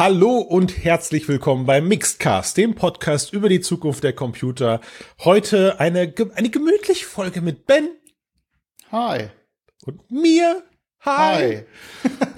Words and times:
Hallo 0.00 0.38
und 0.38 0.82
herzlich 0.82 1.28
willkommen 1.28 1.66
beim 1.66 1.86
Mixedcast, 1.86 2.56
dem 2.56 2.74
Podcast 2.74 3.34
über 3.34 3.50
die 3.50 3.60
Zukunft 3.60 4.02
der 4.02 4.14
Computer. 4.14 4.80
Heute 5.22 5.78
eine, 5.78 6.14
eine 6.36 6.48
gemütliche 6.48 7.04
Folge 7.04 7.42
mit 7.42 7.66
Ben. 7.66 7.90
Hi. 8.90 9.28
Und 9.84 10.10
mir. 10.10 10.62
Hi. 11.00 11.66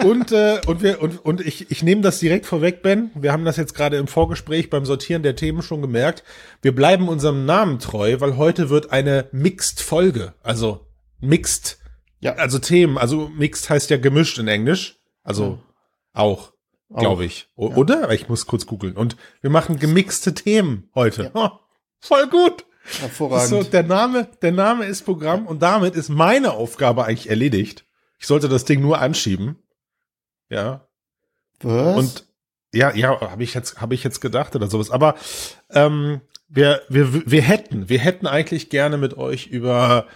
Hi. 0.01 0.05
und, 0.05 0.33
äh, 0.33 0.61
und 0.67 0.83
wir, 0.83 1.01
und, 1.01 1.25
und 1.25 1.41
ich, 1.41 1.71
ich 1.71 1.85
nehme 1.85 2.01
das 2.01 2.19
direkt 2.19 2.47
vorweg, 2.47 2.83
Ben. 2.83 3.13
Wir 3.15 3.31
haben 3.31 3.45
das 3.45 3.59
jetzt 3.59 3.75
gerade 3.75 3.97
im 3.97 4.09
Vorgespräch 4.09 4.69
beim 4.69 4.85
Sortieren 4.85 5.23
der 5.23 5.37
Themen 5.37 5.63
schon 5.63 5.83
gemerkt. 5.83 6.25
Wir 6.63 6.75
bleiben 6.75 7.09
unserem 7.09 7.47
Namen 7.47 7.79
treu, 7.79 8.17
weil 8.19 8.39
heute 8.39 8.71
wird 8.71 8.91
eine 8.91 9.29
Mixed-Folge. 9.31 10.35
Also 10.43 10.89
Mixed. 11.21 11.79
Ja. 12.19 12.35
Also 12.35 12.59
Themen. 12.59 12.99
Also 12.99 13.29
Mixed 13.29 13.71
heißt 13.71 13.89
ja 13.91 13.99
gemischt 13.99 14.39
in 14.39 14.49
Englisch. 14.49 14.99
Also 15.23 15.45
ja. 15.45 15.59
auch 16.15 16.52
glaube 16.99 17.25
ich. 17.25 17.49
O 17.57 17.71
ja. 17.71 17.77
Oder? 17.77 18.11
Ich 18.11 18.29
muss 18.29 18.47
kurz 18.47 18.67
googeln. 18.67 18.97
Und 18.97 19.17
wir 19.41 19.51
machen 19.51 19.79
gemixte 19.79 20.35
Themen 20.35 20.91
heute. 20.95 21.25
Ja. 21.25 21.31
Oh, 21.35 21.51
voll 22.01 22.29
gut. 22.29 22.65
Hervorragend. 23.01 23.49
So, 23.49 23.63
der 23.63 23.85
Name, 23.85 24.29
der 24.43 24.53
Name 24.53 24.87
ist 24.87 25.03
Programm 25.03 25.47
und 25.47 25.63
damit 25.63 25.95
ist 25.95 26.09
meine 26.09 26.53
Aufgabe 26.53 27.05
eigentlich 27.05 27.31
erledigt. 27.31 27.85
Ich 28.19 28.27
sollte 28.27 28.49
das 28.49 28.65
Ding 28.65 28.81
nur 28.81 28.99
anschieben. 28.99 29.57
Ja. 30.49 30.87
Was? 31.61 31.97
Und 31.97 32.27
ja, 32.75 32.95
ja, 32.95 33.21
habe 33.21 33.43
ich 33.43 33.55
jetzt, 33.55 33.81
habe 33.81 33.95
ich 33.95 34.03
jetzt 34.03 34.21
gedacht 34.21 34.57
oder 34.57 34.69
sowas. 34.69 34.91
Aber 34.91 35.15
ähm, 35.71 36.23
wir, 36.49 36.83
wir, 36.89 37.31
wir 37.31 37.43
hätten, 37.43 37.89
wir 37.89 37.99
hätten 37.99 38.27
eigentlich 38.27 38.71
gerne 38.71 38.99
mit 38.99 39.17
euch 39.17 39.47
über 39.47 40.07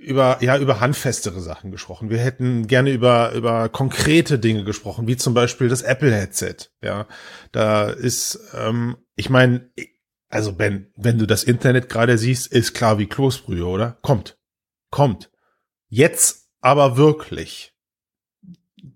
über 0.00 0.38
ja 0.40 0.58
über 0.58 0.80
handfestere 0.80 1.40
Sachen 1.40 1.70
gesprochen. 1.70 2.10
Wir 2.10 2.18
hätten 2.18 2.66
gerne 2.66 2.90
über 2.90 3.32
über 3.32 3.68
konkrete 3.68 4.38
Dinge 4.38 4.64
gesprochen, 4.64 5.06
wie 5.06 5.16
zum 5.16 5.34
Beispiel 5.34 5.68
das 5.68 5.82
Apple 5.82 6.14
Headset. 6.14 6.56
Ja, 6.82 7.06
da 7.52 7.88
ist, 7.88 8.38
ähm, 8.54 8.96
ich 9.16 9.30
meine, 9.30 9.70
also 10.28 10.52
Ben, 10.52 10.92
wenn 10.96 11.18
du 11.18 11.26
das 11.26 11.44
Internet 11.44 11.88
gerade 11.88 12.18
siehst, 12.18 12.52
ist 12.52 12.74
klar 12.74 12.98
wie 12.98 13.06
Kloßbrühe, 13.06 13.66
oder? 13.66 13.98
Kommt, 14.02 14.38
kommt. 14.90 15.30
Jetzt 15.88 16.48
aber 16.60 16.96
wirklich. 16.96 17.72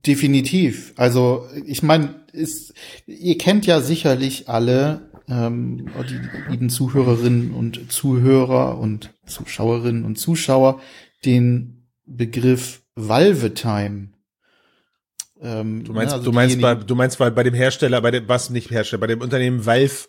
Definitiv. 0.06 0.92
Also 0.96 1.48
ich 1.64 1.82
meine, 1.82 2.27
ihr 3.06 3.38
kennt 3.38 3.66
ja 3.66 3.80
sicherlich 3.80 4.48
alle 4.48 5.11
ähm, 5.28 5.88
die 6.08 6.50
lieben 6.50 6.70
Zuhörerinnen 6.70 7.52
und 7.52 7.92
Zuhörer 7.92 8.78
und 8.78 9.12
Zuschauerinnen 9.26 10.04
und 10.04 10.16
Zuschauer 10.16 10.80
den 11.24 11.86
Begriff 12.06 12.82
Valve 12.94 13.54
Time. 13.54 14.08
Ähm, 15.40 15.84
du 15.84 15.92
meinst, 15.92 16.14
also 16.14 16.24
du 16.24 16.32
meinst 16.32 16.60
bei, 16.60 16.74
du 16.74 16.94
meinst 16.94 17.18
bei, 17.18 17.30
bei 17.30 17.42
dem 17.42 17.54
Hersteller, 17.54 18.00
bei 18.00 18.10
dem, 18.10 18.28
was 18.28 18.50
nicht 18.50 18.70
Hersteller, 18.70 19.00
bei 19.00 19.06
dem 19.08 19.20
Unternehmen 19.20 19.66
Valve, 19.66 20.08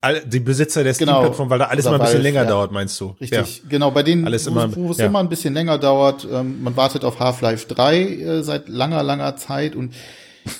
all, 0.00 0.20
die 0.20 0.40
Besitzer 0.40 0.82
der 0.82 0.94
Steam-Plattform, 0.94 1.48
genau, 1.48 1.50
weil 1.50 1.58
da 1.58 1.64
alles 1.66 1.84
immer 1.84 1.96
ein 1.96 2.00
bisschen 2.00 2.14
Valve, 2.14 2.22
länger 2.22 2.42
ja. 2.44 2.48
dauert, 2.48 2.72
meinst 2.72 3.00
du? 3.00 3.14
Richtig, 3.20 3.58
ja. 3.58 3.62
genau, 3.68 3.90
bei 3.90 4.02
denen, 4.02 4.26
alles 4.26 4.46
immer, 4.46 4.74
wo 4.74 4.90
es 4.90 4.98
ja. 4.98 5.06
immer 5.06 5.20
ein 5.20 5.28
bisschen 5.28 5.52
länger 5.52 5.78
dauert, 5.78 6.26
ähm, 6.30 6.62
man 6.62 6.76
wartet 6.76 7.04
auf 7.04 7.20
Half-Life 7.20 7.66
3 7.68 8.00
äh, 8.00 8.42
seit 8.42 8.68
langer, 8.68 9.02
langer 9.02 9.36
Zeit 9.36 9.76
und 9.76 9.94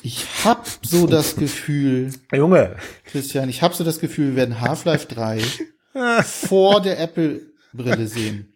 ich 0.03 0.27
hab 0.45 0.67
so 0.83 1.07
das 1.07 1.37
Gefühl, 1.37 2.13
Junge, 2.33 2.77
Christian, 3.05 3.49
ich 3.49 3.63
hab 3.63 3.75
so 3.75 3.85
das 3.85 4.01
Gefühl, 4.01 4.31
wir 4.31 4.37
werden 4.37 4.61
Half-Life 4.61 5.07
3 5.09 5.43
vor 6.23 6.81
der 6.81 7.01
Apple-Brille 7.01 8.07
sehen. 8.07 8.53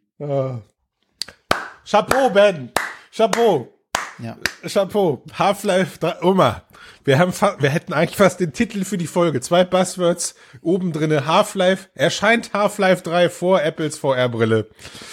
Chapeau, 1.85 2.31
Ben. 2.31 2.73
Chapeau. 3.13 3.73
Ja. 4.19 4.37
Chapeau. 4.67 5.23
Half-Life 5.39 5.99
3. 5.99 6.23
Oma. 6.23 6.63
Wir 7.05 7.19
haben, 7.19 7.33
wir 7.61 7.71
hätten 7.71 7.93
eigentlich 7.93 8.17
fast 8.17 8.41
den 8.41 8.53
Titel 8.53 8.85
für 8.85 8.99
die 8.99 9.07
Folge. 9.07 9.41
Zwei 9.41 9.63
Buzzwords. 9.63 10.35
Oben 10.63 10.93
drinne 10.93 11.27
Half-Life. 11.27 11.89
Erscheint 11.95 12.53
Half-Life 12.53 13.03
3 13.03 13.29
vor 13.29 13.63
Apples 13.63 13.99
VR-Brille. 13.99 14.69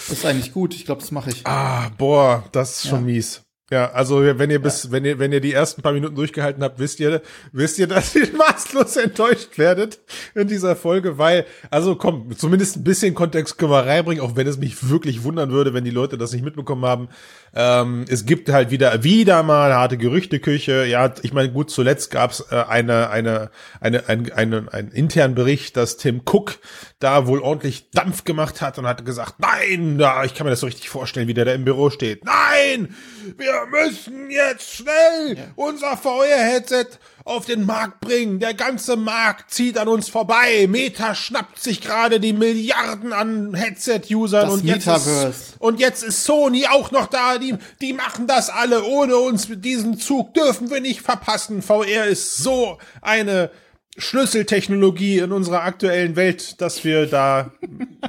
Ist 0.10 0.26
eigentlich 0.26 0.54
gut. 0.54 0.74
Ich 0.74 0.86
glaube, 0.86 1.02
das 1.02 1.12
mache 1.12 1.30
ich. 1.30 1.46
Ah, 1.46 1.92
boah, 1.98 2.44
das 2.52 2.78
ist 2.78 2.90
schon 2.90 3.08
ja. 3.08 3.14
mies. 3.14 3.43
Ja, 3.72 3.92
also 3.92 4.22
wenn 4.22 4.50
ihr 4.50 4.62
bis, 4.62 4.84
ja. 4.84 4.92
wenn 4.92 5.06
ihr, 5.06 5.20
wenn 5.20 5.32
ihr 5.32 5.40
die 5.40 5.54
ersten 5.54 5.82
paar 5.82 5.94
Minuten 5.94 6.16
durchgehalten 6.16 6.62
habt, 6.64 6.80
wisst 6.80 7.00
ihr, 7.00 7.22
wisst 7.54 7.80
ihr, 7.80 7.88
dass 7.94 8.14
ihr 8.14 8.28
maßlos 8.36 8.98
enttäuscht 8.98 9.58
werdet 9.58 10.00
in 10.36 10.48
dieser 10.48 10.76
Folge, 10.76 11.18
weil, 11.18 11.46
also 11.72 11.96
komm, 11.96 12.36
zumindest 12.38 12.76
ein 12.76 12.84
bisschen 12.84 13.16
Kontext 13.16 13.58
können 13.58 13.72
wir 13.72 13.86
reinbringen, 13.86 14.24
auch 14.24 14.36
wenn 14.36 14.48
es 14.48 14.58
mich 14.58 14.90
wirklich 14.90 15.24
wundern 15.24 15.52
würde, 15.52 15.74
wenn 15.74 15.86
die 15.86 15.92
Leute 15.92 16.18
das 16.18 16.34
nicht 16.34 16.44
mitbekommen 16.44 16.86
haben. 16.86 17.08
Ähm, 17.56 18.06
es 18.10 18.26
gibt 18.26 18.50
halt 18.50 18.72
wieder, 18.72 19.04
wieder 19.04 19.44
mal 19.44 19.74
harte 19.74 19.98
Gerüchteküche. 19.98 20.86
Ja, 20.86 21.14
ich 21.22 21.34
meine, 21.34 21.52
gut, 21.52 21.70
zuletzt 21.70 22.10
gab 22.10 22.32
es 22.32 22.40
äh, 22.52 22.56
eine, 22.56 23.10
eine, 23.12 23.52
eine, 23.80 24.10
ein, 24.10 24.32
eine, 24.32 24.74
einen 24.74 24.92
internen 24.92 25.36
Bericht, 25.36 25.78
dass 25.78 25.98
Tim 25.98 26.22
Cook 26.26 26.58
da 27.00 27.28
wohl 27.28 27.40
ordentlich 27.40 27.92
Dampf 27.92 28.24
gemacht 28.24 28.62
hat 28.62 28.80
und 28.80 28.88
hat 28.88 29.06
gesagt, 29.06 29.36
nein, 29.38 30.00
ja, 30.00 30.24
ich 30.24 30.34
kann 30.34 30.46
mir 30.46 30.52
das 30.52 30.62
so 30.62 30.66
richtig 30.66 30.90
vorstellen, 30.90 31.28
wie 31.28 31.36
der 31.36 31.46
da 31.46 31.54
im 31.54 31.66
Büro 31.66 31.92
steht. 31.92 32.26
Nein, 32.26 32.96
wir 33.38 33.66
müssen 33.70 34.32
jetzt 34.32 34.76
schnell 34.76 35.38
ja. 35.38 35.44
unser 35.56 35.96
VR-Headset 35.96 36.88
auf 37.26 37.46
den 37.46 37.66
Markt 37.66 38.02
bringen. 38.02 38.40
Der 38.40 38.54
ganze 38.54 38.98
Markt 38.98 39.52
zieht 39.52 39.78
an 39.78 39.88
uns 39.88 40.10
vorbei. 40.10 40.68
Meta 40.68 41.16
schnappt 41.16 41.62
sich 41.62 41.82
gerade 41.82 42.20
die 42.20 42.34
Milliarden 42.34 43.14
an 43.14 43.54
Headset-Usern 43.54 44.50
und 44.50 44.66
jetzt, 44.66 44.88
ist, 44.88 45.56
und 45.60 45.80
jetzt 45.80 46.04
ist 46.04 46.26
Sony 46.26 46.66
auch 46.68 46.92
noch 46.92 47.08
da. 47.08 47.38
Die, 47.38 47.56
die 47.82 47.94
machen 47.94 48.28
das 48.28 48.50
alle 48.50 48.84
ohne 48.84 49.16
uns. 49.16 49.48
Diesen 49.50 49.98
Zug 49.98 50.34
dürfen 50.34 50.70
wir 50.70 50.82
nicht 50.82 51.02
verpassen. 51.02 51.62
VR 51.62 52.06
ist 52.06 52.38
so 52.38 52.78
eine 53.02 53.52
Schlüsseltechnologie 53.98 55.20
in 55.20 55.32
unserer 55.32 55.64
aktuellen 55.64 56.16
Welt, 56.16 56.62
dass 56.62 56.84
wir 56.84 57.06
da 57.06 57.52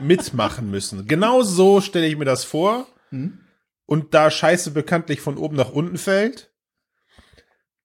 mitmachen 0.01 0.71
müssen. 0.71 1.07
Genau 1.07 1.43
so 1.43 1.81
stelle 1.81 2.07
ich 2.07 2.17
mir 2.17 2.25
das 2.25 2.45
vor. 2.45 2.87
Hm? 3.11 3.39
Und 3.87 4.15
da 4.15 4.31
Scheiße 4.31 4.71
bekanntlich 4.71 5.21
von 5.21 5.37
oben 5.37 5.57
nach 5.57 5.71
unten 5.71 5.99
fällt, 5.99 6.51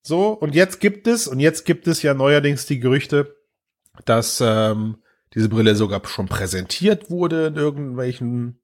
so, 0.01 0.29
und 0.29 0.55
jetzt 0.55 0.79
gibt 0.79 1.07
es, 1.07 1.27
und 1.27 1.39
jetzt 1.39 1.65
gibt 1.65 1.87
es 1.87 2.01
ja 2.01 2.13
neuerdings 2.13 2.65
die 2.65 2.79
Gerüchte, 2.79 3.35
dass 4.05 4.41
ähm, 4.41 4.97
diese 5.33 5.49
Brille 5.49 5.75
sogar 5.75 6.01
schon 6.05 6.27
präsentiert 6.27 7.09
wurde 7.09 7.47
in 7.47 7.55
irgendwelchen 7.55 8.59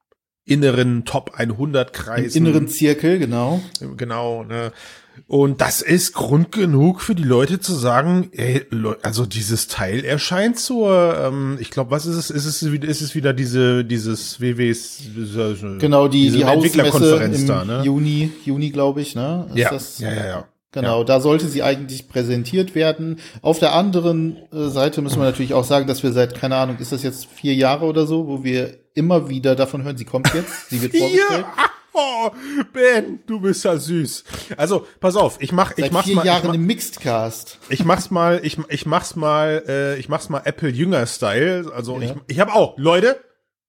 inneren 0.46 1.06
Top 1.06 1.32
100 1.36 1.92
Kreisen. 1.92 2.38
Im 2.38 2.46
inneren 2.46 2.68
Zirkel, 2.68 3.20
genau. 3.20 3.62
Genau, 3.98 4.44
ne. 4.44 4.72
Und 5.28 5.62
das 5.62 5.82
ist 5.82 6.14
Grund 6.14 6.52
genug 6.52 7.02
für 7.02 7.16
die 7.16 7.24
Leute 7.24 7.60
zu 7.60 7.74
sagen, 7.74 8.30
ey, 8.34 8.66
also 9.02 9.26
dieses 9.26 9.68
Teil 9.68 10.04
erscheint 10.04 10.60
zur, 10.60 11.18
ähm, 11.18 11.58
ich 11.60 11.72
glaube, 11.72 11.90
was 11.92 12.06
ist 12.06 12.16
es? 12.16 12.30
Ist 12.30 12.46
es 12.46 12.72
wieder, 12.72 12.88
ist 12.88 13.02
es 13.02 13.16
wieder 13.16 13.34
diese, 13.34 13.86
dieses 13.86 14.42
WWs, 14.42 15.04
genau 15.80 16.10
die 16.10 16.32
die 16.32 16.42
Entwicklerkonferenz 16.42 17.46
da, 17.46 17.64
ne? 17.64 17.82
Juni, 17.84 18.32
Juni 18.44 18.72
glaube 18.72 19.02
ich, 19.02 19.16
ne? 19.16 19.48
Ist 19.52 19.58
ja, 19.58 19.70
das, 19.70 20.00
ja, 20.00 20.14
ja, 20.14 20.26
ja. 20.26 20.48
Genau, 20.76 21.00
ja. 21.00 21.04
da 21.06 21.22
sollte 21.22 21.48
sie 21.48 21.64
eigentlich 21.64 22.10
präsentiert 22.10 22.76
werden. 22.76 23.20
Auf 23.42 23.60
der 23.60 23.74
anderen 23.74 24.38
äh, 24.52 24.68
Seite 24.68 25.02
müssen 25.02 25.20
wir 25.20 25.26
natürlich 25.26 25.54
auch 25.54 25.64
sagen, 25.64 25.88
dass 25.88 26.04
wir 26.04 26.12
seit, 26.12 26.36
keine 26.36 26.58
Ahnung, 26.58 26.78
ist 26.80 26.92
das 26.92 27.02
jetzt 27.02 27.26
vier 27.26 27.56
Jahre 27.56 27.86
oder 27.86 28.06
so, 28.06 28.28
wo 28.28 28.44
wir 28.44 28.78
immer 28.94 29.30
wieder 29.30 29.56
davon 29.56 29.84
hören, 29.84 29.98
sie 29.98 30.06
kommt 30.06 30.34
jetzt, 30.34 30.70
sie 30.70 30.82
wird 30.82 30.96
vorgestellt. 30.98 31.46
Oh, 31.98 32.30
Ben, 32.74 33.20
du 33.26 33.40
bist 33.40 33.64
ja 33.64 33.78
süß. 33.78 34.26
Also, 34.58 34.86
pass 35.00 35.16
auf, 35.16 35.38
ich 35.40 35.54
mach, 35.54 35.70
Seit 35.70 35.86
ich 35.86 35.92
mach's 35.94 36.08
vier 36.08 36.18
mal. 36.18 36.26
Jahren 36.26 36.50
ich 36.50 36.56
im 36.56 36.66
Mixedcast. 36.66 37.58
Ich 37.70 37.86
mach's 37.86 38.12
mal, 38.12 38.42
ich, 38.44 38.58
ich 38.68 38.86
mach's 38.86 39.16
mal, 39.16 39.64
äh, 39.66 39.98
ich 39.98 40.10
mach's 40.10 40.28
mal 40.28 40.42
Apple 40.44 40.68
Jünger 40.68 41.06
Style. 41.06 41.72
Also 41.74 41.98
ja. 42.02 42.10
ich, 42.10 42.14
ich 42.28 42.40
habe 42.42 42.54
auch, 42.54 42.78
Leute, 42.78 43.18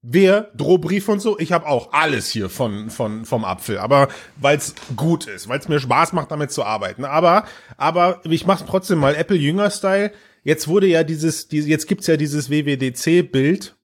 Wer, 0.09 0.53
Drohbrief 0.55 1.09
und 1.09 1.19
so, 1.19 1.37
ich 1.37 1.51
habe 1.51 1.67
auch 1.67 1.93
alles 1.93 2.31
hier 2.31 2.49
von, 2.49 2.91
von, 2.91 3.25
vom 3.25 3.45
Apfel, 3.45 3.79
aber 3.79 4.07
weil's 4.37 4.77
gut 4.95 5.27
ist, 5.27 5.49
weil's 5.49 5.67
mir 5.67 5.81
Spaß 5.81 6.13
macht, 6.13 6.31
damit 6.31 6.53
zu 6.53 6.63
arbeiten. 6.63 7.05
Aber, 7.05 7.45
aber 7.77 8.21
ich 8.23 8.47
mach's 8.47 8.65
trotzdem 8.65 8.99
mal 9.01 9.17
Apple 9.17 9.37
Jünger 9.37 9.69
Style. 9.69 10.13
Jetzt 10.45 10.69
wurde 10.69 10.87
ja 10.87 11.03
dieses, 11.03 11.49
diese, 11.49 11.69
jetzt 11.69 11.89
gibt's 11.89 12.07
ja 12.07 12.17
dieses 12.17 12.51
WWDC-Bild. 12.51 13.75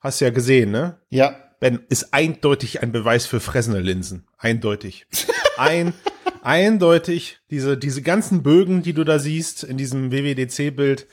Hast 0.00 0.20
ja 0.20 0.30
gesehen, 0.30 0.72
ne? 0.72 0.98
Ja. 1.10 1.36
Ben, 1.60 1.78
ist 1.88 2.12
eindeutig 2.12 2.82
ein 2.82 2.90
Beweis 2.90 3.26
für 3.26 3.38
Fresnel-Linsen. 3.38 4.26
Eindeutig. 4.38 5.06
Ein, 5.56 5.94
eindeutig, 6.42 7.38
diese, 7.50 7.78
diese 7.78 8.02
ganzen 8.02 8.42
Bögen, 8.42 8.82
die 8.82 8.94
du 8.94 9.04
da 9.04 9.20
siehst 9.20 9.62
in 9.62 9.76
diesem 9.76 10.10
WWDC-Bild, 10.10 11.06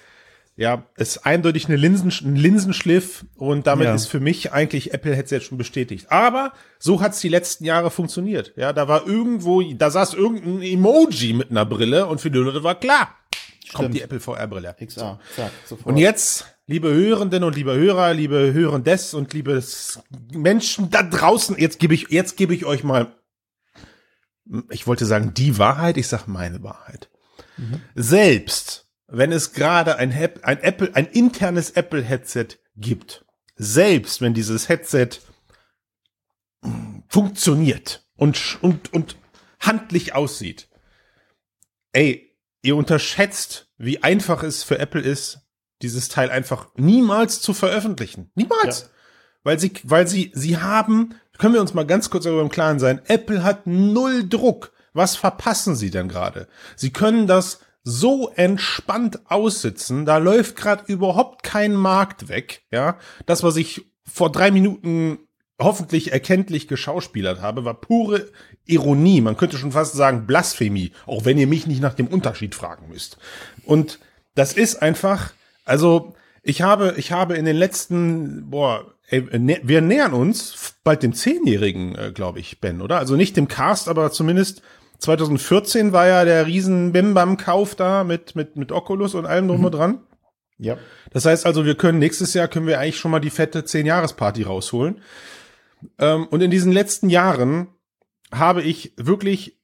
ja, 0.59 0.83
ist 0.97 1.25
eindeutig 1.25 1.67
eine 1.67 1.77
Linsen, 1.77 2.11
ein 2.21 2.35
Linsenschliff 2.35 3.25
und 3.37 3.65
damit 3.65 3.85
ja. 3.85 3.95
ist 3.95 4.07
für 4.07 4.19
mich 4.19 4.51
eigentlich 4.51 4.93
Apple 4.93 5.15
Headset 5.15 5.39
schon 5.39 5.57
bestätigt. 5.57 6.11
Aber 6.11 6.51
so 6.79 6.99
hat's 6.99 7.21
die 7.21 7.29
letzten 7.29 7.63
Jahre 7.63 7.89
funktioniert. 7.89 8.51
Ja, 8.57 8.73
da 8.73 8.89
war 8.89 9.07
irgendwo, 9.07 9.61
da 9.61 9.89
saß 9.89 10.15
irgendein 10.15 10.61
Emoji 10.61 11.31
mit 11.31 11.49
einer 11.49 11.65
Brille 11.65 12.07
und 12.07 12.19
für 12.19 12.29
die 12.29 12.39
Leute 12.39 12.61
war 12.61 12.75
klar, 12.75 13.15
Stimmt. 13.31 13.73
kommt 13.73 13.93
die 13.93 14.01
Apple 14.01 14.19
VR 14.19 14.47
Brille. 14.47 14.75
XA, 14.85 15.21
zack, 15.33 15.51
sofort. 15.65 15.85
Und 15.85 15.95
jetzt, 15.95 16.45
liebe 16.67 16.93
Hörenden 16.93 17.45
und 17.45 17.55
liebe 17.55 17.73
Hörer, 17.73 18.13
liebe 18.13 18.51
Hörendes 18.51 19.13
und 19.13 19.33
liebe 19.33 19.63
Menschen 20.33 20.89
da 20.89 21.03
draußen, 21.03 21.57
jetzt 21.57 21.79
gebe 21.79 21.93
ich, 21.93 22.09
jetzt 22.09 22.35
gebe 22.35 22.53
ich 22.53 22.65
euch 22.65 22.83
mal, 22.83 23.15
ich 24.71 24.87
wollte 24.87 25.05
sagen 25.05 25.33
die 25.33 25.57
Wahrheit, 25.57 25.95
ich 25.95 26.09
sag 26.09 26.27
meine 26.27 26.61
Wahrheit. 26.63 27.09
Mhm. 27.55 27.79
Selbst 27.95 28.88
wenn 29.11 29.31
es 29.31 29.53
gerade 29.53 29.97
ein, 29.97 30.11
ein 30.43 30.59
Apple, 30.59 30.91
ein 30.93 31.07
internes 31.07 31.71
Apple-Headset 31.71 32.47
gibt, 32.75 33.25
selbst 33.55 34.21
wenn 34.21 34.33
dieses 34.33 34.69
Headset 34.69 35.09
funktioniert 37.07 38.07
und, 38.15 38.59
und, 38.61 38.93
und 38.93 39.17
handlich 39.59 40.13
aussieht, 40.13 40.69
ey, 41.91 42.35
ihr 42.61 42.75
unterschätzt, 42.75 43.69
wie 43.77 44.03
einfach 44.03 44.43
es 44.43 44.63
für 44.63 44.79
Apple 44.79 45.01
ist, 45.01 45.39
dieses 45.81 46.09
Teil 46.09 46.29
einfach 46.29 46.67
niemals 46.75 47.41
zu 47.41 47.53
veröffentlichen. 47.53 48.31
Niemals. 48.35 48.81
Ja. 48.81 48.87
Weil 49.43 49.59
sie, 49.59 49.73
weil 49.83 50.07
sie, 50.07 50.31
sie 50.35 50.57
haben, 50.57 51.15
können 51.37 51.53
wir 51.53 51.61
uns 51.61 51.73
mal 51.73 51.85
ganz 51.85 52.09
kurz 52.09 52.25
darüber 52.25 52.41
im 52.41 52.49
Klaren 52.49 52.79
sein, 52.79 53.01
Apple 53.07 53.43
hat 53.43 53.65
null 53.65 54.27
Druck. 54.27 54.73
Was 54.91 55.15
verpassen 55.15 55.75
sie 55.75 55.91
denn 55.91 56.09
gerade? 56.09 56.47
Sie 56.75 56.91
können 56.91 57.27
das 57.27 57.61
so 57.89 58.29
entspannt 58.35 59.19
aussitzen, 59.25 60.05
da 60.05 60.17
läuft 60.17 60.55
gerade 60.55 60.83
überhaupt 60.85 61.43
kein 61.43 61.73
Markt 61.73 62.29
weg, 62.29 62.63
ja. 62.71 62.97
Das, 63.25 63.43
was 63.43 63.55
ich 63.55 63.85
vor 64.05 64.31
drei 64.31 64.51
Minuten 64.51 65.19
hoffentlich 65.59 66.13
erkenntlich 66.13 66.67
geschauspielert 66.67 67.41
habe, 67.41 67.65
war 67.65 67.73
pure 67.73 68.29
Ironie. 68.65 69.21
Man 69.21 69.35
könnte 69.35 69.57
schon 69.57 69.73
fast 69.73 69.93
sagen 69.93 70.25
Blasphemie, 70.25 70.93
auch 71.05 71.25
wenn 71.25 71.37
ihr 71.37 71.47
mich 71.47 71.67
nicht 71.67 71.81
nach 71.81 71.93
dem 71.93 72.07
Unterschied 72.07 72.55
fragen 72.55 72.87
müsst. 72.89 73.17
Und 73.65 73.99
das 74.35 74.53
ist 74.53 74.81
einfach, 74.81 75.33
also 75.65 76.15
ich 76.43 76.61
habe, 76.61 76.93
ich 76.97 77.11
habe 77.11 77.35
in 77.35 77.45
den 77.45 77.57
letzten, 77.57 78.49
boah, 78.49 78.85
wir 79.09 79.81
nähern 79.81 80.13
uns 80.13 80.75
bald 80.83 81.03
dem 81.03 81.13
Zehnjährigen, 81.13 81.95
äh, 81.95 82.11
glaube 82.13 82.39
ich, 82.39 82.61
Ben, 82.61 82.81
oder? 82.81 82.99
Also 82.99 83.15
nicht 83.15 83.35
dem 83.35 83.47
Cast, 83.47 83.89
aber 83.89 84.11
zumindest 84.11 84.61
2014 84.99 85.91
war 85.93 86.07
ja 86.07 86.25
der 86.25 86.45
riesen 86.45 86.91
Bimbam-Kauf 86.91 87.75
da 87.75 88.03
mit, 88.03 88.35
mit, 88.35 88.55
mit 88.55 88.71
Oculus 88.71 89.15
und 89.15 89.25
allem 89.25 89.47
drum 89.47 89.59
mhm. 89.59 89.65
und 89.65 89.71
dran. 89.71 90.03
Ja. 90.57 90.77
Das 91.11 91.25
heißt 91.25 91.45
also, 91.45 91.65
wir 91.65 91.75
können 91.75 91.99
nächstes 91.99 92.33
Jahr 92.33 92.47
können 92.47 92.67
wir 92.67 92.79
eigentlich 92.79 92.97
schon 92.97 93.11
mal 93.11 93.19
die 93.19 93.29
fette 93.29 93.61
10-Jahres-Party 93.61 94.43
rausholen. 94.43 95.01
Ähm, 95.97 96.27
und 96.27 96.41
in 96.41 96.51
diesen 96.51 96.71
letzten 96.71 97.09
Jahren 97.09 97.69
habe 98.31 98.61
ich 98.61 98.93
wirklich 98.97 99.59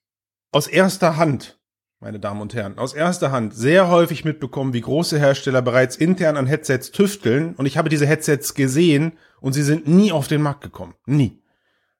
aus 0.51 0.67
erster 0.67 1.17
Hand, 1.17 1.59
meine 1.99 2.19
Damen 2.19 2.41
und 2.41 2.53
Herren, 2.53 2.77
aus 2.77 2.93
erster 2.93 3.31
Hand 3.31 3.53
sehr 3.53 3.89
häufig 3.89 4.23
mitbekommen, 4.23 4.73
wie 4.73 4.81
große 4.81 5.19
Hersteller 5.19 5.61
bereits 5.61 5.97
intern 5.97 6.37
an 6.37 6.47
Headsets 6.47 6.91
tüfteln. 6.91 7.55
Und 7.55 7.65
ich 7.65 7.77
habe 7.77 7.89
diese 7.89 8.07
Headsets 8.07 8.53
gesehen 8.53 9.17
und 9.41 9.51
sie 9.51 9.63
sind 9.63 9.87
nie 9.87 10.13
auf 10.13 10.29
den 10.29 10.41
Markt 10.41 10.61
gekommen. 10.61 10.95
Nie. 11.05 11.41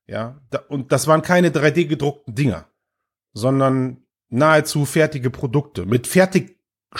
Ja, 0.07 0.39
und 0.69 0.91
das 0.91 1.07
waren 1.07 1.21
keine 1.21 1.49
3D 1.49 1.87
gedruckten 1.87 2.35
Dinger, 2.35 2.67
sondern 3.35 3.97
nahezu 4.29 4.85
fertige 4.85 5.29
Produkte 5.29 5.85
mit 5.85 6.07
fertig 6.07 6.55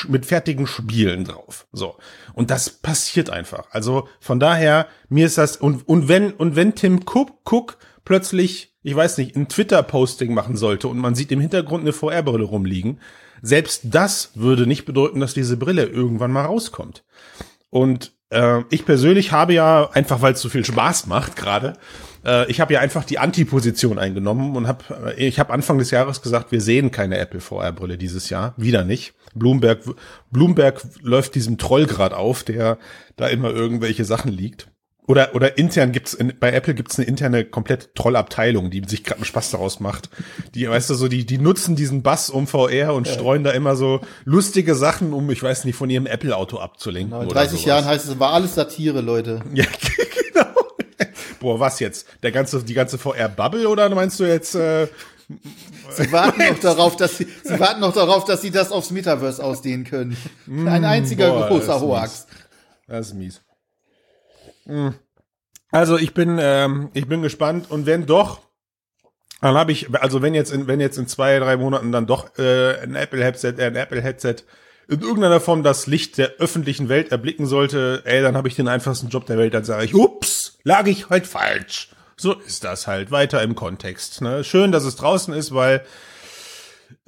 mit 0.10 0.26
fertigen 0.26 0.68
Spielen 0.68 1.24
drauf. 1.24 1.68
So. 1.72 1.96
Und 2.34 2.52
das 2.52 2.70
passiert 2.70 3.30
einfach. 3.30 3.68
Also 3.72 4.10
von 4.20 4.42
daher, 4.42 4.88
mir 5.08 5.26
ist 5.26 5.38
das, 5.38 5.56
und, 5.56 5.88
und 5.88 6.10
wenn, 6.10 6.34
und 6.34 6.58
wenn 6.58 6.76
Tim 6.76 7.06
Cook, 7.06 7.50
Cook 7.50 7.78
plötzlich, 8.04 8.76
ich 8.84 8.94
weiß 8.94 9.18
nicht, 9.18 9.38
ein 9.38 9.48
Twitter-Posting 9.48 10.34
machen 10.34 10.58
sollte 10.58 10.90
und 10.90 10.98
man 10.98 11.16
sieht 11.16 11.32
im 11.32 11.40
Hintergrund 11.40 11.84
eine 11.84 11.94
VR-Brille 11.94 12.44
rumliegen, 12.44 13.00
selbst 13.42 13.84
das 13.86 14.32
würde 14.36 14.68
nicht 14.68 14.84
bedeuten, 14.84 15.22
dass 15.22 15.34
diese 15.34 15.56
Brille 15.56 15.86
irgendwann 15.86 16.32
mal 16.32 16.46
rauskommt. 16.46 17.06
Und 17.70 18.15
äh, 18.36 18.64
ich 18.70 18.86
persönlich 18.86 19.32
habe 19.32 19.54
ja, 19.54 19.90
einfach 19.92 20.22
weil 20.22 20.34
es 20.34 20.42
so 20.42 20.50
viel 20.50 20.66
Spaß 20.66 21.08
macht 21.08 21.36
gerade, 21.36 21.74
äh, 22.26 22.50
ich 22.50 22.60
habe 22.60 22.74
ja 22.74 22.80
einfach 22.82 23.06
die 23.06 23.20
Antiposition 23.20 23.98
eingenommen 23.98 24.56
und 24.56 24.68
habe, 24.68 25.16
äh, 25.18 25.28
ich 25.28 25.40
habe 25.40 25.54
Anfang 25.54 25.78
des 25.78 25.92
Jahres 25.92 26.22
gesagt, 26.22 26.52
wir 26.52 26.62
sehen 26.62 26.92
keine 26.92 27.18
Apple 27.18 27.40
VR-Brille 27.40 27.98
dieses 27.98 28.30
Jahr, 28.30 28.54
wieder 28.58 28.84
nicht. 28.84 29.14
Bloomberg, 29.34 29.80
Bloomberg 30.32 30.82
läuft 31.02 31.36
diesem 31.36 31.58
Troll 31.58 31.86
gerade 31.86 32.18
auf, 32.18 32.44
der 32.44 32.78
da 33.16 33.28
immer 33.28 33.52
irgendwelche 33.52 34.06
Sachen 34.06 34.32
liegt. 34.32 34.68
Oder, 35.08 35.36
oder 35.36 35.58
intern 35.58 35.92
gibt's, 35.92 36.14
in, 36.14 36.34
bei 36.40 36.52
Apple 36.52 36.74
gibt's 36.74 36.98
eine 36.98 37.08
interne 37.08 37.46
komplett 37.46 37.94
Trollabteilung, 37.96 38.72
die 38.72 38.84
sich 38.88 39.04
gerade 39.04 39.18
einen 39.18 39.26
Spaß 39.26 39.52
daraus 39.52 39.80
macht. 39.80 40.10
Die, 40.56 40.68
weißt 40.68 40.90
du, 40.90 40.96
so, 40.96 41.08
die, 41.08 41.26
die 41.26 41.38
nutzen 41.38 41.76
diesen 41.76 42.02
Bass 42.02 42.30
um 42.30 42.48
VR 42.48 42.94
und 42.94 43.08
ja. 43.08 43.14
streuen 43.14 43.44
da 43.44 43.52
immer 43.52 43.76
so 43.76 44.02
lustige 44.24 44.74
Sachen, 44.74 45.14
um, 45.14 45.30
ich 45.30 45.44
weiß 45.44 45.66
nicht, 45.66 45.76
von 45.76 45.90
ihrem 45.90 46.08
Apple-Auto 46.08 46.58
abzulenken. 46.58 47.12
Genau, 47.12 47.22
in 47.22 47.30
30 47.30 47.66
Jahren 47.66 47.86
heißt 47.86 48.08
es, 48.08 48.20
war 48.20 48.34
alles 48.34 48.56
Satire, 48.56 49.02
Leute. 49.02 49.42
Ja, 49.54 49.66
genau. 50.34 50.46
Boah, 51.40 51.60
was 51.60 51.80
jetzt? 51.80 52.08
Der 52.24 52.32
ganze, 52.32 52.64
die 52.64 52.74
ganze 52.74 52.98
VR-Bubble 52.98 53.70
oder 53.70 53.90
meinst 53.94 54.20
du 54.20 54.26
jetzt, 54.26 54.56
äh, 54.56 54.88
Sie 55.90 56.12
warten 56.12 56.40
noch 56.40 56.60
darauf, 56.62 56.96
dass 56.98 57.18
sie, 57.18 57.28
sie 57.44 57.60
warten 57.60 57.82
noch 57.82 57.94
darauf, 57.94 58.26
dass 58.26 58.42
sie 58.42 58.52
das 58.52 58.72
aufs 58.72 58.92
Metaverse 58.92 59.44
ausdehnen 59.44 59.84
können. 59.84 60.18
Ein 60.48 60.82
mm, 60.82 60.86
einziger 60.86 61.32
Boah, 61.32 61.48
großer 61.48 61.82
Hoax. 61.82 62.28
Das 62.88 63.08
ist 63.08 63.14
mies. 63.16 63.42
Mm. 64.66 64.90
Also 65.72 65.98
ich 65.98 66.14
bin, 66.14 66.38
ähm, 66.40 66.90
ich 66.94 67.08
bin 67.08 67.22
gespannt 67.22 67.70
und 67.70 67.86
wenn 67.86 68.06
doch, 68.06 68.40
dann 69.42 69.56
habe 69.56 69.72
ich, 69.72 69.94
also 69.94 70.22
wenn 70.22 70.34
jetzt 70.34 70.52
in, 70.52 70.68
wenn 70.68 70.80
jetzt 70.80 70.98
in 70.98 71.08
zwei, 71.08 71.38
drei 71.40 71.58
Monaten 71.58 71.92
dann 71.92 72.08
doch 72.08 72.38
äh, 72.38 72.80
ein 72.80 72.96
Apple 72.96 73.24
Headset, 73.24 73.56
äh, 73.58 73.66
ein 73.66 73.76
Apple 73.76 74.02
Headset 74.02 74.38
in 74.88 75.02
irgendeiner 75.02 75.40
Form 75.40 75.64
das 75.64 75.88
Licht 75.88 76.18
der 76.18 76.36
öffentlichen 76.38 76.90
Welt 76.90 77.12
erblicken 77.12 77.46
sollte, 77.46 78.04
ey, 78.06 78.22
dann 78.22 78.38
habe 78.38 78.48
ich 78.48 78.56
den 78.56 78.68
einfachsten 78.68 79.10
Job 79.10 79.26
der 79.26 79.38
Welt, 79.38 79.54
dann 79.54 79.64
sage 79.64 79.86
ich, 79.86 79.96
ups, 79.96 80.60
lag 80.64 80.86
ich 80.88 81.10
halt 81.10 81.28
falsch. 81.28 81.90
So 82.18 82.34
ist 82.34 82.64
das 82.64 82.88
halt 82.88 83.12
weiter 83.12 83.42
im 83.42 83.56
Kontext. 83.56 84.22
Ne? 84.22 84.44
Schön, 84.44 84.72
dass 84.72 84.86
es 84.86 84.96
draußen 84.96 85.34
ist, 85.34 85.54
weil 85.54 85.84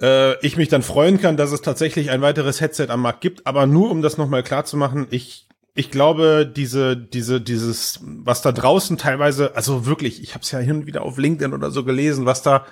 äh, 0.01 0.37
ich 0.45 0.57
mich 0.57 0.67
dann 0.67 0.83
freuen 0.83 1.21
kann, 1.21 1.37
dass 1.37 1.51
es 1.51 1.61
tatsächlich 1.61 2.09
ein 2.09 2.21
weiteres 2.21 2.59
Headset 2.59 2.87
am 2.89 3.01
Markt 3.01 3.21
gibt. 3.21 3.47
Aber 3.47 3.65
nur 3.67 3.89
um 3.89 4.01
das 4.01 4.17
nochmal 4.17 4.43
klar 4.43 4.65
zu 4.65 4.75
machen, 4.75 5.07
ich 5.09 5.46
ich 5.77 5.91
glaube, 5.91 6.51
diese, 6.53 6.97
diese, 6.97 7.39
dieses, 7.39 7.99
was 8.03 8.41
da 8.41 8.51
draußen 8.51 8.97
teilweise, 8.97 9.55
also 9.55 9.85
wirklich, 9.85 10.23
ich 10.23 10.33
habe 10.33 10.41
es 10.41 10.49
ja 10.49 10.57
hin 10.57 10.77
und 10.77 10.85
wieder 10.87 11.03
auf 11.03 11.19
LinkedIn 11.19 11.53
oder 11.53 11.69
so 11.69 11.83
gelesen, 11.83 12.25
was 12.25 12.41
da, 12.41 12.65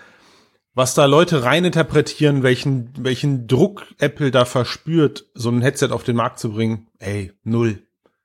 was 0.73 0.95
da 0.95 1.05
Leute 1.05 1.43
reininterpretieren, 1.43 2.41
welchen, 2.41 2.91
welchen 2.97 3.45
Druck 3.47 3.85
Apple 3.99 4.31
da 4.31 4.43
verspürt, 4.43 5.27
so 5.35 5.49
ein 5.49 5.61
Headset 5.61 5.89
auf 5.91 6.03
den 6.03 6.15
Markt 6.15 6.39
zu 6.39 6.51
bringen. 6.51 6.87
Ey, 6.97 7.31
null. 7.43 7.83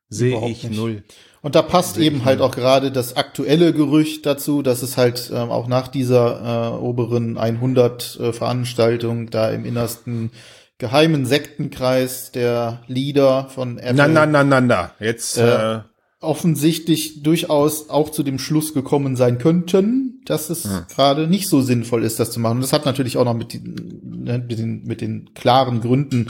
Sehe 0.09 0.49
ich 0.49 0.65
nicht. 0.65 0.77
null. 0.77 1.05
Und 1.43 1.55
da 1.55 1.63
passt 1.63 1.99
eben 1.99 2.25
halt 2.25 2.41
auch 2.41 2.55
gerade 2.55 2.91
das 2.91 3.17
aktuelle 3.17 3.75
Gerücht 3.75 4.25
dazu, 4.25 4.63
dass 4.63 4.83
es 4.83 4.97
halt 4.97 5.31
ähm, 5.33 5.51
auch 5.51 5.69
nach 5.69 5.89
dieser 5.89 6.73
äh, 6.73 6.79
oberen 6.79 7.37
100 7.37 8.19
äh, 8.19 8.33
Veranstaltung 8.33 9.29
da 9.29 9.51
im 9.51 9.67
innersten 9.67 10.31
geheimen 10.81 11.27
Sektenkreis 11.27 12.33
der 12.33 12.83
Leader 12.89 13.49
von 13.49 13.79
Apple. 13.79 13.95
Na, 13.95 14.09
na, 14.09 14.27
na, 14.27 14.43
na, 14.43 14.61
na. 14.61 14.91
Jetzt 14.99 15.39
äh, 15.39 15.77
äh, 15.77 15.81
offensichtlich 16.21 17.23
durchaus 17.23 17.89
auch 17.89 18.11
zu 18.11 18.25
dem 18.25 18.41
Schluss 18.41 18.75
gekommen 18.75 19.15
sein 19.15 19.39
könnten, 19.39 20.23
dass 20.25 20.51
es 20.51 20.65
hm. 20.65 20.87
gerade 20.93 21.29
nicht 21.29 21.49
so 21.49 21.61
sinnvoll 21.61 22.03
ist, 22.03 22.19
das 22.19 22.33
zu 22.33 22.41
machen. 22.41 22.57
Und 22.57 22.63
das 22.63 22.73
hat 22.73 22.87
natürlich 22.87 23.17
auch 23.17 23.25
noch 23.25 23.35
mit, 23.35 23.53
die, 23.53 23.61
ne, 23.61 24.39
mit, 24.39 24.59
den, 24.59 24.83
mit 24.85 25.01
den 25.01 25.33
klaren 25.35 25.81
Gründen 25.81 26.27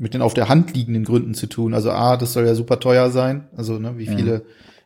mit 0.00 0.14
den 0.14 0.22
auf 0.22 0.32
der 0.32 0.48
Hand 0.48 0.74
liegenden 0.74 1.04
Gründen 1.04 1.34
zu 1.34 1.46
tun. 1.46 1.74
Also 1.74 1.90
A, 1.90 2.16
das 2.16 2.32
soll 2.32 2.46
ja 2.46 2.54
super 2.54 2.80
teuer 2.80 3.10
sein. 3.10 3.48
Also 3.54 3.78
ne, 3.78 3.98
wie 3.98 4.06
viele, 4.06 4.38
mhm. 4.38 4.42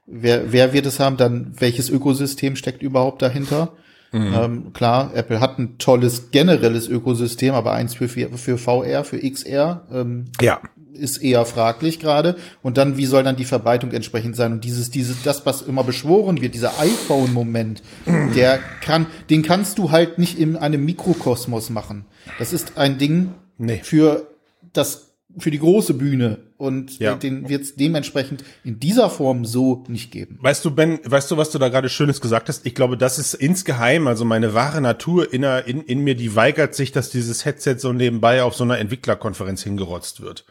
wer, 0.06 0.52
wer 0.52 0.72
wird 0.72 0.86
es 0.86 0.98
haben? 0.98 1.16
Dann 1.16 1.52
welches 1.56 1.88
Ökosystem 1.88 2.56
steckt 2.56 2.82
überhaupt 2.82 3.22
dahinter? 3.22 3.74
Mhm. 4.14 4.34
Ähm, 4.34 4.72
klar, 4.72 5.10
Apple 5.12 5.40
hat 5.40 5.58
ein 5.58 5.76
tolles 5.78 6.30
generelles 6.30 6.88
Ökosystem, 6.88 7.52
aber 7.52 7.72
eins 7.72 7.94
für, 7.94 8.08
für 8.08 8.58
VR, 8.58 9.02
für 9.02 9.18
XR 9.18 9.82
ähm, 9.92 10.26
ja. 10.40 10.60
ist 10.92 11.16
eher 11.16 11.44
fraglich 11.44 11.98
gerade. 11.98 12.36
Und 12.62 12.78
dann, 12.78 12.96
wie 12.96 13.06
soll 13.06 13.24
dann 13.24 13.34
die 13.34 13.44
Verbreitung 13.44 13.90
entsprechend 13.90 14.36
sein? 14.36 14.52
Und 14.52 14.64
dieses, 14.64 14.92
dieses, 14.92 15.24
das, 15.24 15.44
was 15.46 15.62
immer 15.62 15.82
beschworen 15.82 16.40
wird, 16.40 16.54
dieser 16.54 16.78
iPhone-Moment, 16.78 17.82
mhm. 18.06 18.32
der 18.34 18.60
kann, 18.80 19.06
den 19.30 19.42
kannst 19.42 19.78
du 19.78 19.90
halt 19.90 20.16
nicht 20.18 20.38
in 20.38 20.54
einem 20.54 20.84
Mikrokosmos 20.84 21.70
machen. 21.70 22.04
Das 22.38 22.52
ist 22.52 22.78
ein 22.78 22.98
Ding 22.98 23.32
nee. 23.58 23.80
für 23.82 24.28
das 24.72 25.13
für 25.38 25.50
die 25.50 25.58
große 25.58 25.94
Bühne 25.94 26.38
und 26.56 26.98
ja. 26.98 27.14
den 27.14 27.48
wird 27.48 27.62
es 27.62 27.74
dementsprechend 27.74 28.44
in 28.62 28.78
dieser 28.78 29.10
Form 29.10 29.44
so 29.44 29.84
nicht 29.88 30.10
geben. 30.10 30.38
Weißt 30.40 30.64
du, 30.64 30.70
Ben, 30.70 31.00
weißt 31.04 31.30
du, 31.30 31.36
was 31.36 31.50
du 31.50 31.58
da 31.58 31.68
gerade 31.68 31.88
Schönes 31.88 32.20
gesagt 32.20 32.48
hast? 32.48 32.64
Ich 32.66 32.74
glaube, 32.74 32.96
das 32.96 33.18
ist 33.18 33.34
insgeheim, 33.34 34.06
also 34.06 34.24
meine 34.24 34.54
wahre 34.54 34.80
Natur 34.80 35.32
in, 35.32 35.42
in, 35.42 35.82
in 35.82 36.00
mir, 36.00 36.14
die 36.14 36.36
weigert 36.36 36.74
sich, 36.74 36.92
dass 36.92 37.10
dieses 37.10 37.44
Headset 37.44 37.76
so 37.78 37.92
nebenbei 37.92 38.42
auf 38.42 38.54
so 38.54 38.64
einer 38.64 38.78
Entwicklerkonferenz 38.78 39.62
hingerotzt 39.62 40.20
wird 40.20 40.44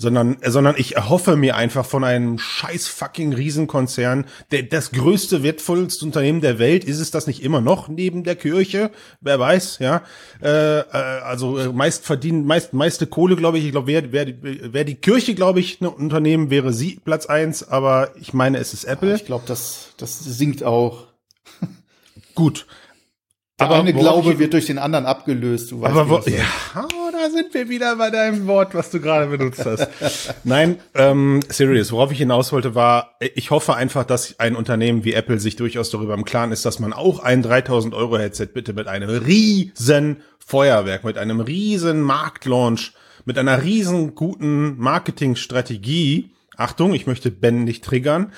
sondern, 0.00 0.36
sondern 0.46 0.76
ich 0.78 0.94
erhoffe 0.94 1.34
mir 1.34 1.56
einfach 1.56 1.84
von 1.84 2.04
einem 2.04 2.38
scheiß 2.38 2.86
fucking 2.86 3.32
Riesenkonzern, 3.32 4.26
der, 4.52 4.62
das 4.62 4.92
größte, 4.92 5.42
wertvollste 5.42 6.04
Unternehmen 6.04 6.40
der 6.40 6.60
Welt, 6.60 6.84
ist 6.84 7.00
es 7.00 7.10
das 7.10 7.26
nicht 7.26 7.42
immer 7.42 7.60
noch 7.60 7.88
neben 7.88 8.22
der 8.22 8.36
Kirche? 8.36 8.92
Wer 9.20 9.40
weiß, 9.40 9.80
ja. 9.80 10.02
Äh, 10.40 10.78
äh, 10.78 10.84
also 10.92 11.58
äh, 11.58 11.72
meist 11.72 12.06
verdienen, 12.06 12.46
meist, 12.46 12.72
meiste 12.72 13.08
Kohle, 13.08 13.34
glaube 13.34 13.58
ich. 13.58 13.64
Ich 13.64 13.72
glaube, 13.72 13.88
wer, 13.88 14.12
wer, 14.12 14.26
wer 14.40 14.84
die 14.84 14.94
Kirche, 14.94 15.34
glaube 15.34 15.58
ich, 15.58 15.80
ein 15.80 15.86
Unternehmen 15.86 16.50
wäre 16.50 16.72
sie 16.72 17.00
Platz 17.04 17.26
eins, 17.26 17.68
aber 17.68 18.12
ich 18.20 18.32
meine, 18.32 18.58
es 18.58 18.72
ist 18.72 18.84
Apple. 18.84 19.16
Ich 19.16 19.26
glaube, 19.26 19.44
das, 19.48 19.94
das 19.96 20.20
sinkt 20.20 20.62
auch. 20.62 21.08
Gut. 22.36 22.66
Der 23.58 23.66
aber 23.66 23.80
eine 23.80 23.92
Glaube 23.92 24.38
wird 24.38 24.52
durch 24.52 24.66
den 24.66 24.78
anderen 24.78 25.06
abgelöst. 25.06 25.72
Du 25.72 25.80
weißt, 25.80 25.90
aber 25.90 26.08
wo, 26.08 26.30
ja, 26.30 26.86
sind 27.30 27.52
wir 27.54 27.68
wieder 27.68 27.96
bei 27.96 28.10
deinem 28.10 28.46
Wort, 28.46 28.74
was 28.74 28.90
du 28.90 29.00
gerade 29.00 29.26
benutzt 29.26 29.64
hast. 29.64 29.88
Nein, 30.44 30.78
ähm, 30.94 31.40
serious. 31.48 31.92
Worauf 31.92 32.12
ich 32.12 32.18
hinaus 32.18 32.52
wollte, 32.52 32.74
war, 32.74 33.16
ich 33.20 33.50
hoffe 33.50 33.74
einfach, 33.74 34.04
dass 34.04 34.38
ein 34.38 34.56
Unternehmen 34.56 35.04
wie 35.04 35.14
Apple 35.14 35.38
sich 35.38 35.56
durchaus 35.56 35.90
darüber 35.90 36.14
im 36.14 36.24
Klaren 36.24 36.52
ist, 36.52 36.64
dass 36.64 36.78
man 36.78 36.92
auch 36.92 37.20
ein 37.20 37.42
3000 37.42 37.94
Euro 37.94 38.18
Headset 38.18 38.48
bitte 38.52 38.72
mit 38.72 38.88
einem 38.88 39.10
riesen 39.10 40.18
Feuerwerk, 40.38 41.04
mit 41.04 41.18
einem 41.18 41.40
riesen 41.40 42.00
Marktlaunch, 42.00 42.92
mit 43.24 43.38
einer 43.38 43.62
riesen 43.62 44.14
guten 44.14 44.78
Marketingstrategie 44.78 46.30
Achtung, 46.58 46.92
ich 46.92 47.06
möchte 47.06 47.30
Ben 47.30 47.62
nicht 47.62 47.84
triggern, 47.84 48.32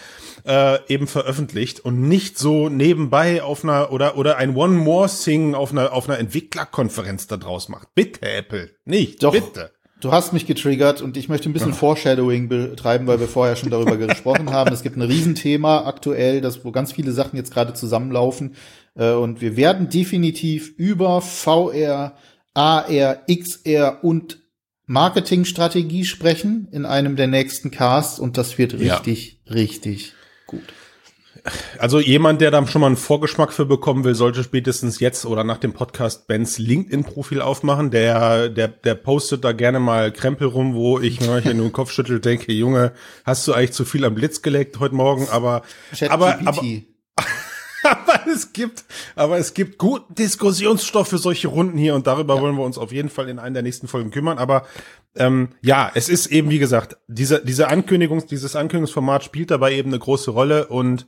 äh, 0.47 0.79
eben 0.93 1.07
veröffentlicht 1.07 1.81
und 1.81 2.03
nicht 2.03 2.39
so 2.39 2.69
nebenbei 2.69 3.43
auf 3.43 3.65
einer 3.65 3.93
oder 3.93 4.17
oder 4.17 4.37
ein 4.37 4.55
One 4.55 4.75
More 4.75 5.09
Thing 5.09 5.55
auf 5.55 5.73
einer 5.73 5.93
auf 5.93 6.09
einer 6.09 6.19
Entwicklerkonferenz 6.19 7.27
da 7.27 7.39
draus 7.39 7.69
macht. 7.69 7.95
Bitte 7.95 8.31
Apple, 8.31 8.71
nicht 8.85 9.23
Doch, 9.23 9.33
bitte. 9.33 9.73
Du 10.01 10.13
hast 10.13 10.33
mich 10.33 10.47
getriggert 10.47 11.03
und 11.03 11.17
ich 11.17 11.29
möchte 11.29 11.49
ein 11.49 11.53
bisschen 11.53 11.71
ja. 11.71 11.77
Foreshadowing 11.77 12.49
betreiben, 12.49 13.07
weil 13.07 13.21
wir 13.21 13.29
vorher 13.29 13.57
schon 13.57 13.71
darüber 13.71 13.97
gesprochen 14.07 14.51
haben. 14.51 14.73
Es 14.73 14.83
gibt 14.83 14.97
ein 14.97 15.03
Riesenthema 15.03 15.87
aktuell, 15.87 16.41
das 16.41 16.65
wo 16.65 16.73
ganz 16.73 16.93
viele 16.93 17.13
Sachen 17.13 17.37
jetzt 17.37 17.53
gerade 17.53 17.75
zusammenlaufen 17.75 18.55
äh, 18.97 19.13
und 19.13 19.41
wir 19.41 19.57
werden 19.57 19.89
definitiv 19.89 20.75
über 20.77 21.21
VR, 21.21 22.17
AR, 22.55 23.27
XR 23.29 24.03
und 24.03 24.41
Marketingstrategie 24.91 26.05
sprechen 26.05 26.67
in 26.73 26.85
einem 26.85 27.15
der 27.15 27.29
nächsten 27.29 27.71
Casts 27.71 28.19
und 28.19 28.37
das 28.37 28.59
wird 28.59 28.75
richtig, 28.75 29.39
ja. 29.45 29.53
richtig 29.53 30.15
gut. 30.49 30.65
Also 31.79 32.01
jemand, 32.01 32.41
der 32.41 32.51
da 32.51 32.67
schon 32.67 32.81
mal 32.81 32.89
einen 32.89 32.97
Vorgeschmack 32.97 33.53
für 33.53 33.67
bekommen 33.67 34.03
will, 34.03 34.17
sollte 34.17 34.43
spätestens 34.43 34.99
jetzt 34.99 35.25
oder 35.25 35.45
nach 35.45 35.59
dem 35.59 35.75
Podcast 35.75 36.27
Bens 36.27 36.59
LinkedIn-Profil 36.59 37.41
aufmachen. 37.41 37.93
Der, 37.93 38.49
der, 38.49 38.67
der 38.67 38.97
postet 38.97 39.45
da 39.45 39.53
gerne 39.53 39.79
mal 39.79 40.11
Krempel 40.11 40.49
rum, 40.49 40.75
wo 40.75 40.99
ich 40.99 41.21
mir 41.21 41.39
in 41.47 41.59
den 41.59 41.71
Kopf 41.71 41.93
schüttel, 41.93 42.19
denke, 42.19 42.53
Junge, 42.53 42.93
hast 43.25 43.47
du 43.47 43.53
eigentlich 43.53 43.73
zu 43.73 43.85
viel 43.85 44.05
am 44.05 44.17
Blitz 44.17 44.43
geleckt 44.43 44.81
heute 44.81 44.97
Morgen? 44.97 45.29
Aber, 45.31 45.63
aber, 46.09 46.41
aber, 46.45 46.63
aber 47.83 48.27
es 48.27 48.53
gibt, 48.53 48.85
aber 49.15 49.39
es 49.39 49.55
gibt 49.55 49.79
guten 49.79 50.15
Diskussionsstoff 50.15 51.09
für 51.09 51.19
solche 51.19 51.49
Runden 51.49 51.79
hier 51.79 51.95
und 51.95 52.07
darüber 52.07 52.37
ja. 52.37 52.43
wollen 52.43 52.57
wir 52.57 52.65
uns 52.65 52.79
auf 52.79 52.93
jeden 52.93 53.09
Fall 53.09 53.29
in 53.29 53.39
einer 53.39 53.55
der 53.55 53.63
nächsten 53.63 53.89
Folgen 53.89 54.11
kümmern. 54.11 54.39
Aber 54.39 54.65
ähm, 55.17 55.51
ja, 55.63 55.91
es 55.95 56.09
ist 56.09 56.27
eben 56.27 56.51
wie 56.51 56.59
gesagt, 56.59 56.97
diese 57.09 57.45
diese 57.45 57.69
Ankündigungs, 57.69 58.27
dieses 58.27 58.57
Ankündigungsformat 58.57 59.25
spielt 59.25 59.51
dabei 59.51 59.75
eben 59.75 59.91
eine 59.91 59.99
große 59.99 60.31
Rolle 60.31 60.67
und 60.67 61.07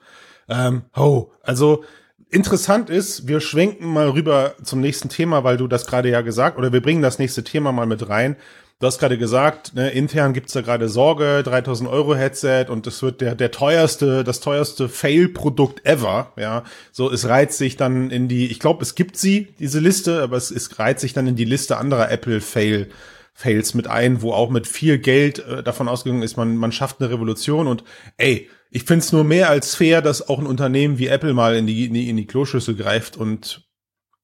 ähm, 0.49 0.83
oh, 0.97 1.31
also 1.43 1.85
interessant 2.31 2.91
ist, 2.91 3.29
wir 3.29 3.41
schwenken 3.41 3.87
mal 3.87 4.09
rüber 4.09 4.55
zum 4.63 4.81
nächsten 4.81 5.09
Thema, 5.09 5.45
weil 5.45 5.59
du 5.59 5.69
das 5.69 5.87
gerade 5.87 6.09
ja 6.09 6.23
gesagt 6.23 6.59
oder 6.59 6.73
wir 6.73 6.81
bringen 6.81 7.03
das 7.03 7.19
nächste 7.19 7.45
Thema 7.45 7.73
mal 7.73 7.87
mit 7.87 8.09
rein. 8.09 8.37
Du 8.83 8.89
hast 8.89 8.99
gerade 8.99 9.17
gesagt, 9.17 9.77
ne, 9.77 9.91
intern 9.91 10.33
gibt's 10.33 10.55
da 10.55 10.61
gerade 10.61 10.89
Sorge, 10.89 11.45
3000 11.45 11.89
Euro 11.89 12.17
Headset 12.17 12.67
und 12.69 12.85
das 12.89 13.01
wird 13.01 13.21
der, 13.21 13.37
der 13.37 13.53
teuerste, 13.53 14.25
das 14.25 14.41
teuerste 14.41 14.89
Fail-Produkt 14.89 15.87
ever, 15.87 16.33
ja. 16.37 16.65
So, 16.91 17.09
es 17.09 17.29
reizt 17.29 17.59
sich 17.59 17.77
dann 17.77 18.11
in 18.11 18.27
die, 18.27 18.51
ich 18.51 18.59
glaube, 18.59 18.83
es 18.83 18.97
gibt 18.97 19.17
sie, 19.17 19.55
diese 19.61 19.79
Liste, 19.79 20.21
aber 20.21 20.37
es, 20.37 20.51
es 20.51 20.81
reizt 20.81 21.01
sich 21.01 21.13
dann 21.13 21.29
in 21.29 21.37
die 21.37 21.45
Liste 21.45 21.77
anderer 21.77 22.11
Apple-Fail, 22.11 22.89
Fails 23.35 23.75
mit 23.75 23.87
ein, 23.87 24.21
wo 24.21 24.33
auch 24.33 24.51
mit 24.51 24.67
viel 24.67 24.99
Geld 24.99 25.39
äh, 25.47 25.63
davon 25.63 25.89
ausgegangen 25.89 26.25
ist, 26.25 26.37
man, 26.37 26.57
man 26.57 26.73
schafft 26.73 27.01
eine 27.01 27.09
Revolution 27.09 27.69
und 27.69 27.85
ey, 28.17 28.51
ich 28.73 28.83
find's 28.83 29.13
nur 29.13 29.23
mehr 29.23 29.49
als 29.49 29.77
fair, 29.77 30.03
dass 30.03 30.29
auch 30.29 30.41
ein 30.41 30.47
Unternehmen 30.47 30.99
wie 30.99 31.07
Apple 31.07 31.35
mal 31.35 31.55
in 31.55 31.69
die, 31.69 31.85
in 31.87 31.95
die, 31.95 32.09
in 32.09 32.17
die 32.17 32.27
Kloschüssel 32.27 32.75
greift 32.75 33.17
und 33.17 33.63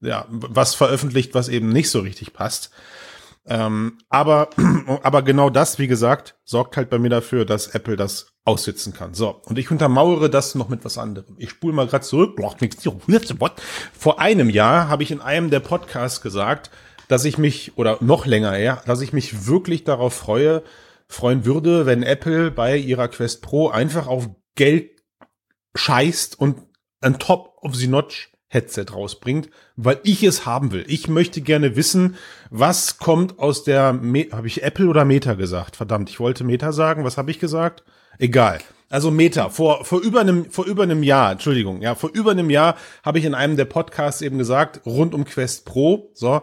ja, 0.01 0.27
was 0.31 0.75
veröffentlicht, 0.75 1.33
was 1.35 1.49
eben 1.49 1.69
nicht 1.69 1.91
so 1.91 2.01
richtig 2.01 2.33
passt. 2.33 2.73
Ähm, 3.49 3.99
aber, 4.09 4.51
aber 5.03 5.23
genau 5.23 5.51
das, 5.51 5.79
wie 5.79 5.87
gesagt, 5.87 6.37
sorgt 6.45 6.77
halt 6.77 6.91
bei 6.91 6.99
mir 6.99 7.09
dafür, 7.09 7.45
dass 7.45 7.69
Apple 7.69 7.97
das 7.97 8.35
aussitzen 8.45 8.93
kann. 8.93 9.15
So, 9.15 9.41
und 9.45 9.59
ich 9.59 9.71
untermauere 9.71 10.29
das 10.29 10.55
noch 10.55 10.69
mit 10.69 10.85
was 10.85 10.99
anderem. 10.99 11.37
Ich 11.39 11.51
spule 11.51 11.75
mal 11.75 11.87
gerade 11.87 12.05
zurück. 12.05 12.39
Vor 13.99 14.21
einem 14.21 14.51
Jahr 14.51 14.89
habe 14.89 15.03
ich 15.03 15.11
in 15.11 15.21
einem 15.21 15.51
der 15.51 15.61
Podcasts 15.61 16.21
gesagt, 16.21 16.71
dass 17.09 17.25
ich 17.25 17.39
mich, 17.39 17.77
oder 17.77 17.99
noch 18.01 18.27
länger 18.27 18.53
her, 18.53 18.83
dass 18.87 19.01
ich 19.01 19.13
mich 19.13 19.47
wirklich 19.47 19.85
darauf 19.85 20.15
freue, 20.15 20.63
freuen 21.09 21.45
würde, 21.45 21.87
wenn 21.87 22.03
Apple 22.03 22.51
bei 22.51 22.77
ihrer 22.77 23.09
Quest 23.09 23.43
Pro 23.43 23.69
einfach 23.69 24.07
auf 24.07 24.29
Geld 24.55 24.91
scheißt 25.75 26.39
und 26.39 26.59
ein 27.01 27.19
Top 27.19 27.57
of 27.63 27.75
the 27.75 27.87
Notch 27.87 28.33
Headset 28.49 28.87
rausbringt, 28.93 29.51
weil 29.77 30.01
ich 30.05 30.23
es 30.23 30.47
haben 30.47 30.73
will. 30.73 30.85
Ich 30.89 31.07
möchte 31.07 31.43
gerne 31.43 31.77
wissen, 31.77 32.17
was 32.51 32.99
kommt 32.99 33.39
aus 33.39 33.63
der, 33.63 34.01
habe 34.33 34.47
ich 34.47 34.63
Apple 34.63 34.89
oder 34.89 35.05
Meta 35.05 35.35
gesagt? 35.35 35.77
Verdammt, 35.77 36.09
ich 36.09 36.19
wollte 36.19 36.45
Meta 36.45 36.73
sagen. 36.73 37.05
Was 37.05 37.19
habe 37.19 37.31
ich 37.31 37.39
gesagt? 37.39 37.85
Egal. 38.19 38.59
Also 38.89 39.11
Meta, 39.11 39.51
vor, 39.51 39.85
vor 39.85 40.01
über 40.01 40.21
einem, 40.21 40.51
vor 40.51 40.65
über 40.65 40.85
einem 40.85 41.03
Jahr, 41.03 41.33
Entschuldigung, 41.33 41.83
ja, 41.83 41.95
vor 41.95 42.11
über 42.11 42.31
einem 42.31 42.49
Jahr 42.49 42.77
habe 43.03 43.19
ich 43.19 43.27
in 43.27 43.35
einem 43.35 43.59
der 43.59 43.67
Podcasts 43.67 44.23
eben 44.23 44.39
gesagt, 44.39 44.81
rund 44.87 45.15
um 45.15 45.27
Quest 45.27 45.67
Pro, 45.67 46.11
so, 46.15 46.41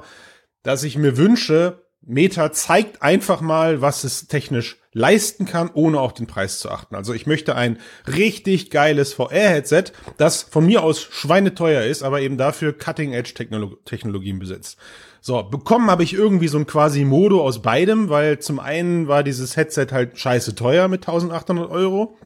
dass 0.62 0.84
ich 0.84 0.96
mir 0.96 1.18
wünsche, 1.18 1.85
Meta 2.06 2.52
zeigt 2.52 3.02
einfach 3.02 3.42
mal, 3.42 3.82
was 3.82 4.04
es 4.04 4.28
technisch 4.28 4.78
leisten 4.94 5.46
kann, 5.46 5.70
ohne 5.74 6.00
auf 6.00 6.14
den 6.14 6.28
Preis 6.28 6.60
zu 6.60 6.70
achten. 6.70 6.96
Also 6.96 7.14
ich 7.14 7.28
möchte 7.28 7.56
ein 7.56 7.80
richtig 8.08 8.70
geiles 8.70 9.14
VR-Headset, 9.14 9.86
das 10.18 10.44
von 10.44 10.66
mir 10.66 10.84
aus 10.84 11.02
schweineteuer 11.02 11.84
ist, 11.84 12.04
aber 12.04 12.22
eben 12.22 12.38
dafür 12.38 12.74
Cutting-Edge-Technologien 12.78 14.40
besitzt. 14.40 14.78
So, 15.20 15.42
bekommen 15.44 15.90
habe 15.90 16.04
ich 16.04 16.14
irgendwie 16.14 16.48
so 16.48 16.60
ein 16.60 16.68
quasi 16.68 17.04
Modo 17.04 17.42
aus 17.42 17.62
beidem, 17.62 18.10
weil 18.10 18.40
zum 18.40 18.60
einen 18.60 19.08
war 19.08 19.24
dieses 19.24 19.58
Headset 19.58 19.88
halt 19.92 20.18
scheiße 20.20 20.54
teuer 20.54 20.88
mit 20.88 21.02
1800 21.02 21.70
Euro. 21.70 22.18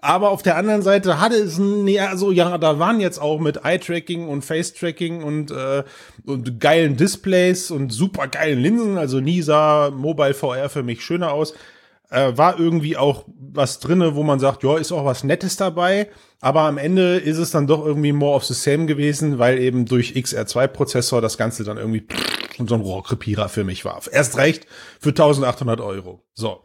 Aber 0.00 0.30
auf 0.30 0.42
der 0.42 0.56
anderen 0.56 0.82
Seite 0.82 1.20
hatte 1.20 1.34
es 1.34 1.60
ja 1.86 2.16
so, 2.16 2.30
ja, 2.30 2.56
da 2.58 2.78
waren 2.78 3.00
jetzt 3.00 3.18
auch 3.20 3.40
mit 3.40 3.64
Eye-Tracking 3.64 4.28
und 4.28 4.44
Face-Tracking 4.44 5.24
und, 5.24 5.50
äh, 5.50 5.82
und 6.24 6.60
geilen 6.60 6.96
Displays 6.96 7.72
und 7.72 7.92
super 7.92 8.28
geilen 8.28 8.60
Linsen. 8.60 8.96
Also 8.96 9.18
nie 9.18 9.42
sah 9.42 9.90
Mobile 9.90 10.34
VR 10.34 10.68
für 10.68 10.84
mich 10.84 11.04
schöner 11.04 11.32
aus. 11.32 11.54
Äh, 12.10 12.36
war 12.36 12.58
irgendwie 12.60 12.96
auch 12.96 13.24
was 13.36 13.80
drinne, 13.80 14.14
wo 14.14 14.22
man 14.22 14.38
sagt, 14.38 14.62
ja, 14.62 14.78
ist 14.78 14.92
auch 14.92 15.04
was 15.04 15.24
Nettes 15.24 15.56
dabei. 15.56 16.08
Aber 16.40 16.62
am 16.62 16.78
Ende 16.78 17.16
ist 17.16 17.38
es 17.38 17.50
dann 17.50 17.66
doch 17.66 17.84
irgendwie 17.84 18.12
more 18.12 18.36
of 18.36 18.44
the 18.44 18.54
same 18.54 18.86
gewesen, 18.86 19.40
weil 19.40 19.58
eben 19.58 19.84
durch 19.84 20.12
XR2-Prozessor 20.12 21.20
das 21.20 21.36
Ganze 21.36 21.64
dann 21.64 21.76
irgendwie 21.76 22.06
so 22.66 22.74
ein 22.76 22.80
Rohrkrepierer 22.80 23.48
für 23.48 23.64
mich 23.64 23.84
war. 23.84 24.00
Erst 24.12 24.36
recht 24.36 24.66
für 25.00 25.10
1800 25.10 25.80
Euro. 25.80 26.22
So. 26.34 26.62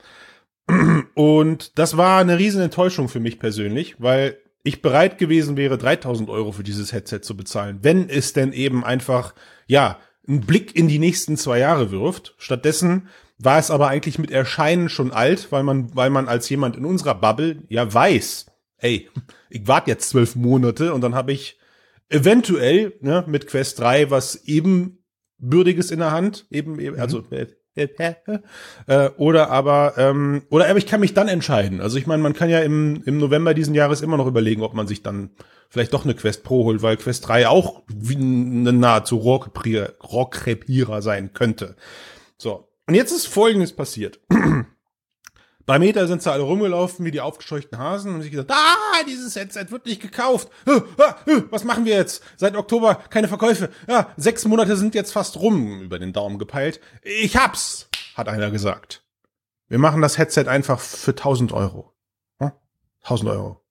Und 1.16 1.78
das 1.78 1.98
war 1.98 2.20
eine 2.20 2.40
riesen 2.40 2.62
Enttäuschung 2.62 3.10
für 3.10 3.20
mich 3.20 3.40
persönlich, 3.40 3.96
weil 4.00 4.38
ich 4.64 4.82
bereit 4.82 5.18
gewesen 5.18 5.58
wäre, 5.58 5.78
3000 5.78 6.30
Euro 6.30 6.52
für 6.52 6.64
dieses 6.64 6.94
Headset 6.94 7.20
zu 7.22 7.36
bezahlen, 7.36 7.80
wenn 7.82 8.10
es 8.10 8.34
denn 8.34 8.54
eben 8.54 8.84
einfach, 8.84 9.36
ja, 9.68 10.00
einen 10.26 10.42
Blick 10.42 10.76
in 10.76 10.88
die 10.88 11.00
nächsten 11.00 11.36
zwei 11.36 11.60
Jahre 11.60 11.92
wirft. 11.92 12.34
Stattdessen 12.38 13.10
war 13.38 13.60
es 13.60 13.72
aber 13.72 13.90
eigentlich 13.90 14.20
mit 14.20 14.32
Erscheinen 14.32 14.88
schon 14.88 15.12
alt, 15.12 15.52
weil 15.52 15.64
man, 15.64 15.94
weil 15.96 16.10
man 16.10 16.30
als 16.30 16.48
jemand 16.50 16.78
in 16.78 16.86
unserer 16.86 17.16
Bubble 17.16 17.64
ja 17.68 17.94
weiß, 17.94 18.46
ey, 18.78 19.10
ich 19.50 19.68
warte 19.68 19.92
jetzt 19.92 20.10
zwölf 20.10 20.36
Monate 20.36 20.94
und 20.94 21.02
dann 21.02 21.16
habe 21.16 21.34
ich 21.34 21.60
eventuell 22.10 22.94
ne, 23.02 23.26
mit 23.28 23.48
Quest 23.48 23.80
3 23.80 24.12
was 24.12 24.36
ebenbürtiges 24.46 25.92
in 25.92 26.00
der 26.00 26.12
Hand, 26.12 26.48
eben, 26.52 26.80
also 26.98 27.20
mhm. 27.20 27.48
Äh, 28.88 29.10
oder 29.18 29.50
aber 29.50 29.94
ähm, 29.98 30.44
oder 30.50 30.68
aber 30.70 30.78
ich 30.78 30.86
kann 30.86 31.00
mich 31.00 31.14
dann 31.14 31.28
entscheiden. 31.28 31.82
Also 31.82 31.98
ich 31.98 32.06
meine, 32.06 32.22
man 32.22 32.34
kann 32.34 32.50
ja 32.50 32.60
im, 32.60 33.02
im 33.06 33.18
November 33.18 33.54
diesen 33.54 33.74
Jahres 33.74 34.02
immer 34.02 34.18
noch 34.18 34.28
überlegen, 34.28 34.62
ob 34.62 34.74
man 34.74 34.88
sich 34.88 35.02
dann 35.04 35.32
vielleicht 35.70 35.94
doch 35.94 36.04
eine 36.04 36.14
Quest 36.14 36.44
Pro 36.44 36.66
holt, 36.66 36.82
weil 36.82 36.98
Quest 36.98 37.28
3 37.28 37.48
auch 37.48 37.82
wie 37.88 38.16
eine 38.16 38.74
nahezu 38.74 39.18
Rohrkrepierer 39.18 41.02
sein 41.02 41.34
könnte. 41.34 41.76
So. 42.38 42.68
Und 42.86 42.96
jetzt 42.96 43.12
ist 43.12 43.28
Folgendes 43.28 43.74
passiert. 43.74 44.20
Bei 45.66 45.80
Meta 45.80 46.08
sind 46.08 46.22
sie 46.22 46.32
alle 46.32 46.44
rumgelaufen 46.44 47.06
wie 47.06 47.12
die 47.12 47.22
aufgescheuchten 47.22 47.78
Hasen 47.78 48.10
und 48.10 48.16
haben 48.16 48.22
sich 48.22 48.32
gesagt, 48.32 48.52
ah, 48.52 49.04
dieses 49.08 49.36
Headset 49.36 49.68
wird 49.70 49.86
nicht 49.86 50.02
gekauft. 50.02 50.50
Was 51.50 51.64
machen 51.64 51.86
wir 51.86 51.96
jetzt? 51.96 52.22
Seit 52.36 52.56
Oktober 52.58 52.96
keine 53.10 53.30
Verkäufe. 53.30 53.70
Ja, 53.88 54.12
sechs 54.18 54.44
Monate 54.46 54.76
sind 54.76 54.94
jetzt 54.94 55.14
fast 55.14 55.38
rum, 55.38 55.82
über 55.82 56.00
den 56.00 56.12
Daumen 56.12 56.38
gepeilt. 56.38 56.82
Ich 57.02 57.38
hab's, 57.38 57.88
hat 58.16 58.28
einer 58.28 58.52
gesagt. 58.52 59.06
Wir 59.70 59.80
machen 59.80 60.02
das 60.02 60.18
Headset 60.18 60.48
einfach 60.48 60.80
für 60.80 61.12
1000 61.12 61.54
Euro. 61.54 61.94
1000 63.04 63.30
Euro. 63.30 63.62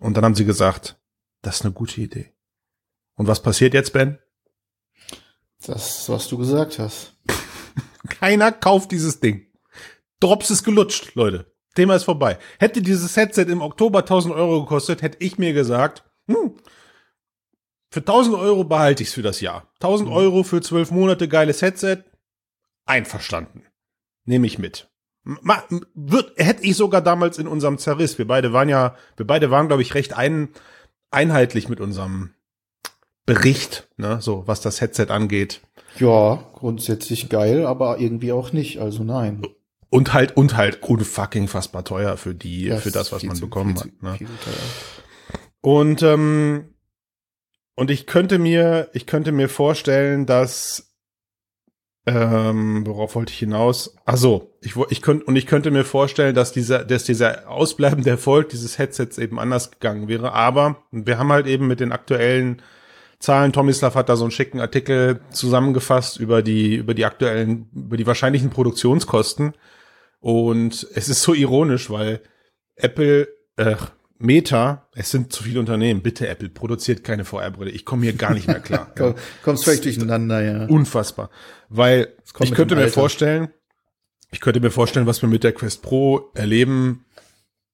Und 0.00 0.16
dann 0.16 0.24
haben 0.24 0.34
sie 0.34 0.44
gesagt, 0.44 0.96
das 1.42 1.56
ist 1.56 1.64
eine 1.64 1.72
gute 1.72 2.00
Idee. 2.00 2.32
Und 3.16 3.26
was 3.26 3.42
passiert 3.42 3.74
jetzt, 3.74 3.92
Ben? 3.92 4.18
Das, 5.66 6.08
was 6.08 6.28
du 6.28 6.38
gesagt 6.38 6.78
hast. 6.78 7.14
Keiner 8.08 8.50
kauft 8.52 8.92
dieses 8.92 9.20
Ding. 9.20 9.49
Drops 10.20 10.50
ist 10.50 10.64
gelutscht, 10.64 11.14
Leute. 11.14 11.46
Thema 11.74 11.94
ist 11.94 12.04
vorbei. 12.04 12.38
Hätte 12.58 12.82
dieses 12.82 13.16
Headset 13.16 13.44
im 13.44 13.62
Oktober 13.62 14.00
1000 14.00 14.34
Euro 14.34 14.62
gekostet, 14.62 15.02
hätte 15.02 15.18
ich 15.20 15.38
mir 15.38 15.52
gesagt, 15.52 16.04
hm, 16.26 16.54
für 17.90 18.00
1000 18.00 18.36
Euro 18.36 18.64
behalte 18.64 19.02
ich 19.02 19.08
es 19.08 19.14
für 19.14 19.22
das 19.22 19.40
Jahr. 19.40 19.66
1000 19.80 20.08
mhm. 20.08 20.14
Euro 20.14 20.42
für 20.42 20.60
12 20.60 20.90
Monate 20.92 21.28
geiles 21.28 21.62
Headset. 21.62 22.04
einverstanden. 22.86 23.64
Nehme 24.24 24.46
ich 24.46 24.58
mit. 24.58 24.90
Ma, 25.22 25.62
wird, 25.94 26.32
hätte 26.38 26.64
ich 26.64 26.76
sogar 26.76 27.02
damals 27.02 27.38
in 27.38 27.46
unserem 27.46 27.78
Zerriss. 27.78 28.18
Wir 28.18 28.26
beide 28.26 28.52
waren 28.52 28.68
ja, 28.68 28.96
wir 29.16 29.26
beide 29.26 29.50
waren, 29.50 29.68
glaube 29.68 29.82
ich, 29.82 29.94
recht 29.94 30.12
ein, 30.12 30.48
einheitlich 31.10 31.68
mit 31.68 31.80
unserem 31.80 32.34
Bericht, 33.26 33.88
ne, 33.96 34.20
so 34.20 34.42
was 34.46 34.60
das 34.60 34.80
Headset 34.80 35.06
angeht. 35.10 35.60
Ja, 35.98 36.42
grundsätzlich 36.54 37.28
geil, 37.28 37.64
aber 37.66 37.98
irgendwie 37.98 38.32
auch 38.32 38.52
nicht, 38.52 38.80
also 38.80 39.04
nein. 39.04 39.46
Und 39.90 40.12
halt, 40.12 40.36
und 40.36 40.56
halt 40.56 40.82
unfucking 40.82 41.48
fassbar 41.48 41.84
teuer 41.84 42.16
für 42.16 42.34
die, 42.34 42.68
das 42.68 42.84
für 42.84 42.92
das, 42.92 43.10
was 43.10 43.24
man 43.24 43.34
zu, 43.34 43.42
bekommen 43.42 43.76
hat. 43.76 43.88
Ne? 44.00 44.18
Und, 45.60 46.02
ähm, 46.02 46.74
und 47.74 47.90
ich 47.90 48.06
könnte 48.06 48.38
mir, 48.38 48.88
ich 48.92 49.06
könnte 49.06 49.32
mir 49.32 49.48
vorstellen, 49.48 50.26
dass, 50.26 50.94
ähm, 52.06 52.86
worauf 52.86 53.14
wollte 53.14 53.32
ich 53.32 53.38
hinaus? 53.40 53.96
Ach 54.06 54.16
so, 54.16 54.56
ich, 54.62 54.74
ich 54.90 55.02
könnte, 55.02 55.24
und 55.24 55.36
ich 55.36 55.46
könnte 55.46 55.70
mir 55.70 55.84
vorstellen, 55.84 56.34
dass 56.34 56.52
dieser, 56.52 56.84
dass 56.84 57.04
dieser 57.04 57.48
ausbleibende 57.48 58.10
Erfolg 58.10 58.48
dieses 58.50 58.78
Headsets 58.78 59.18
eben 59.18 59.38
anders 59.38 59.70
gegangen 59.70 60.08
wäre. 60.08 60.32
Aber 60.32 60.82
wir 60.92 61.18
haben 61.18 61.32
halt 61.32 61.46
eben 61.46 61.66
mit 61.66 61.80
den 61.80 61.92
aktuellen 61.92 62.62
Zahlen. 63.18 63.52
Tomislav 63.52 63.94
hat 63.96 64.08
da 64.08 64.16
so 64.16 64.24
einen 64.24 64.30
schicken 64.30 64.60
Artikel 64.60 65.20
zusammengefasst 65.30 66.18
über 66.18 66.42
die, 66.42 66.76
über 66.76 66.94
die 66.94 67.04
aktuellen, 67.04 67.68
über 67.74 67.96
die 67.96 68.06
wahrscheinlichen 68.06 68.50
Produktionskosten. 68.50 69.54
Und 70.20 70.86
es 70.94 71.08
ist 71.08 71.22
so 71.22 71.34
ironisch, 71.34 71.90
weil 71.90 72.20
Apple, 72.76 73.28
äh, 73.56 73.76
Meta, 74.18 74.88
es 74.94 75.10
sind 75.10 75.32
zu 75.32 75.42
viele 75.42 75.60
Unternehmen. 75.60 76.02
Bitte, 76.02 76.28
Apple, 76.28 76.50
produziert 76.50 77.02
keine 77.04 77.24
VR-Brille. 77.24 77.70
Ich 77.70 77.84
komme 77.84 78.02
hier 78.04 78.12
gar 78.12 78.34
nicht 78.34 78.46
mehr 78.46 78.60
klar. 78.60 78.92
Komm, 78.96 79.14
kommst 79.42 79.64
völlig 79.64 79.80
durcheinander, 79.80 80.42
ja. 80.42 80.66
Unfassbar. 80.66 81.30
Weil 81.68 82.14
ich 82.40 82.52
könnte 82.52 82.76
mir 82.76 82.88
vorstellen, 82.88 83.48
ich 84.30 84.40
könnte 84.40 84.60
mir 84.60 84.70
vorstellen, 84.70 85.06
was 85.06 85.22
wir 85.22 85.28
mit 85.28 85.42
der 85.42 85.52
Quest 85.52 85.82
Pro 85.82 86.30
erleben, 86.34 87.06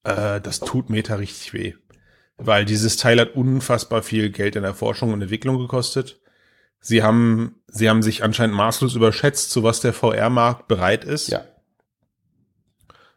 äh, 0.04 0.40
das 0.40 0.60
tut 0.60 0.88
Meta 0.88 1.16
richtig 1.16 1.52
weh 1.52 1.74
weil 2.38 2.64
dieses 2.64 2.96
Teil 2.96 3.20
hat 3.20 3.34
unfassbar 3.34 4.02
viel 4.02 4.30
Geld 4.30 4.56
in 4.56 4.62
der 4.62 4.74
Forschung 4.74 5.12
und 5.12 5.22
Entwicklung 5.22 5.58
gekostet. 5.58 6.20
Sie 6.80 7.02
haben, 7.02 7.56
sie 7.66 7.88
haben 7.88 8.02
sich 8.02 8.22
anscheinend 8.22 8.54
maßlos 8.54 8.94
überschätzt, 8.94 9.50
zu 9.50 9.62
was 9.62 9.80
der 9.80 9.92
VR-Markt 9.92 10.68
bereit 10.68 11.04
ist. 11.04 11.28
Ja. 11.28 11.44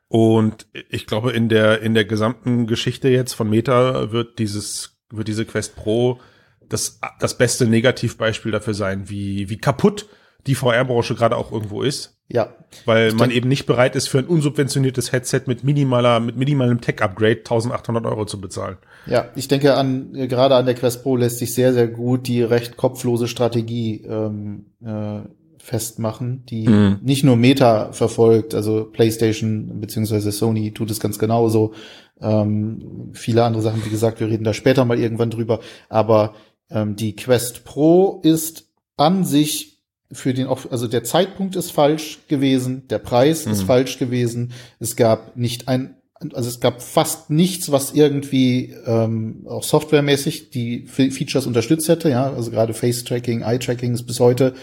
Und 0.09 0.65
ich 0.89 1.05
glaube, 1.05 1.31
in 1.31 1.49
der, 1.49 1.81
in 1.81 1.93
der 1.93 2.03
gesamten 2.03 2.65
Geschichte 2.65 3.09
jetzt 3.09 3.33
von 3.33 3.49
Meta 3.49 4.11
wird 4.11 4.39
dieses, 4.39 4.97
wird 5.11 5.27
diese 5.27 5.45
Quest 5.45 5.75
Pro 5.75 6.19
das, 6.67 6.99
das 7.19 7.37
beste 7.37 7.67
Negativbeispiel 7.67 8.51
dafür 8.51 8.73
sein, 8.73 9.09
wie, 9.09 9.49
wie 9.49 9.57
kaputt 9.57 10.07
die 10.47 10.55
VR-Branche 10.55 11.15
gerade 11.15 11.35
auch 11.35 11.51
irgendwo 11.51 11.83
ist. 11.83 12.17
Ja. 12.27 12.55
Weil 12.85 13.13
man 13.13 13.31
eben 13.31 13.49
nicht 13.49 13.65
bereit 13.65 13.95
ist, 13.95 14.07
für 14.07 14.19
ein 14.19 14.25
unsubventioniertes 14.25 15.11
Headset 15.11 15.41
mit 15.47 15.63
minimaler, 15.63 16.19
mit 16.19 16.37
minimalem 16.37 16.79
Tech-Upgrade 16.79 17.39
1800 17.39 18.05
Euro 18.05 18.25
zu 18.25 18.39
bezahlen. 18.39 18.77
Ja, 19.07 19.29
ich 19.35 19.47
denke 19.47 19.75
an, 19.75 20.13
gerade 20.13 20.55
an 20.55 20.65
der 20.65 20.75
Quest 20.75 21.01
Pro 21.01 21.15
lässt 21.15 21.39
sich 21.39 21.53
sehr, 21.53 21.73
sehr 21.73 21.87
gut 21.87 22.27
die 22.27 22.43
recht 22.43 22.77
kopflose 22.77 23.27
Strategie 23.27 24.05
ähm, 24.07 24.67
äh, 24.83 25.21
festmachen, 25.61 26.45
die 26.45 26.67
mhm. 26.67 26.99
nicht 27.01 27.23
nur 27.23 27.35
Meta 27.35 27.91
verfolgt, 27.91 28.55
also 28.55 28.85
PlayStation 28.85 29.79
beziehungsweise 29.79 30.31
Sony 30.31 30.73
tut 30.73 30.89
es 30.89 30.99
ganz 30.99 31.19
genauso. 31.19 31.73
Ähm, 32.21 33.11
viele 33.13 33.43
andere 33.43 33.61
Sachen, 33.61 33.85
wie 33.85 33.89
gesagt, 33.89 34.19
wir 34.19 34.27
reden 34.27 34.43
da 34.43 34.53
später 34.53 34.85
mal 34.85 34.99
irgendwann 34.99 35.29
drüber. 35.29 35.59
Aber 35.89 36.33
ähm, 36.69 36.95
die 36.95 37.15
Quest 37.15 37.63
Pro 37.65 38.19
ist 38.23 38.65
an 38.97 39.25
sich 39.25 39.79
für 40.11 40.33
den 40.33 40.47
auch, 40.47 40.71
also 40.71 40.87
der 40.87 41.03
Zeitpunkt 41.03 41.55
ist 41.55 41.71
falsch 41.71 42.19
gewesen, 42.27 42.87
der 42.87 42.99
Preis 42.99 43.45
mhm. 43.45 43.51
ist 43.51 43.63
falsch 43.63 43.99
gewesen. 43.99 44.53
Es 44.79 44.95
gab 44.95 45.37
nicht 45.37 45.67
ein, 45.67 45.95
also 46.33 46.49
es 46.49 46.59
gab 46.59 46.81
fast 46.81 47.29
nichts, 47.29 47.71
was 47.71 47.93
irgendwie 47.93 48.73
ähm, 48.85 49.45
auch 49.47 49.63
softwaremäßig 49.63 50.49
die 50.49 50.85
Features 50.87 51.45
unterstützt 51.45 51.87
hätte. 51.87 52.09
Ja, 52.09 52.33
also 52.33 52.51
gerade 52.51 52.73
Face-Tracking, 52.73 53.41
Eye-Tracking 53.41 53.93
ist 53.93 54.03
bis 54.03 54.19
heute 54.19 54.53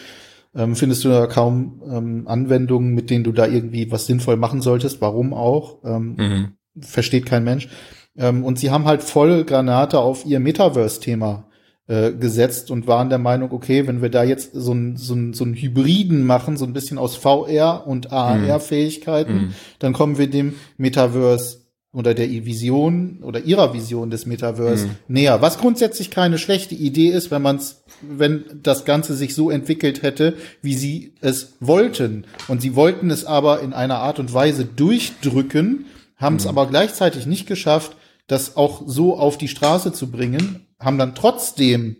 ähm, 0.57 0.75
findest 0.75 1.05
du 1.05 1.09
da 1.09 1.27
kaum 1.27 1.83
ähm, 1.88 2.29
Anwendungen, 2.29 2.95
mit 2.95 3.11
denen 3.11 3.25
du 3.25 3.33
da 3.33 3.47
irgendwie 3.47 3.90
was 3.90 4.07
sinnvoll 4.07 4.37
machen 4.37 4.62
solltest. 4.62 5.01
Warum 5.01 5.35
auch? 5.35 5.79
Ähm, 5.85 6.14
mhm. 6.16 6.49
Versteht 6.81 7.27
kein 7.27 7.45
Mensch. 7.45 7.69
Ähm, 8.16 8.45
und 8.45 8.59
sie 8.59 8.71
haben 8.71 8.87
halt 8.87 9.03
voll 9.03 9.45
Granate 9.45 9.99
auf 9.99 10.25
ihr 10.25 10.40
Metaverse-Thema 10.40 11.49
äh, 11.88 12.12
gesetzt 12.12 12.71
und 12.71 12.87
waren 12.87 13.11
der 13.11 13.19
Meinung, 13.19 13.53
okay, 13.53 13.87
wenn 13.87 14.03
wir 14.03 14.09
da 14.09 14.25
jetzt 14.25 14.53
so 14.55 14.73
ein, 14.73 14.97
so 14.97 15.14
ein, 15.14 15.35
so 15.35 15.45
ein 15.45 15.55
Hybriden 15.55 16.25
machen, 16.25 16.57
so 16.57 16.64
ein 16.64 16.73
bisschen 16.73 16.99
aus 16.99 17.16
VR 17.16 17.87
und 17.87 18.12
AR-Fähigkeiten, 18.12 19.35
mm. 19.35 19.55
dann 19.79 19.92
kommen 19.92 20.19
wir 20.19 20.29
dem 20.29 20.55
Metaverse 20.79 21.65
oder 21.96 22.12
der 22.12 22.28
Vision 22.28 23.20
oder 23.22 23.40
ihrer 23.40 23.72
Vision 23.72 24.11
des 24.11 24.26
Metaverse 24.26 24.87
mm. 24.87 24.90
näher. 25.09 25.40
Was 25.40 25.56
grundsätzlich 25.56 26.11
keine 26.11 26.37
schlechte 26.37 26.74
Idee 26.74 27.09
ist, 27.09 27.30
wenn 27.30 27.40
man 27.40 27.56
es, 27.56 27.85
wenn 28.02 28.44
das 28.62 28.85
Ganze 28.85 29.14
sich 29.14 29.35
so 29.35 29.48
entwickelt 29.48 30.02
hätte, 30.02 30.37
wie 30.61 30.74
sie 30.74 31.14
es 31.22 31.54
wollten. 31.59 32.26
Und 32.48 32.61
sie 32.61 32.76
wollten 32.76 33.11
es 33.11 33.24
aber 33.24 33.62
in 33.62 33.72
einer 33.72 33.96
Art 34.00 34.18
und 34.18 34.35
Weise 34.35 34.66
durchdrücken, 34.66 35.87
haben 36.16 36.37
es 36.37 36.44
mm. 36.44 36.48
aber 36.48 36.66
gleichzeitig 36.66 37.24
nicht 37.24 37.46
geschafft, 37.46 37.96
das 38.26 38.59
auch 38.59 38.82
so 38.85 39.16
auf 39.16 39.38
die 39.38 39.48
Straße 39.48 39.90
zu 39.94 40.11
bringen, 40.11 40.66
haben 40.78 40.98
dann 40.98 41.14
trotzdem 41.14 41.96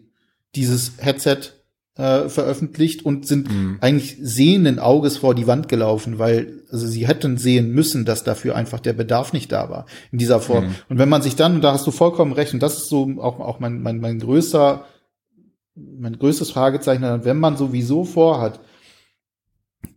dieses 0.55 0.93
Headset 0.99 1.39
äh, 1.97 2.29
veröffentlicht 2.29 3.05
und 3.05 3.27
sind 3.27 3.51
mhm. 3.51 3.79
eigentlich 3.81 4.19
sehenden 4.21 4.79
Auges 4.79 5.19
vor 5.19 5.35
die 5.35 5.47
Wand 5.47 5.69
gelaufen, 5.69 6.19
weil 6.19 6.63
also 6.71 6.87
sie 6.87 7.07
hätten 7.07 7.39
sehen 7.39 7.71
müssen, 7.71 8.05
dass 8.05 8.23
dafür 8.23 8.55
einfach 8.55 8.81
der 8.81 8.93
Bedarf 8.93 9.33
nicht 9.33 9.51
da 9.53 9.71
war 9.71 9.87
in 10.13 10.19
dieser 10.19 10.41
Form. 10.41 10.67
Mhm. 10.67 10.75
Und 10.89 10.99
wenn 10.99 11.09
man 11.09 11.23
sich 11.23 11.37
dann, 11.37 11.57
und 11.57 11.63
da 11.63 11.73
hast 11.73 11.87
du 11.87 11.91
vollkommen 11.91 12.33
recht, 12.33 12.53
und 12.53 12.63
das 12.63 12.77
ist 12.77 12.89
so 12.89 13.09
auch, 13.19 13.41
auch 13.41 13.61
mein, 13.61 13.81
mein, 13.81 13.99
mein 14.01 14.19
größter, 14.19 14.85
mein 15.75 16.19
größtes 16.19 16.51
Fragezeichen, 16.51 17.25
wenn 17.25 17.39
man 17.39 17.57
sowieso 17.57 18.05
vorhat, 18.05 18.61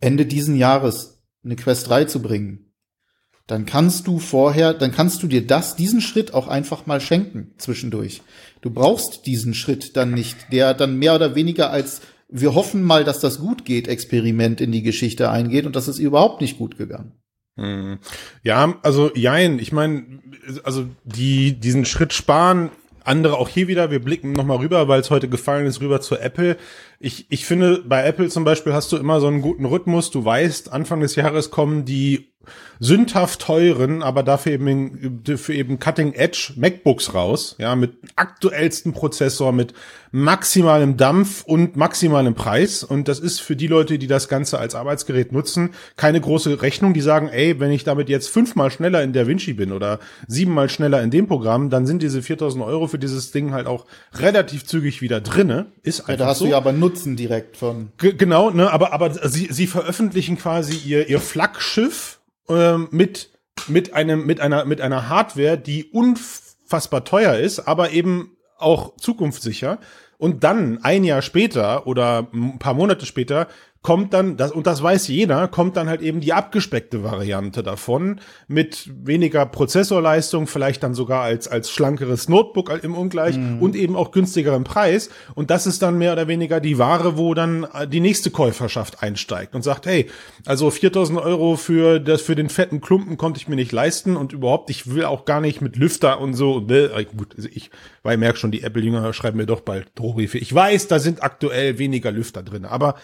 Ende 0.00 0.24
diesen 0.24 0.56
Jahres 0.56 1.22
eine 1.44 1.56
Quest 1.56 1.88
3 1.88 2.04
zu 2.04 2.22
bringen, 2.22 2.69
dann 3.50 3.66
kannst 3.66 4.06
du 4.06 4.18
vorher, 4.18 4.74
dann 4.74 4.92
kannst 4.92 5.22
du 5.22 5.26
dir 5.26 5.46
das, 5.46 5.76
diesen 5.76 6.00
Schritt 6.00 6.34
auch 6.34 6.48
einfach 6.48 6.86
mal 6.86 7.00
schenken 7.00 7.52
zwischendurch. 7.58 8.22
Du 8.60 8.70
brauchst 8.70 9.26
diesen 9.26 9.54
Schritt 9.54 9.96
dann 9.96 10.12
nicht, 10.12 10.36
der 10.52 10.74
dann 10.74 10.98
mehr 10.98 11.14
oder 11.14 11.34
weniger 11.34 11.70
als 11.70 12.02
wir 12.32 12.54
hoffen 12.54 12.82
mal, 12.84 13.02
dass 13.02 13.18
das 13.18 13.40
gut 13.40 13.64
geht, 13.64 13.88
Experiment 13.88 14.60
in 14.60 14.70
die 14.70 14.82
Geschichte 14.82 15.30
eingeht 15.30 15.66
und 15.66 15.74
das 15.74 15.88
ist 15.88 15.98
überhaupt 15.98 16.40
nicht 16.40 16.58
gut 16.58 16.78
gegangen. 16.78 17.12
Hm. 17.56 17.98
Ja, 18.44 18.78
also 18.82 19.10
jein, 19.16 19.58
ich 19.58 19.72
meine, 19.72 20.20
also 20.62 20.86
die 21.04 21.58
diesen 21.58 21.84
Schritt 21.84 22.12
sparen 22.12 22.70
andere 23.04 23.38
auch 23.38 23.48
hier 23.48 23.66
wieder, 23.66 23.90
wir 23.90 23.98
blicken 24.00 24.32
nochmal 24.32 24.58
rüber, 24.58 24.86
weil 24.88 25.00
es 25.00 25.10
heute 25.10 25.28
gefallen 25.28 25.66
ist, 25.66 25.80
rüber 25.80 26.00
zu 26.00 26.16
Apple. 26.16 26.56
Ich, 26.98 27.26
ich 27.30 27.46
finde, 27.46 27.82
bei 27.84 28.04
Apple 28.04 28.28
zum 28.28 28.44
Beispiel 28.44 28.72
hast 28.72 28.92
du 28.92 28.96
immer 28.96 29.20
so 29.20 29.26
einen 29.26 29.42
guten 29.42 29.64
Rhythmus. 29.64 30.10
Du 30.10 30.24
weißt, 30.24 30.72
Anfang 30.72 31.00
des 31.00 31.16
Jahres 31.16 31.50
kommen 31.50 31.84
die 31.84 32.29
sündhaft 32.78 33.42
teuren, 33.42 34.02
aber 34.02 34.22
dafür 34.22 34.52
eben, 34.52 35.22
für 35.36 35.54
eben 35.54 35.78
Cutting 35.78 36.14
Edge 36.14 36.54
MacBooks 36.56 37.14
raus, 37.14 37.54
ja, 37.58 37.76
mit 37.76 37.92
aktuellsten 38.16 38.92
Prozessor, 38.92 39.52
mit 39.52 39.74
maximalem 40.12 40.96
Dampf 40.96 41.44
und 41.44 41.76
maximalem 41.76 42.34
Preis. 42.34 42.82
Und 42.82 43.06
das 43.06 43.20
ist 43.20 43.40
für 43.40 43.54
die 43.54 43.66
Leute, 43.66 43.98
die 43.98 44.06
das 44.06 44.28
Ganze 44.28 44.58
als 44.58 44.74
Arbeitsgerät 44.74 45.30
nutzen, 45.30 45.70
keine 45.96 46.20
große 46.20 46.62
Rechnung. 46.62 46.94
Die 46.94 47.00
sagen, 47.00 47.28
ey, 47.28 47.60
wenn 47.60 47.70
ich 47.70 47.84
damit 47.84 48.08
jetzt 48.08 48.28
fünfmal 48.28 48.70
schneller 48.70 49.02
in 49.02 49.12
der 49.12 49.26
Vinci 49.26 49.52
bin 49.52 49.72
oder 49.72 50.00
siebenmal 50.26 50.68
schneller 50.68 51.02
in 51.02 51.10
dem 51.10 51.26
Programm, 51.28 51.70
dann 51.70 51.86
sind 51.86 52.02
diese 52.02 52.22
4000 52.22 52.64
Euro 52.64 52.86
für 52.86 52.98
dieses 52.98 53.30
Ding 53.30 53.52
halt 53.52 53.66
auch 53.66 53.84
relativ 54.14 54.64
zügig 54.64 55.02
wieder 55.02 55.20
drinne. 55.20 55.66
Ist 55.82 56.00
einfach 56.00 56.10
ja, 56.12 56.16
da 56.16 56.26
hast 56.26 56.38
so. 56.38 56.46
du 56.46 56.52
ja 56.52 56.56
aber 56.56 56.72
Nutzen 56.72 57.16
direkt 57.16 57.56
von. 57.58 57.90
G 57.98 58.14
genau, 58.14 58.50
ne, 58.50 58.72
aber, 58.72 58.92
aber 58.92 59.28
sie, 59.28 59.48
sie 59.50 59.66
veröffentlichen 59.66 60.38
quasi 60.38 60.76
ihr, 60.76 61.08
ihr 61.08 61.20
Flaggschiff 61.20 62.19
ähm, 62.50 62.88
mit, 62.90 63.30
mit 63.68 63.94
einem, 63.94 64.26
mit 64.26 64.40
einer, 64.40 64.64
mit 64.64 64.80
einer 64.80 65.08
Hardware, 65.08 65.56
die 65.56 65.84
unfassbar 65.84 67.04
teuer 67.04 67.36
ist, 67.36 67.60
aber 67.60 67.90
eben 67.90 68.36
auch 68.58 68.96
zukunftssicher. 68.96 69.78
Und 70.18 70.44
dann 70.44 70.84
ein 70.84 71.04
Jahr 71.04 71.22
später 71.22 71.86
oder 71.86 72.28
ein 72.34 72.58
paar 72.58 72.74
Monate 72.74 73.06
später 73.06 73.48
kommt 73.82 74.12
dann, 74.12 74.36
das, 74.36 74.52
und 74.52 74.66
das 74.66 74.82
weiß 74.82 75.08
jeder, 75.08 75.48
kommt 75.48 75.78
dann 75.78 75.88
halt 75.88 76.02
eben 76.02 76.20
die 76.20 76.34
abgespeckte 76.34 77.02
Variante 77.02 77.62
davon 77.62 78.20
mit 78.46 78.90
weniger 78.94 79.46
Prozessorleistung, 79.46 80.46
vielleicht 80.46 80.82
dann 80.82 80.92
sogar 80.92 81.22
als, 81.22 81.48
als 81.48 81.70
schlankeres 81.70 82.28
Notebook 82.28 82.70
im 82.82 82.94
Ungleich 82.94 83.38
mhm. 83.38 83.62
und 83.62 83.74
eben 83.74 83.96
auch 83.96 84.10
günstigeren 84.10 84.64
Preis. 84.64 85.08
Und 85.34 85.50
das 85.50 85.66
ist 85.66 85.80
dann 85.80 85.96
mehr 85.96 86.12
oder 86.12 86.28
weniger 86.28 86.60
die 86.60 86.76
Ware, 86.76 87.16
wo 87.16 87.32
dann 87.32 87.66
äh, 87.72 87.88
die 87.88 88.00
nächste 88.00 88.30
Käuferschaft 88.30 89.02
einsteigt 89.02 89.54
und 89.54 89.62
sagt, 89.62 89.86
hey, 89.86 90.10
also 90.44 90.70
4000 90.70 91.18
Euro 91.18 91.56
für 91.56 92.00
das, 92.00 92.20
für 92.20 92.34
den 92.34 92.50
fetten 92.50 92.82
Klumpen 92.82 93.16
konnte 93.16 93.40
ich 93.40 93.48
mir 93.48 93.56
nicht 93.56 93.72
leisten 93.72 94.14
und 94.14 94.34
überhaupt, 94.34 94.68
ich 94.68 94.94
will 94.94 95.06
auch 95.06 95.24
gar 95.24 95.40
nicht 95.40 95.62
mit 95.62 95.76
Lüfter 95.76 96.20
und 96.20 96.34
so. 96.34 96.66
Äh, 96.68 97.06
gut, 97.16 97.34
also 97.34 97.48
ich, 97.50 97.70
weil 98.02 98.14
ich 98.14 98.20
merke 98.20 98.38
schon, 98.38 98.50
die 98.50 98.62
Apple-Jünger 98.62 99.14
schreiben 99.14 99.38
mir 99.38 99.46
doch 99.46 99.62
bald 99.62 99.88
Drohbriefe. 99.94 100.36
Ich 100.36 100.54
weiß, 100.54 100.88
da 100.88 100.98
sind 100.98 101.22
aktuell 101.22 101.78
weniger 101.78 102.12
Lüfter 102.12 102.42
drin, 102.42 102.66
aber 102.66 102.96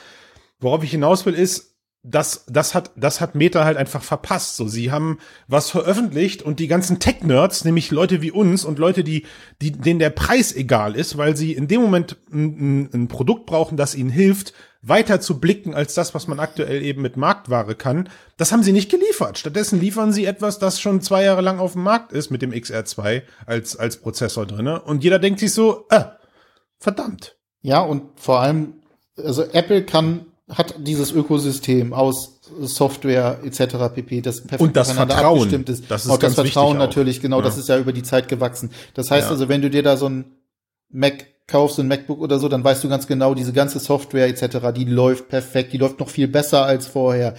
Worauf 0.61 0.83
ich 0.83 0.91
hinaus 0.91 1.27
will, 1.27 1.35
ist, 1.35 1.77
das, 2.09 2.45
das 2.49 2.75
hat, 2.75 2.93
das 2.95 3.21
hat 3.21 3.35
Meta 3.35 3.65
halt 3.65 3.77
einfach 3.77 4.03
verpasst. 4.03 4.57
So, 4.57 4.69
sie 4.69 4.93
haben 4.93 5.19
was 5.49 5.71
veröffentlicht 5.71 6.41
und 6.41 6.61
die 6.61 6.69
ganzen 6.69 7.01
Tech-Nerds, 7.01 7.65
nämlich 7.65 7.91
Leute 7.91 8.23
wie 8.23 8.31
uns 8.31 8.65
und 8.65 8.79
Leute, 8.79 9.03
die, 9.03 9.27
die, 9.61 9.73
denen 9.73 9.99
der 9.99 10.11
Preis 10.11 10.55
egal 10.55 10.95
ist, 10.95 11.19
weil 11.19 11.37
sie 11.37 11.53
in 11.53 11.67
dem 11.67 11.81
Moment 11.81 12.17
ein, 12.33 12.89
ein 12.95 13.09
Produkt 13.09 13.47
brauchen, 13.47 13.77
das 13.77 13.97
ihnen 13.97 14.11
hilft, 14.11 14.55
weiter 14.83 15.21
zu 15.21 15.41
blicken 15.41 15.75
als 15.75 15.95
das, 15.95 16.15
was 16.15 16.29
man 16.29 16.39
aktuell 16.39 16.81
eben 16.83 17.03
mit 17.03 17.17
Marktware 17.17 17.75
kann. 17.75 18.09
Das 18.37 18.53
haben 18.53 18.63
sie 18.63 18.73
nicht 18.73 18.91
geliefert. 18.91 19.39
Stattdessen 19.39 19.81
liefern 19.81 20.13
sie 20.13 20.27
etwas, 20.27 20.61
das 20.61 20.81
schon 20.81 21.01
zwei 21.01 21.25
Jahre 21.25 21.43
lang 21.43 21.59
auf 21.59 21.73
dem 21.73 21.83
Markt 21.83 22.13
ist 22.13 22.31
mit 22.31 22.41
dem 22.41 22.53
XR2 22.53 23.23
als, 23.47 23.77
als 23.77 23.97
Prozessor 23.97 24.47
drinne. 24.47 24.81
Und 24.83 25.03
jeder 25.03 25.19
denkt 25.19 25.41
sich 25.41 25.53
so, 25.53 25.87
äh, 25.91 26.05
verdammt. 26.79 27.37
Ja, 27.63 27.81
und 27.81 28.21
vor 28.21 28.41
allem, 28.41 28.75
also 29.17 29.43
Apple 29.43 29.85
kann 29.85 30.27
hat 30.49 30.75
dieses 30.79 31.13
Ökosystem 31.13 31.93
aus 31.93 32.41
Software 32.61 33.41
etc. 33.45 33.93
pp. 33.95 34.21
das 34.21 34.43
perfekt 34.43 34.63
und 34.63 34.77
das 34.77 34.93
Vertrauen 34.93 35.39
abgestimmt 35.39 35.69
ist. 35.69 35.91
Das 35.91 36.05
ist 36.05 36.11
auch 36.11 36.19
das 36.19 36.35
Vertrauen 36.35 36.79
natürlich, 36.79 37.21
genau, 37.21 37.39
ja. 37.39 37.45
das 37.45 37.59
ist 37.59 37.69
ja 37.69 37.79
über 37.79 37.93
die 37.93 38.05
Zeit 38.05 38.29
gewachsen. 38.29 38.71
Das 38.95 39.11
heißt 39.11 39.27
ja. 39.27 39.33
also, 39.33 39.49
wenn 39.49 39.63
du 39.63 39.71
dir 39.71 39.83
da 39.83 39.97
so 39.97 40.09
ein 40.09 40.25
Mac 40.89 41.27
kaufst, 41.49 41.79
ein 41.79 41.89
MacBook 41.89 42.21
oder 42.21 42.39
so, 42.39 42.49
dann 42.49 42.63
weißt 42.63 42.83
du 42.85 42.89
ganz 42.89 43.07
genau, 43.07 43.35
diese 43.35 43.53
ganze 43.53 43.79
Software 43.79 44.27
etc., 44.27 44.73
die 44.75 44.85
läuft 44.85 45.29
perfekt, 45.29 45.73
die 45.73 45.79
läuft 45.79 46.01
noch 46.01 46.09
viel 46.09 46.29
besser 46.29 46.65
als 46.65 46.87
vorher. 46.87 47.35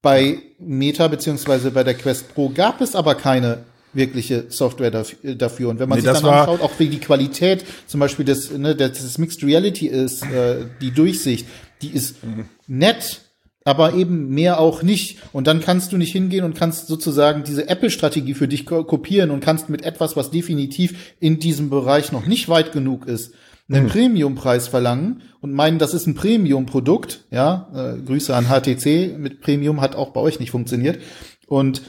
Bei 0.00 0.38
Meta 0.58 1.06
beziehungsweise 1.08 1.70
bei 1.70 1.84
der 1.84 1.94
Quest 1.94 2.34
Pro 2.34 2.48
gab 2.48 2.80
es 2.80 2.96
aber 2.96 3.14
keine 3.14 3.64
wirkliche 3.92 4.46
Software 4.48 4.90
dafür. 4.90 5.68
Und 5.68 5.78
wenn 5.78 5.88
man 5.88 5.98
nee, 5.98 6.04
sich 6.04 6.12
dann 6.12 6.24
anschaut, 6.24 6.60
auch 6.60 6.72
wie 6.78 6.88
die 6.88 6.98
Qualität 6.98 7.64
zum 7.86 8.00
Beispiel 8.00 8.24
des, 8.24 8.50
ne, 8.50 8.74
des 8.74 9.18
Mixed 9.18 9.44
Reality 9.44 9.86
ist, 9.86 10.22
äh, 10.24 10.64
die 10.80 10.92
Durchsicht, 10.92 11.46
die 11.82 11.90
ist 11.90 12.24
mhm. 12.24 12.46
nett, 12.66 13.22
aber 13.64 13.94
eben 13.94 14.30
mehr 14.30 14.58
auch 14.60 14.82
nicht. 14.82 15.18
Und 15.32 15.46
dann 15.46 15.60
kannst 15.60 15.92
du 15.92 15.96
nicht 15.96 16.12
hingehen 16.12 16.44
und 16.44 16.56
kannst 16.56 16.88
sozusagen 16.88 17.44
diese 17.44 17.68
Apple-Strategie 17.68 18.34
für 18.34 18.48
dich 18.48 18.66
kopieren 18.66 19.30
und 19.30 19.40
kannst 19.40 19.68
mit 19.68 19.84
etwas, 19.84 20.16
was 20.16 20.30
definitiv 20.30 21.14
in 21.20 21.38
diesem 21.38 21.70
Bereich 21.70 22.12
noch 22.12 22.26
nicht 22.26 22.48
weit 22.48 22.72
genug 22.72 23.06
ist, 23.06 23.34
einen 23.68 23.84
mhm. 23.84 23.88
Premium-Preis 23.88 24.68
verlangen 24.68 25.22
und 25.40 25.52
meinen, 25.52 25.78
das 25.78 25.94
ist 25.94 26.06
ein 26.06 26.14
Premium-Produkt. 26.14 27.24
Ja, 27.30 27.68
äh, 27.74 28.00
Grüße 28.00 28.34
an 28.34 28.46
HTC. 28.46 29.16
Mit 29.18 29.40
Premium 29.40 29.80
hat 29.80 29.94
auch 29.94 30.10
bei 30.10 30.20
euch 30.20 30.40
nicht 30.40 30.50
funktioniert. 30.50 30.98
Und 31.46 31.82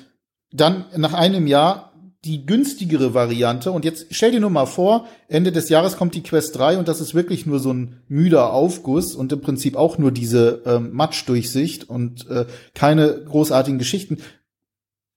dann 0.52 0.86
nach 0.96 1.14
einem 1.14 1.48
Jahr 1.48 1.93
die 2.26 2.46
günstigere 2.46 3.14
Variante. 3.14 3.72
Und 3.72 3.84
jetzt 3.86 4.08
stell 4.12 4.32
dir 4.32 4.40
nur 4.40 4.50
mal 4.50 4.66
vor, 4.66 5.08
Ende 5.28 5.52
des 5.52 5.70
Jahres 5.70 5.98
kommt 5.98 6.16
die 6.16 6.24
Quest 6.24 6.56
3 6.58 6.78
und 6.78 6.88
das 6.88 7.02
ist 7.02 7.14
wirklich 7.14 7.46
nur 7.46 7.60
so 7.60 7.74
ein 7.74 8.02
müder 8.08 8.54
Aufguss 8.54 9.16
und 9.16 9.32
im 9.32 9.42
Prinzip 9.42 9.76
auch 9.76 9.98
nur 9.98 10.12
diese 10.12 10.62
ähm, 10.66 10.94
Matschdurchsicht 10.94 11.90
und 11.90 12.30
äh, 12.30 12.46
keine 12.74 13.24
großartigen 13.26 13.78
Geschichten. 13.78 14.20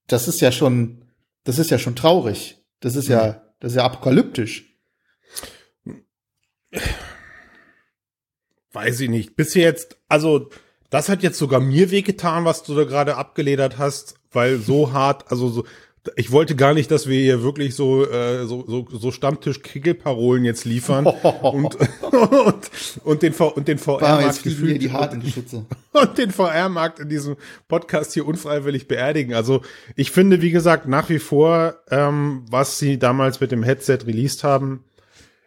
Das 0.09 0.27
ist 0.27 0.41
ja 0.41 0.51
schon, 0.51 1.05
das 1.45 1.59
ist 1.59 1.71
ja 1.71 1.79
schon 1.79 1.95
traurig. 1.95 2.59
Das 2.81 2.97
ist 2.97 3.09
ja, 3.09 3.43
das 3.61 3.73
ist 3.73 3.77
ja 3.77 3.85
apokalyptisch. 3.85 4.77
Weiß 8.73 9.01
ich 9.01 9.09
nicht. 9.09 9.37
Bis 9.37 9.55
jetzt, 9.55 9.97
also 10.09 10.51
das 10.91 11.09
hat 11.09 11.23
jetzt 11.23 11.39
sogar 11.39 11.61
mir 11.61 11.91
wehgetan, 11.91 12.45
was 12.45 12.63
du 12.63 12.75
da 12.75 12.85
gerade 12.85 13.17
abgeledert 13.17 13.79
hast, 13.79 14.17
weil 14.33 14.59
so 14.59 14.93
hart, 14.93 15.31
also 15.31 15.49
so, 15.49 15.65
ich 16.17 16.31
wollte 16.31 16.55
gar 16.57 16.75
nicht, 16.75 16.91
dass 16.91 17.09
wir 17.09 17.19
hier 17.19 17.43
wirklich 17.43 17.75
so 17.75 18.05
äh, 18.09 18.47
so, 18.47 18.65
so, 18.67 18.87
so 18.91 19.11
Stammtisch-Kickelparolen 19.11 20.45
jetzt 20.45 20.65
liefern 20.65 21.07
und, 21.43 21.77
und, 21.77 22.71
und 23.05 23.23
den 23.23 23.33
v 23.33 23.49
und 23.49 23.69
den 23.69 23.79
VR-Markt 23.79 24.43
gefühlt 24.43 24.83
die 24.83 24.93
harten 24.93 25.21
Geschütze. 25.21 25.67
und 25.93 26.19
den 26.19 26.31
VR-Markt 26.31 27.01
in 27.01 27.09
diesem 27.09 27.37
Podcast 27.69 28.15
hier 28.15 28.27
unfreiwillig 28.27 28.89
beerdigen. 28.89 29.35
Also 29.35 29.63
ich 29.95 30.11
finde, 30.11 30.43
wie 30.43 30.51
gesagt, 30.51 30.87
nach 30.89 31.09
wie 31.09 31.19
vor, 31.19 31.77
ähm, 31.91 32.45
was 32.51 32.79
sie 32.79 32.99
damals 32.99 33.41
mit 33.41 33.51
dem 33.53 33.63
Headset 33.63 33.99
released 34.07 34.45
haben, 34.45 34.85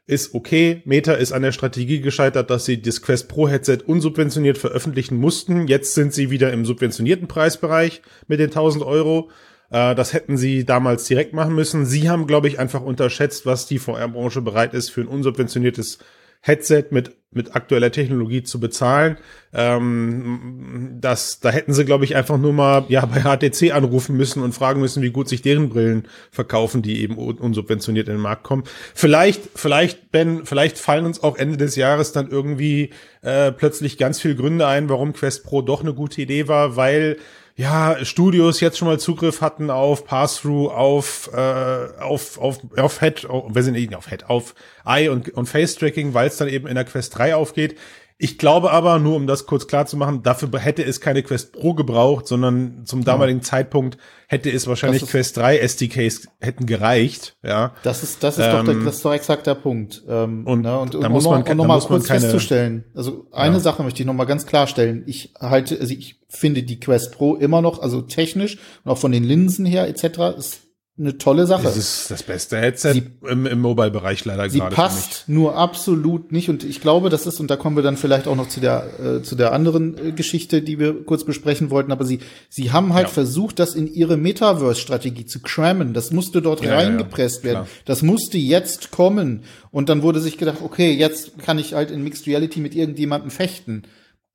ist 0.10 0.34
okay. 0.34 0.82
Meta 0.86 1.14
ist 1.14 1.32
an 1.32 1.44
der 1.44 1.52
Strategie 1.52 2.02
gescheitert, 2.02 2.50
dass 2.50 2.66
sie 2.66 2.82
das 2.82 3.04
Quest 3.04 3.28
Pro 3.28 3.48
Headset 3.48 3.80
unsubventioniert 3.86 4.58
veröffentlichen 4.58 5.18
mussten. 5.18 5.68
Jetzt 5.68 5.94
sind 5.94 6.16
sie 6.16 6.32
wieder 6.32 6.52
im 6.52 6.66
subventionierten 6.66 7.28
Preisbereich 7.28 8.02
mit 8.28 8.40
den 8.40 8.48
1000 8.48 8.84
Euro. 8.84 9.30
Äh, 9.72 9.96
das 9.96 10.14
hätten 10.14 10.38
sie 10.38 10.66
damals 10.66 11.06
direkt 11.06 11.34
machen 11.34 11.56
müssen. 11.56 11.86
Sie 11.86 12.10
haben, 12.10 12.28
glaube 12.28 12.48
ich, 12.48 12.60
einfach 12.60 12.82
unterschätzt, 12.82 13.46
was 13.46 13.66
die 13.66 13.80
VR-Branche 13.80 14.42
bereit 14.42 14.74
ist, 14.74 14.90
für 14.90 15.02
ein 15.02 15.08
unsubventioniertes 15.08 16.00
Headset 16.42 16.86
mit, 16.92 17.18
mit 17.32 17.56
aktueller 17.56 17.92
Technologie 17.92 18.44
zu 18.44 18.62
bezahlen. 18.62 19.18
Ähm, 19.54 20.98
das, 21.02 21.42
da 21.42 21.50
hätten 21.50 21.74
sie, 21.74 21.84
glaube 21.84 22.06
ich, 22.06 22.16
einfach 22.16 22.38
nur 22.38 22.54
mal 22.54 22.86
ja, 22.88 23.06
bei 23.06 23.22
HTC 23.22 23.74
anrufen 23.74 24.16
müssen 24.16 24.42
und 24.42 24.54
fragen 24.54 24.80
müssen, 24.80 25.04
wie 25.04 25.12
gut 25.12 25.28
sich 25.28 25.42
deren 25.42 25.68
Brillen 25.68 26.08
verkaufen, 26.32 26.82
die 26.82 27.02
eben 27.02 27.18
unsubventioniert 27.18 28.08
in 28.08 28.16
den 28.16 28.22
Markt 28.22 28.44
kommen. 28.44 28.64
Vielleicht, 28.96 29.42
vielleicht, 29.54 30.12
Ben, 30.12 30.46
vielleicht 30.46 30.78
fallen 30.78 31.06
uns 31.06 31.22
auch 31.22 31.36
Ende 31.36 31.58
des 31.58 31.76
Jahres 31.76 32.14
dann 32.14 32.30
irgendwie 32.30 32.92
äh, 33.22 33.52
plötzlich 33.52 33.98
ganz 33.98 34.22
viele 34.22 34.36
Gründe 34.36 34.66
ein, 34.66 34.88
warum 34.88 35.12
Quest 35.12 35.44
Pro 35.44 35.62
doch 35.62 35.82
eine 35.82 35.94
gute 35.94 36.22
Idee 36.22 36.48
war, 36.48 36.78
weil 36.78 37.18
ja, 37.60 38.06
Studios 38.06 38.62
jetzt 38.62 38.78
schon 38.78 38.88
mal 38.88 39.02
Zugriff 39.02 39.42
hatten 39.42 39.70
auf 39.70 40.06
Pass-Through, 40.06 40.70
auf, 40.70 41.30
äh, 41.34 41.90
auf, 42.00 42.38
auf, 42.38 42.60
auf 42.78 43.02
Head, 43.02 43.28
oh, 43.30 43.50
wir 43.54 43.64
sind 43.64 43.74
nicht 43.74 43.94
auf 43.94 44.10
Head, 44.10 44.30
auf 44.30 44.56
Eye 44.86 45.10
und, 45.10 45.28
und 45.32 45.46
Face-Tracking, 45.46 46.14
weil 46.14 46.28
es 46.30 46.38
dann 46.38 46.48
eben 46.48 46.68
in 46.68 46.76
der 46.76 46.86
Quest 46.86 47.18
3 47.18 47.36
aufgeht. 47.36 47.78
Ich 48.22 48.38
glaube 48.38 48.72
aber, 48.72 49.00
nur 49.00 49.16
um 49.16 49.28
das 49.28 49.46
kurz 49.46 49.66
klar 49.66 49.86
zu 49.86 49.96
machen, 49.96 50.24
dafür 50.24 50.50
hätte 50.60 50.84
es 50.84 51.00
keine 51.00 51.24
Quest 51.24 51.54
Pro 51.54 51.74
gebraucht, 51.74 52.28
sondern 52.28 52.86
zum 52.86 53.06
damaligen 53.06 53.40
ja. 53.40 53.46
Zeitpunkt 53.46 53.98
hätte 54.28 54.52
es 54.52 54.68
wahrscheinlich 54.68 55.04
ist, 55.04 55.12
Quest 55.12 55.38
3 55.38 55.60
SDKs 55.60 56.28
hätten 56.42 56.66
gereicht, 56.66 57.38
ja. 57.44 57.74
Das 57.82 58.04
ist, 58.04 58.22
das 58.22 58.38
ist 58.38 58.44
ähm, 58.44 58.52
doch, 58.52 58.66
der, 58.66 58.84
das 58.84 58.98
ist 58.98 59.06
doch 59.06 59.14
exakt 59.14 59.48
der 59.48 59.56
Punkt. 59.56 60.04
Ähm, 60.10 60.46
und, 60.46 60.64
ne, 60.64 60.78
und, 60.78 60.96
da 60.96 60.98
und, 60.98 61.12
muss 61.14 61.24
man, 61.24 61.44
und 61.44 61.56
noch 61.56 61.66
mal 61.66 61.80
kurz 61.80 62.08
keine, 62.08 62.20
festzustellen. 62.20 62.84
Also 62.94 63.26
eine 63.32 63.54
ja. 63.54 63.60
Sache 63.62 63.84
möchte 63.84 64.02
ich 64.02 64.06
noch 64.06 64.14
mal 64.14 64.26
ganz 64.26 64.46
klarstellen. 64.46 65.04
Ich 65.08 65.34
halte, 65.40 65.80
also 65.80 65.94
ich 65.94 66.20
finde 66.28 66.64
die 66.64 66.82
Quest 66.82 67.14
Pro 67.14 67.36
immer 67.36 67.62
noch, 67.62 67.82
also 67.82 68.02
technisch 68.02 68.58
und 68.84 68.92
auch 68.92 68.98
von 68.98 69.14
den 69.14 69.24
Linsen 69.24 69.66
her 69.66 69.88
etc. 69.88 70.38
ist 70.38 70.69
eine 71.00 71.18
tolle 71.18 71.46
Sache. 71.46 71.64
Das 71.64 71.78
ist 71.78 72.12
das 72.12 72.24
beste 72.24 72.58
Headset 72.58 72.94
sie, 72.94 73.04
im, 73.28 73.46
im 73.46 73.62
Mobile-Bereich 73.62 74.26
leider 74.26 74.50
sie 74.50 74.60
gerade. 74.60 74.76
Sie 74.76 74.76
passt 74.76 75.24
nur 75.28 75.56
absolut 75.56 76.32
nicht 76.32 76.50
und 76.50 76.64
ich 76.64 76.82
glaube, 76.82 77.10
das 77.10 77.26
ist 77.26 77.40
und 77.40 77.50
da 77.50 77.56
kommen 77.56 77.76
wir 77.76 77.84
dann 77.84 77.96
vielleicht 77.96 78.28
auch 78.28 78.36
noch 78.36 78.50
zu 78.50 78.60
der 78.60 78.88
äh, 79.00 79.22
zu 79.22 79.36
der 79.36 79.54
anderen 79.54 79.98
äh, 79.98 80.12
Geschichte, 80.12 80.62
die 80.62 80.78
wir 80.78 81.06
kurz 81.06 81.24
besprechen 81.24 81.70
wollten. 81.70 81.92
Aber 81.92 82.04
sie 82.04 82.20
sie 82.50 82.72
haben 82.72 82.94
halt 82.94 83.08
ja. 83.08 83.14
versucht, 83.14 83.60
das 83.60 83.76
in 83.76 83.88
ihre 83.88 84.18
Metaverse-Strategie 84.18 85.26
zu 85.26 85.40
crammen. 85.40 85.94
Das 85.94 86.12
musste 86.12 86.42
dort 86.42 86.64
ja, 86.64 86.76
reingepresst 86.76 87.44
ja, 87.44 87.52
werden. 87.52 87.68
Das 87.86 88.02
musste 88.02 88.38
jetzt 88.38 88.92
kommen 88.92 89.44
und 89.72 89.90
dann 89.90 90.02
wurde 90.04 90.20
sich 90.20 90.38
gedacht, 90.38 90.58
okay, 90.62 90.92
jetzt 90.92 91.40
kann 91.40 91.60
ich 91.60 91.74
halt 91.74 91.92
in 91.92 92.04
Mixed 92.04 92.28
Reality 92.28 92.60
mit 92.60 92.76
irgendjemandem 92.76 93.32
fechten. 93.32 93.84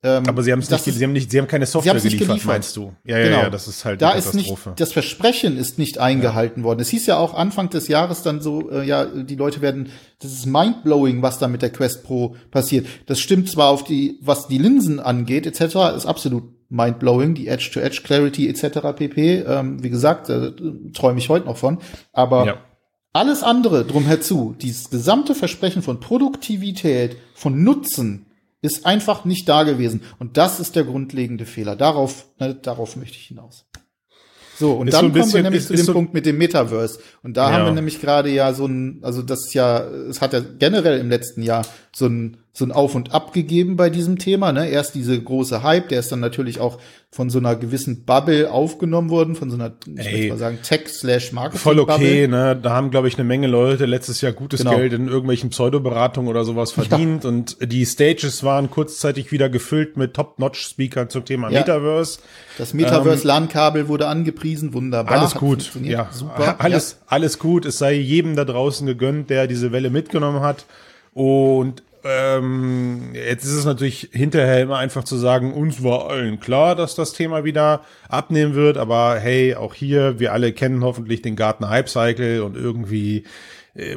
Ähm, 0.05 0.23
aber 0.27 0.43
sie 0.43 0.51
haben 0.51 0.59
es 0.59 0.69
nicht, 0.69 0.83
sie 0.83 1.03
haben 1.03 1.13
nicht, 1.13 1.31
sie 1.31 1.39
haben 1.39 1.47
keine 1.47 1.65
Software 1.65 1.95
geliefert, 1.95 2.27
geliefert, 2.27 2.45
meinst 2.45 2.77
du? 2.77 2.93
Ja, 3.05 3.17
ja, 3.17 3.25
genau. 3.25 3.39
ja, 3.39 3.49
das 3.49 3.67
ist 3.67 3.85
halt 3.85 4.03
da 4.03 4.11
ist 4.11 4.35
nicht, 4.35 4.55
das 4.75 4.93
Versprechen 4.93 5.57
ist 5.57 5.79
nicht 5.79 5.97
eingehalten 5.97 6.61
ja. 6.61 6.65
worden. 6.65 6.79
Es 6.79 6.89
hieß 6.89 7.07
ja 7.07 7.17
auch 7.17 7.33
Anfang 7.33 7.71
des 7.71 7.87
Jahres 7.87 8.21
dann 8.21 8.39
so, 8.39 8.69
äh, 8.69 8.85
ja, 8.85 9.05
die 9.05 9.35
Leute 9.35 9.61
werden, 9.61 9.89
das 10.19 10.31
ist 10.31 10.45
mindblowing, 10.45 11.23
was 11.23 11.39
da 11.39 11.47
mit 11.47 11.63
der 11.63 11.71
Quest 11.71 12.03
Pro 12.03 12.35
passiert. 12.51 12.85
Das 13.07 13.19
stimmt 13.19 13.49
zwar 13.49 13.69
auf 13.69 13.83
die, 13.83 14.19
was 14.21 14.47
die 14.47 14.59
Linsen 14.59 14.99
angeht, 14.99 15.47
etc., 15.47 15.95
ist 15.97 16.05
absolut 16.05 16.43
mindblowing, 16.69 17.33
die 17.33 17.47
Edge-to-Edge 17.47 18.01
Clarity 18.03 18.47
etc. 18.47 18.79
pp. 18.95 19.39
Ähm, 19.39 19.83
wie 19.83 19.89
gesagt, 19.89 20.29
äh, 20.29 20.51
träume 20.93 21.17
ich 21.17 21.29
heute 21.29 21.47
noch 21.47 21.57
von, 21.57 21.79
aber 22.13 22.45
ja. 22.45 22.57
alles 23.11 23.41
andere 23.41 23.85
drumherzu, 23.85 24.55
dieses 24.61 24.91
gesamte 24.91 25.33
Versprechen 25.33 25.81
von 25.81 25.99
Produktivität, 25.99 27.17
von 27.33 27.63
Nutzen, 27.63 28.24
ist 28.65 28.85
einfach 28.85 29.25
nicht 29.25 29.47
da 29.47 29.63
gewesen. 29.63 30.01
Und 30.19 30.37
das 30.37 30.59
ist 30.59 30.75
der 30.75 30.83
grundlegende 30.83 31.45
Fehler. 31.45 31.75
Darauf, 31.75 32.25
ne, 32.39 32.55
darauf 32.55 32.95
möchte 32.95 33.17
ich 33.17 33.27
hinaus. 33.27 33.65
So, 34.57 34.73
und 34.73 34.87
ist 34.87 34.93
dann 34.93 35.07
so 35.07 35.11
bisschen, 35.11 35.21
kommen 35.21 35.33
wir 35.33 35.43
nämlich 35.43 35.61
ist, 35.61 35.67
zu 35.67 35.73
dem 35.75 35.85
so 35.85 35.93
Punkt 35.93 36.13
mit 36.13 36.25
dem 36.25 36.37
Metaverse. 36.37 36.99
Und 37.23 37.35
da 37.35 37.49
ja. 37.49 37.55
haben 37.55 37.65
wir 37.65 37.71
nämlich 37.73 37.99
gerade 37.99 38.29
ja 38.29 38.53
so 38.53 38.65
ein, 38.65 38.99
also 39.01 39.21
das 39.21 39.47
ist 39.47 39.53
ja, 39.53 39.79
es 39.79 40.21
hat 40.21 40.33
ja 40.33 40.39
generell 40.39 40.99
im 40.99 41.09
letzten 41.09 41.43
Jahr 41.43 41.65
so 41.93 42.05
ein, 42.07 42.37
so 42.57 42.63
ein 42.63 42.71
Auf 42.71 42.95
und 42.95 43.13
Ab 43.13 43.33
gegeben 43.33 43.75
bei 43.75 43.89
diesem 43.89 44.17
Thema. 44.17 44.53
Ne? 44.53 44.69
Erst 44.69 44.95
diese 44.95 45.21
große 45.21 45.61
Hype, 45.61 45.89
der 45.89 45.99
ist 45.99 46.13
dann 46.13 46.21
natürlich 46.21 46.61
auch 46.61 46.79
von 47.11 47.29
so 47.29 47.37
einer 47.37 47.57
gewissen 47.57 48.05
Bubble 48.05 48.49
aufgenommen 48.49 49.09
worden, 49.09 49.35
von 49.35 49.49
so 49.49 49.57
einer, 49.57 49.73
ich 49.85 50.05
Ey, 50.05 50.29
mal 50.29 50.37
sagen, 50.37 50.59
Tech-slash-Marketing. 50.63 51.59
Voll 51.59 51.79
okay, 51.79 52.29
ne? 52.29 52.55
Da 52.55 52.71
haben, 52.71 52.91
glaube 52.91 53.09
ich, 53.09 53.15
eine 53.15 53.25
Menge 53.25 53.47
Leute 53.47 53.85
letztes 53.85 54.21
Jahr 54.21 54.31
gutes 54.31 54.61
genau. 54.61 54.77
Geld 54.77 54.93
in 54.93 55.09
irgendwelchen 55.09 55.49
Pseudoberatungen 55.49 56.29
oder 56.29 56.45
sowas 56.45 56.71
verdient. 56.71 57.25
Ja. 57.25 57.29
Und 57.29 57.57
die 57.61 57.85
Stages 57.85 58.45
waren 58.45 58.71
kurzzeitig 58.71 59.33
wieder 59.33 59.49
gefüllt 59.49 59.97
mit 59.97 60.13
Top-Notch-Speakern 60.13 61.09
zum 61.09 61.25
Thema 61.25 61.49
ja. 61.49 61.59
Metaverse. 61.59 62.19
Das 62.57 62.73
Metaverse-LAN-Kabel 62.73 63.81
ähm, 63.81 63.87
wurde 63.89 64.07
angepriesen, 64.07 64.73
wunderbar. 64.73 65.19
Alles 65.19 65.35
gut, 65.35 65.71
ja. 65.83 66.07
Super. 66.13 66.55
Alles, 66.59 66.91
ja. 67.01 67.05
alles 67.07 67.37
gut. 67.37 67.65
Es 67.65 67.79
sei 67.79 67.95
jedem 67.95 68.37
da 68.37 68.45
draußen 68.45 68.87
gegönnt, 68.87 69.29
der 69.29 69.47
diese 69.47 69.73
Welle 69.73 69.89
mitgenommen 69.89 70.39
hat. 70.39 70.65
Und 71.13 71.81
ähm, 72.05 73.09
jetzt 73.13 73.45
ist 73.45 73.53
es 73.53 73.65
natürlich 73.65 74.09
hinterher 74.13 74.61
immer 74.61 74.77
einfach 74.77 75.03
zu 75.03 75.17
sagen, 75.17 75.53
uns 75.53 75.83
war 75.83 76.09
allen 76.09 76.39
klar, 76.39 76.75
dass 76.75 76.93
das 76.93 77.13
Thema 77.13 77.43
wieder 77.43 77.81
abnehmen 78.07 78.53
wird, 78.53 78.77
aber 78.77 79.17
hey, 79.19 79.55
auch 79.55 79.73
hier, 79.73 80.19
wir 80.19 80.31
alle 80.31 80.53
kennen 80.53 80.83
hoffentlich 80.83 81.23
den 81.23 81.35
Gartner 81.35 81.69
Hype 81.69 81.89
Cycle 81.89 82.43
und 82.43 82.55
irgendwie 82.55 83.23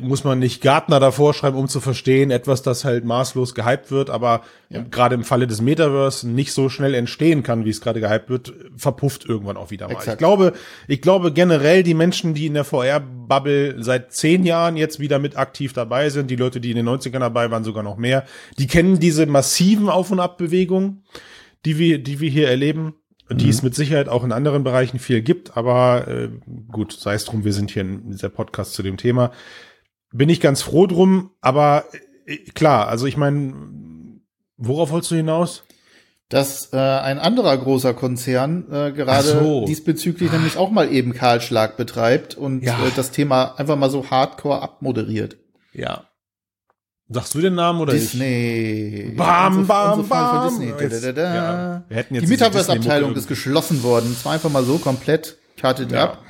muss 0.00 0.24
man 0.24 0.40
nicht 0.40 0.60
Gartner 0.60 0.98
davor 0.98 1.34
schreiben, 1.34 1.56
um 1.56 1.68
zu 1.68 1.80
verstehen, 1.80 2.32
etwas, 2.32 2.62
das 2.62 2.84
halt 2.84 3.04
maßlos 3.04 3.54
gehypt 3.54 3.92
wird, 3.92 4.10
aber 4.10 4.42
ja. 4.70 4.82
gerade 4.82 5.14
im 5.14 5.22
Falle 5.22 5.46
des 5.46 5.60
Metaverse 5.60 6.28
nicht 6.28 6.52
so 6.52 6.68
schnell 6.68 6.94
entstehen 6.94 7.44
kann, 7.44 7.64
wie 7.64 7.70
es 7.70 7.80
gerade 7.80 8.00
gehypt 8.00 8.28
wird, 8.28 8.52
verpufft 8.76 9.24
irgendwann 9.24 9.56
auch 9.56 9.70
wieder 9.70 9.86
mal. 9.86 9.92
Exakt. 9.92 10.14
Ich 10.14 10.18
glaube, 10.18 10.54
ich 10.88 11.00
glaube 11.00 11.32
generell 11.32 11.84
die 11.84 11.94
Menschen, 11.94 12.34
die 12.34 12.46
in 12.46 12.54
der 12.54 12.64
VR-Bubble 12.64 13.76
seit 13.78 14.12
zehn 14.12 14.44
Jahren 14.44 14.76
jetzt 14.76 14.98
wieder 14.98 15.20
mit 15.20 15.36
aktiv 15.36 15.72
dabei 15.74 16.10
sind, 16.10 16.28
die 16.28 16.36
Leute, 16.36 16.60
die 16.60 16.72
in 16.72 16.76
den 16.76 16.88
90ern 16.88 17.20
dabei 17.20 17.52
waren, 17.52 17.62
sogar 17.62 17.84
noch 17.84 17.98
mehr, 17.98 18.24
die 18.58 18.66
kennen 18.66 18.98
diese 18.98 19.26
massiven 19.26 19.88
Auf- 19.88 20.10
und 20.10 20.18
Abbewegungen, 20.18 21.04
die 21.64 21.78
wir, 21.78 22.02
die 22.02 22.18
wir 22.18 22.30
hier 22.30 22.48
erleben 22.48 22.94
die 23.30 23.44
mhm. 23.44 23.50
es 23.50 23.62
mit 23.62 23.74
Sicherheit 23.74 24.08
auch 24.08 24.24
in 24.24 24.32
anderen 24.32 24.64
Bereichen 24.64 24.98
viel 24.98 25.20
gibt, 25.20 25.54
aber 25.54 26.08
äh, 26.08 26.30
gut, 26.72 26.92
sei 26.92 27.12
es 27.12 27.26
drum, 27.26 27.44
wir 27.44 27.52
sind 27.52 27.70
hier 27.70 27.82
in 27.82 28.10
dieser 28.10 28.30
Podcast 28.30 28.72
zu 28.72 28.82
dem 28.82 28.96
Thema 28.96 29.32
bin 30.12 30.28
ich 30.28 30.40
ganz 30.40 30.62
froh 30.62 30.86
drum, 30.86 31.30
aber 31.40 31.84
äh, 32.26 32.36
klar, 32.54 32.88
also 32.88 33.06
ich 33.06 33.16
meine, 33.16 33.54
worauf 34.56 34.90
wolltest 34.90 35.10
du 35.10 35.16
hinaus? 35.16 35.64
Dass 36.28 36.74
äh, 36.74 36.76
ein 36.76 37.18
anderer 37.18 37.56
großer 37.56 37.94
Konzern 37.94 38.70
äh, 38.70 38.92
gerade 38.92 39.28
so. 39.28 39.64
diesbezüglich 39.64 40.30
nämlich 40.30 40.58
auch 40.58 40.70
mal 40.70 40.92
eben 40.92 41.14
Kahlschlag 41.14 41.78
betreibt 41.78 42.34
und 42.34 42.62
ja. 42.62 42.74
äh, 42.74 42.90
das 42.94 43.12
Thema 43.12 43.58
einfach 43.58 43.76
mal 43.76 43.88
so 43.88 44.10
hardcore 44.10 44.60
abmoderiert. 44.60 45.38
Ja. 45.72 46.04
Sagst 47.10 47.34
du 47.34 47.40
den 47.40 47.54
Namen 47.54 47.80
oder 47.80 47.94
Disney. 47.94 49.08
Ich? 49.12 49.16
Bam, 49.16 49.66
bam, 49.66 50.06
bam. 50.06 50.48
Disney. 50.48 50.74
Da, 50.78 50.88
da, 50.88 51.12
da. 51.12 51.34
Ja, 51.34 51.84
jetzt 51.88 52.10
Die 52.10 52.26
Metaverse-Abteilung 52.26 53.14
ist 53.14 53.28
geschlossen 53.28 53.82
worden. 53.82 54.12
Es 54.12 54.26
war 54.26 54.32
einfach 54.32 54.50
mal 54.50 54.64
so 54.64 54.76
komplett 54.76 55.38
cutted 55.58 55.90
ja. 55.90 56.04
ab. 56.04 56.22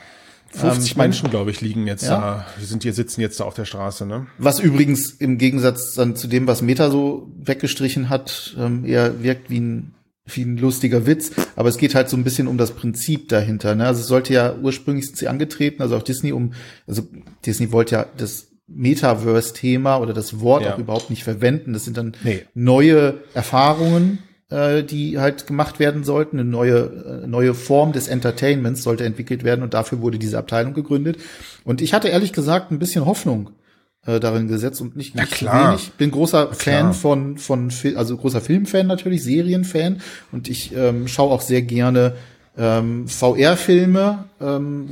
50 0.50 0.92
ähm, 0.92 0.98
Menschen, 0.98 1.30
glaube 1.30 1.50
ich, 1.50 1.61
liegen 1.61 1.87
jetzt 1.87 2.04
ja? 2.04 2.20
da. 2.20 2.46
Sind 2.61 2.82
hier, 2.82 2.92
sitzen 2.92 3.20
jetzt 3.20 3.40
da 3.40 3.44
auf 3.44 3.54
der 3.54 3.64
Straße, 3.64 4.06
ne? 4.06 4.26
Was 4.38 4.61
übrigens 4.61 5.11
im 5.11 5.38
Gegensatz 5.38 5.94
dann 5.94 6.16
zu 6.16 6.26
dem, 6.26 6.46
was 6.46 6.62
Meta 6.62 6.90
so 6.90 7.30
weggestrichen 7.38 8.08
hat, 8.08 8.56
ähm, 8.58 8.84
eher 8.84 9.22
wirkt 9.22 9.50
wie 9.50 9.61
ein, 9.61 9.94
wie 10.26 10.42
ein 10.42 10.56
lustiger 10.56 11.06
Witz. 11.06 11.32
Aber 11.56 11.68
es 11.68 11.76
geht 11.76 11.94
halt 11.94 12.08
so 12.08 12.16
ein 12.16 12.24
bisschen 12.24 12.48
um 12.48 12.56
das 12.56 12.70
Prinzip 12.70 13.28
dahinter, 13.28 13.74
ne? 13.74 13.87
Also 13.87 14.00
es 14.00 14.06
sollte 14.06 14.32
ja 14.32 14.54
ursprünglich 14.54 15.06
sind 15.06 15.18
sie 15.18 15.28
angetreten, 15.28 15.82
also 15.82 15.96
auch 15.96 16.02
Disney 16.02 16.32
um, 16.32 16.52
also 16.87 17.02
Disney 17.44 17.70
wollte 17.72 17.96
ja 17.96 18.06
das 18.16 18.48
Metaverse-Thema 18.68 19.98
oder 19.98 20.12
das 20.12 20.40
Wort 20.40 20.62
ja. 20.62 20.74
auch 20.74 20.78
überhaupt 20.78 21.11
nicht 21.11 21.24
verwenden. 21.24 21.72
Das 21.72 21.84
sind 21.84 21.96
dann 21.96 22.14
nee. 22.22 22.44
neue 22.54 23.22
Erfahrungen, 23.34 24.18
äh, 24.50 24.82
die 24.82 25.18
halt 25.18 25.46
gemacht 25.46 25.78
werden 25.78 26.04
sollten. 26.04 26.38
Eine 26.38 26.48
neue, 26.48 27.22
äh, 27.24 27.26
neue 27.26 27.54
Form 27.54 27.92
des 27.92 28.08
Entertainments 28.08 28.82
sollte 28.82 29.04
entwickelt 29.04 29.44
werden 29.44 29.62
und 29.62 29.74
dafür 29.74 30.00
wurde 30.00 30.18
diese 30.18 30.38
Abteilung 30.38 30.74
gegründet. 30.74 31.18
Und 31.64 31.80
ich 31.80 31.92
hatte 31.92 32.08
ehrlich 32.08 32.32
gesagt 32.32 32.70
ein 32.70 32.78
bisschen 32.78 33.04
Hoffnung 33.06 33.50
äh, 34.06 34.20
darin 34.20 34.48
gesetzt 34.48 34.80
und 34.80 34.96
nicht, 34.96 35.14
nicht 35.14 35.32
klar. 35.32 35.72
wenig. 35.72 35.92
Bin 35.92 36.11
großer 36.11 36.54
Fan 36.54 36.94
von, 36.94 37.37
von, 37.38 37.70
also 37.96 38.16
großer 38.16 38.40
Filmfan 38.40 38.87
natürlich, 38.87 39.22
Serienfan 39.22 40.00
und 40.32 40.48
ich 40.48 40.74
ähm, 40.74 41.08
schaue 41.08 41.32
auch 41.32 41.42
sehr 41.42 41.62
gerne 41.62 42.14
ähm, 42.56 43.06
VR-Filme, 43.06 44.24
ähm, 44.40 44.88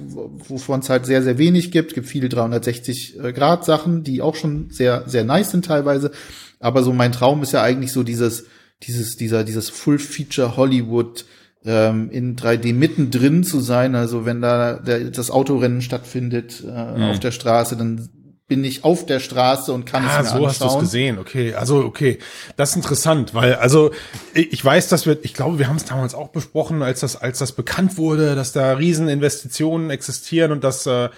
wovon 0.46 0.80
es 0.80 0.90
halt 0.90 1.04
sehr, 1.06 1.22
sehr 1.22 1.36
wenig 1.36 1.72
gibt. 1.72 1.94
gibt 1.94 2.06
viele 2.06 2.28
360-Grad-Sachen, 2.28 4.04
die 4.04 4.22
auch 4.22 4.36
schon 4.36 4.70
sehr, 4.70 5.04
sehr 5.06 5.24
nice 5.24 5.50
sind 5.50 5.64
teilweise. 5.64 6.12
Aber 6.60 6.82
so 6.82 6.92
mein 6.92 7.12
Traum 7.12 7.42
ist 7.42 7.52
ja 7.52 7.62
eigentlich 7.62 7.92
so 7.92 8.02
dieses 8.02 8.46
dieses, 8.82 9.16
dieser, 9.16 9.44
dieses 9.44 9.70
Full-Feature 9.70 10.56
Hollywood 10.56 11.24
ähm, 11.64 12.10
in 12.10 12.36
3D 12.36 12.74
mittendrin 12.74 13.44
zu 13.44 13.60
sein. 13.60 13.94
Also 13.94 14.24
wenn 14.24 14.40
da 14.40 14.74
der, 14.74 15.10
das 15.10 15.30
Autorennen 15.30 15.82
stattfindet 15.82 16.62
äh, 16.64 16.98
mhm. 16.98 17.02
auf 17.04 17.20
der 17.20 17.32
Straße, 17.32 17.76
dann 17.76 18.08
bin 18.48 18.62
ich 18.62 18.84
auf 18.84 19.06
der 19.06 19.18
Straße 19.18 19.72
und 19.72 19.86
kann 19.86 20.04
ah, 20.04 20.06
es 20.06 20.18
mir 20.18 20.24
so 20.24 20.34
anschauen. 20.34 20.48
hast 20.48 20.60
du 20.60 20.66
es 20.66 20.78
gesehen, 20.78 21.18
okay. 21.18 21.54
Also 21.54 21.78
okay, 21.78 22.20
das 22.56 22.70
ist 22.70 22.76
interessant, 22.76 23.34
weil 23.34 23.54
also 23.56 23.90
ich 24.34 24.64
weiß, 24.64 24.88
dass 24.88 25.04
wir, 25.04 25.18
ich 25.22 25.34
glaube, 25.34 25.58
wir 25.58 25.66
haben 25.66 25.76
es 25.76 25.84
damals 25.84 26.14
auch 26.14 26.28
besprochen, 26.28 26.82
als 26.82 27.00
das 27.00 27.16
als 27.16 27.40
das 27.40 27.52
bekannt 27.52 27.96
wurde, 27.96 28.36
dass 28.36 28.52
da 28.52 28.74
Rieseninvestitionen 28.74 29.90
existieren 29.90 30.52
und 30.52 30.62
dass 30.62 30.86
äh, 30.86 31.08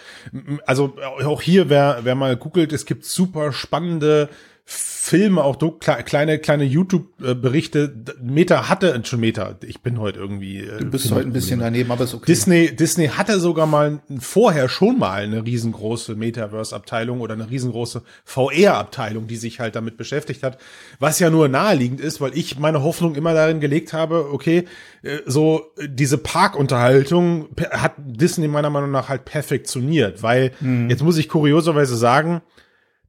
also 0.65 0.97
auch 1.23 1.43
hier 1.43 1.69
wer 1.69 2.01
wer 2.03 2.15
mal 2.15 2.35
googelt, 2.35 2.73
es 2.73 2.87
gibt 2.87 3.05
super 3.05 3.53
spannende 3.53 4.31
Filme, 4.71 5.43
auch 5.43 5.57
do, 5.57 5.71
kleine, 5.71 6.39
kleine 6.39 6.65
YouTube-Berichte. 6.65 7.95
Meta 8.21 8.69
hatte 8.69 9.01
schon 9.05 9.21
Meta. 9.21 9.55
Ich 9.65 9.81
bin 9.81 9.99
heute 9.99 10.19
irgendwie. 10.19 10.59
Äh, 10.59 10.81
du 10.81 10.85
bist 10.85 11.11
heute 11.11 11.27
ein 11.27 11.33
bisschen 11.33 11.61
daneben, 11.61 11.91
aber 11.91 12.05
ist 12.05 12.13
okay. 12.13 12.27
Disney, 12.27 12.77
Disney 12.77 13.09
hatte 13.09 13.41
sogar 13.41 13.67
mal 13.67 14.01
vorher 14.21 14.69
schon 14.69 14.99
mal 14.99 15.23
eine 15.23 15.47
riesengroße 15.47 16.17
Metaverse-Abteilung 16.17 17.23
oder 17.23 17.33
eine 17.33 17.49
riesengroße 17.49 18.03
VR-Abteilung, 18.27 19.27
die 19.27 19.37
sich 19.37 19.59
halt 19.59 19.75
damit 19.75 19.97
beschäftigt 19.97 20.43
hat. 20.43 20.59
Was 20.99 21.19
ja 21.19 21.31
nur 21.31 21.49
naheliegend 21.49 22.03
ist, 22.03 22.21
weil 22.21 22.37
ich 22.37 22.59
meine 22.59 22.83
Hoffnung 22.83 23.15
immer 23.15 23.33
darin 23.33 23.61
gelegt 23.61 23.95
habe, 23.95 24.31
okay, 24.31 24.67
äh, 25.03 25.21
so 25.25 25.73
diese 25.83 26.19
Parkunterhaltung 26.19 27.49
hat 27.71 27.95
Disney 27.97 28.49
meiner 28.49 28.69
Meinung 28.69 28.91
nach 28.91 29.09
halt 29.09 29.25
perfektioniert, 29.25 30.23
weil 30.23 30.53
hm. 30.59 30.91
jetzt 30.91 31.03
muss 31.03 31.17
ich 31.17 31.31
kurioserweise 31.31 31.97
sagen, 31.97 32.43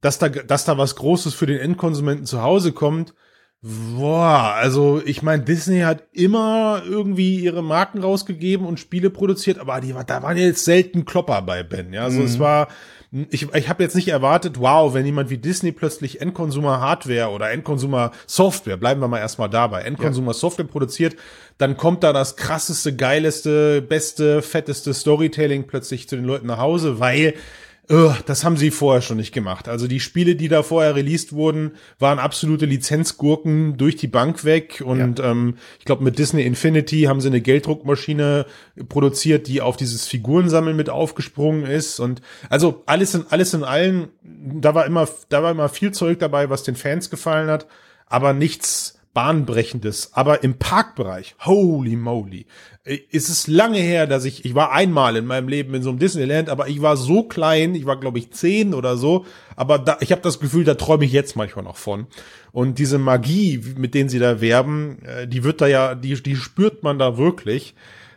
dass 0.02 0.20
da, 0.20 0.30
dass 0.30 0.66
da 0.66 0.78
was 0.78 0.96
Großes 0.96 1.34
für 1.34 1.46
den 1.46 1.60
Endkonsumenten 1.60 2.26
zu 2.26 2.42
Hause 2.42 2.72
kommt. 2.72 3.14
Boah, 3.62 4.54
also 4.56 5.02
ich 5.06 5.22
meine, 5.22 5.44
Disney 5.44 5.82
hat 5.82 6.04
immer 6.14 6.82
irgendwie 6.88 7.40
ihre 7.40 7.62
Marken 7.62 8.00
rausgegeben 8.00 8.66
und 8.66 8.80
Spiele 8.80 9.10
produziert, 9.10 9.60
aber 9.60 9.82
die, 9.82 9.94
da 10.08 10.24
waren 10.24 10.38
jetzt 10.38 10.64
selten 10.64 11.04
Klopper 11.04 11.42
bei 11.42 11.64
Ben. 11.64 11.92
Ja, 11.92 12.04
also 12.04 12.20
mhm. 12.20 12.26
es 12.26 12.40
war, 12.40 12.70
ich, 13.12 13.54
ich 13.54 13.68
habe 13.68 13.84
jetzt 13.84 13.98
nicht 13.98 14.08
erwartet, 14.08 14.62
wow, 14.62 14.94
wenn 14.94 15.06
jemand 15.06 15.30
wie 15.30 15.40
Disney 15.40 15.74
plötzlich 15.74 16.22
Endkonsumer 16.22 16.80
Hardware 16.80 17.32
oder 17.32 17.52
Endkonsumer 17.52 18.12
Software, 18.28 18.78
bleiben 18.78 19.02
wir 19.02 19.10
mal 19.10 19.20
erstmal 19.20 19.50
dabei, 19.50 19.82
Endkonsumer 19.82 20.32
ja. 20.32 20.36
Software 20.36 20.64
produziert, 20.64 21.18
dann 21.58 21.76
kommt 21.76 22.04
da 22.06 22.14
das 22.14 22.38
krasseste, 22.38 22.96
geileste, 22.96 23.82
beste, 23.82 24.42
fetteste 24.42 24.94
Storytelling 24.94 25.68
plötzlich 25.68 26.08
zu 26.08 26.16
den 26.16 26.24
Leuten 26.24 26.48
nach 26.48 26.60
Hause, 26.60 27.02
weil 27.02 27.34
das 27.90 28.44
haben 28.44 28.56
sie 28.56 28.70
vorher 28.70 29.02
schon 29.02 29.18
nicht 29.18 29.34
gemacht. 29.34 29.68
Also 29.68 29.88
die 29.88 30.00
Spiele, 30.00 30.36
die 30.36 30.48
da 30.48 30.62
vorher 30.62 30.96
released 30.96 31.34
wurden, 31.34 31.72
waren 31.98 32.20
absolute 32.20 32.68
Lizenzgurken 32.68 33.78
durch 33.78 33.96
die 33.96 34.08
Bank 34.08 34.46
weg. 34.46 34.84
Und 34.86 35.18
ja. 35.18 35.32
ähm, 35.32 35.56
ich 35.80 35.86
glaube, 35.86 36.04
mit 36.04 36.20
Disney 36.20 36.44
Infinity 36.44 37.04
haben 37.04 37.20
sie 37.20 37.30
eine 37.30 37.42
Gelddruckmaschine 37.42 38.46
produziert, 38.90 39.48
die 39.48 39.62
auf 39.62 39.76
dieses 39.76 40.06
Figurensammeln 40.06 40.78
mit 40.78 40.92
aufgesprungen 40.92 41.66
ist. 41.66 42.00
Und 42.00 42.22
also 42.50 42.84
alles 42.86 43.16
in 43.16 43.26
alles 43.32 43.56
in 43.56 43.64
allen, 43.64 44.10
da 44.22 44.76
war 44.76 44.86
immer, 44.86 45.08
da 45.30 45.42
war 45.42 45.50
immer 45.50 45.68
viel 45.68 45.92
Zeug 45.92 46.20
dabei, 46.20 46.52
was 46.52 46.62
den 46.62 46.76
Fans 46.76 47.10
gefallen 47.10 47.50
hat, 47.50 47.66
aber 48.06 48.34
nichts 48.34 48.99
bahnbrechendes. 49.20 50.12
Aber 50.14 50.44
im 50.44 50.54
Parkbereich, 50.54 51.36
holy 51.42 51.98
moly, 51.98 52.46
ist 52.86 53.28
es 53.28 53.48
lange 53.48 53.80
her, 53.80 54.08
dass 54.08 54.24
ich, 54.24 54.46
ich 54.46 54.56
war 54.56 54.72
einmal 54.72 55.18
in 55.18 55.26
meinem 55.26 55.50
Leben 55.50 55.74
in 55.74 55.84
so 55.84 55.90
einem 55.90 56.00
Disneyland, 56.00 56.48
aber 56.48 56.70
ich 56.70 56.82
war 56.82 56.96
so 56.96 57.24
klein, 57.24 57.76
ich 57.76 57.86
war 57.86 58.00
glaube 58.00 58.18
ich 58.18 58.32
zehn 58.32 58.74
oder 58.74 58.96
so, 58.96 59.26
aber 59.58 59.78
da, 59.78 59.98
ich 60.00 60.14
habe 60.14 60.22
das 60.22 60.40
Gefühl, 60.40 60.64
da 60.64 60.76
träume 60.76 61.04
ich 61.04 61.12
jetzt 61.12 61.36
manchmal 61.36 61.66
noch 61.66 61.76
von. 61.76 62.08
Und 62.54 62.80
diese 62.80 62.98
Magie, 62.98 63.62
mit 63.76 63.94
denen 63.94 64.08
sie 64.08 64.20
da 64.20 64.40
werben, 64.40 65.04
äh, 65.04 65.28
die 65.28 65.44
wird 65.44 65.60
da 65.60 65.68
ja, 65.68 65.96
die, 65.96 66.14
die 66.24 66.38
spürt 66.38 66.84
man 66.84 66.98
da 66.98 67.18
wirklich. 67.18 67.76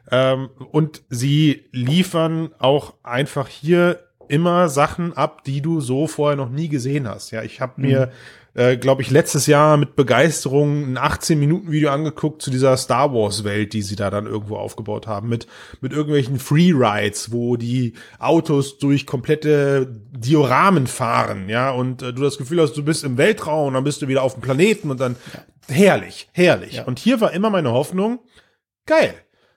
Ähm, 0.09 0.51
und 0.71 1.03
sie 1.11 1.65
liefern 1.73 2.51
auch 2.61 2.95
einfach 3.03 3.49
hier 3.49 3.99
immer 4.29 4.69
Sachen 4.69 5.17
ab, 5.17 5.43
die 5.43 5.63
du 5.63 5.81
so 5.81 6.07
vorher 6.07 6.37
noch 6.37 6.49
nie 6.49 6.69
gesehen 6.69 7.09
hast. 7.09 7.33
Ja, 7.33 7.43
ich 7.43 7.61
habe 7.61 7.81
mir 7.81 8.07
mhm 8.07 8.42
äh, 8.55 8.77
glaube 8.77 9.03
ich, 9.03 9.11
letztes 9.11 9.47
Jahr 9.47 9.77
mit 9.77 9.97
Begeisterung 9.97 10.93
ein 10.93 10.99
18-Minuten-Video 10.99 11.91
angeguckt 11.91 12.43
zu 12.43 12.51
dieser 12.51 12.77
Star 12.77 13.13
Wars-Welt, 13.15 13.73
die 13.73 13.83
sie 13.83 13.97
da 13.97 14.11
dann 14.11 14.27
irgendwo 14.27 14.57
aufgebaut 14.57 15.07
haben, 15.07 15.29
mit, 15.29 15.47
mit 15.81 15.93
irgendwelchen 15.93 16.39
Free-Rides, 16.39 17.33
wo 17.33 17.57
die 17.57 17.95
Autos 18.19 18.79
durch 18.79 19.07
komplette 19.07 19.87
Dioramen 20.11 20.87
fahren, 20.87 21.49
ja, 21.49 21.71
und 21.71 22.03
äh, 22.03 22.13
du 22.13 22.23
das 22.23 22.39
Gefühl 22.39 22.61
hast, 22.61 22.77
du 22.77 22.85
bist 22.85 23.05
im 23.05 23.17
Weltraum 23.17 23.69
und 23.69 23.75
dann 23.75 23.85
bist 23.85 24.03
du 24.03 24.09
wieder 24.09 24.23
auf 24.23 24.35
dem 24.35 24.43
Planeten 24.43 24.91
und 24.91 25.01
dann 25.01 25.17
herrlich, 25.69 26.29
herrlich. 26.33 26.75
Ja. 26.75 26.85
Und 26.85 26.99
hier 26.99 27.21
war 27.21 27.33
immer 27.33 27.51
meine 27.51 27.73
Hoffnung, 27.73 28.21
geil. 28.87 29.15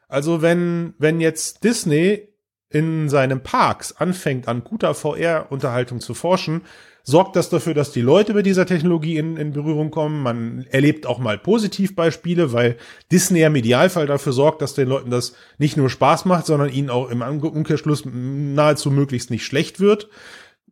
Also 0.07 0.41
wenn, 0.41 0.93
wenn 0.97 1.19
jetzt 1.19 1.63
Disney 1.63 2.29
in 2.69 3.09
seinen 3.09 3.43
Parks 3.43 3.93
anfängt, 3.93 4.47
an 4.47 4.63
guter 4.63 4.93
VR-Unterhaltung 4.93 5.99
zu 5.99 6.13
forschen, 6.13 6.61
sorgt 7.07 7.35
das 7.35 7.49
dafür, 7.49 7.75
dass 7.75 7.91
die 7.91 8.01
Leute 8.01 8.33
mit 8.33 8.47
dieser 8.47 8.65
Technologie 8.65 9.17
in, 9.17 9.37
in 9.37 9.53
Berührung 9.53 9.91
kommen. 9.91 10.23
Man 10.23 10.65
erlebt 10.71 11.05
auch 11.05 11.19
mal 11.19 11.37
Positivbeispiele, 11.37 12.51
weil 12.51 12.77
Disney 13.11 13.43
im 13.43 13.55
Idealfall 13.55 14.07
dafür 14.07 14.33
sorgt, 14.33 14.63
dass 14.63 14.73
den 14.73 14.89
Leuten 14.89 15.11
das 15.11 15.35
nicht 15.59 15.77
nur 15.77 15.89
Spaß 15.89 16.25
macht, 16.25 16.47
sondern 16.47 16.69
ihnen 16.69 16.89
auch 16.89 17.09
im 17.09 17.21
Umkehrschluss 17.21 18.03
nahezu 18.05 18.89
möglichst 18.89 19.29
nicht 19.29 19.45
schlecht 19.45 19.79
wird. 19.79 20.09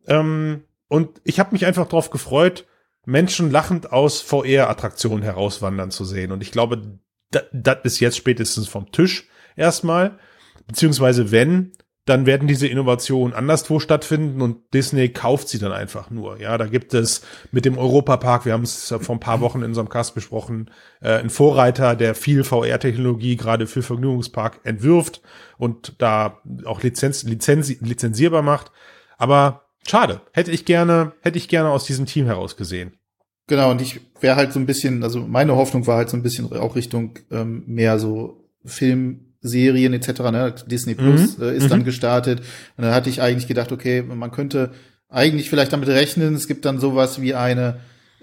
Ähm, 0.08 0.64
und 0.88 1.20
ich 1.22 1.38
habe 1.38 1.52
mich 1.52 1.66
einfach 1.66 1.86
darauf 1.86 2.10
gefreut, 2.10 2.66
Menschen 3.06 3.50
lachend 3.52 3.92
aus 3.92 4.20
VR-Attraktionen 4.20 5.22
herauswandern 5.22 5.92
zu 5.92 6.04
sehen. 6.04 6.32
Und 6.32 6.42
ich 6.42 6.50
glaube, 6.50 6.98
das 7.30 7.78
ist 7.84 8.00
jetzt 8.00 8.16
spätestens 8.16 8.66
vom 8.66 8.90
Tisch 8.90 9.28
erstmal. 9.54 10.18
Beziehungsweise 10.66 11.30
wenn, 11.30 11.72
dann 12.04 12.26
werden 12.26 12.46
diese 12.46 12.68
Innovationen 12.68 13.34
anderswo 13.34 13.80
stattfinden 13.80 14.42
und 14.42 14.74
Disney 14.74 15.08
kauft 15.08 15.48
sie 15.48 15.58
dann 15.58 15.72
einfach 15.72 16.10
nur. 16.10 16.38
Ja, 16.38 16.58
da 16.58 16.66
gibt 16.66 16.92
es 16.92 17.22
mit 17.50 17.64
dem 17.64 17.78
Europapark, 17.78 18.44
wir 18.44 18.52
haben 18.52 18.64
es 18.64 18.94
vor 19.00 19.16
ein 19.16 19.20
paar 19.20 19.40
Wochen 19.40 19.58
in 19.58 19.68
unserem 19.68 19.88
Cast 19.88 20.14
besprochen, 20.14 20.70
äh, 21.00 21.14
einen 21.14 21.30
Vorreiter, 21.30 21.96
der 21.96 22.14
viel 22.14 22.44
VR-Technologie 22.44 23.36
gerade 23.36 23.66
für 23.66 23.82
Vergnügungspark 23.82 24.60
entwirft 24.64 25.22
und 25.56 25.94
da 25.98 26.42
auch 26.66 26.82
Lizenz, 26.82 27.22
Lizenz, 27.22 27.68
lizenzierbar 27.80 28.42
macht. 28.42 28.70
Aber 29.16 29.64
schade, 29.88 30.20
hätte 30.32 30.50
ich 30.50 30.66
gerne, 30.66 31.12
hätte 31.22 31.38
ich 31.38 31.48
gerne 31.48 31.70
aus 31.70 31.84
diesem 31.84 32.04
Team 32.04 32.26
heraus 32.26 32.56
gesehen. 32.56 32.98
Genau, 33.46 33.70
und 33.70 33.80
ich 33.80 34.00
wäre 34.20 34.36
halt 34.36 34.52
so 34.52 34.58
ein 34.58 34.66
bisschen, 34.66 35.02
also 35.02 35.20
meine 35.20 35.56
Hoffnung 35.56 35.86
war 35.86 35.96
halt 35.96 36.10
so 36.10 36.16
ein 36.16 36.22
bisschen 36.22 36.52
auch 36.52 36.76
Richtung 36.76 37.18
ähm, 37.30 37.64
mehr 37.66 37.98
so 37.98 38.44
Film, 38.64 39.33
Serien 39.44 39.92
etc. 39.92 40.20
Ne? 40.32 40.54
Disney 40.66 40.94
Plus 40.94 41.38
mhm. 41.38 41.44
äh, 41.44 41.56
ist 41.56 41.64
mhm. 41.64 41.68
dann 41.68 41.84
gestartet. 41.84 42.40
Und 42.76 42.84
dann 42.84 42.94
hatte 42.94 43.10
ich 43.10 43.22
eigentlich 43.22 43.46
gedacht, 43.46 43.70
okay, 43.70 44.02
man 44.02 44.32
könnte 44.32 44.70
eigentlich 45.08 45.48
vielleicht 45.48 45.72
damit 45.72 45.88
rechnen, 45.88 46.34
es 46.34 46.48
gibt 46.48 46.64
dann 46.64 46.80
sowas 46.80 47.20
wie 47.20 47.34
eine 47.34 47.76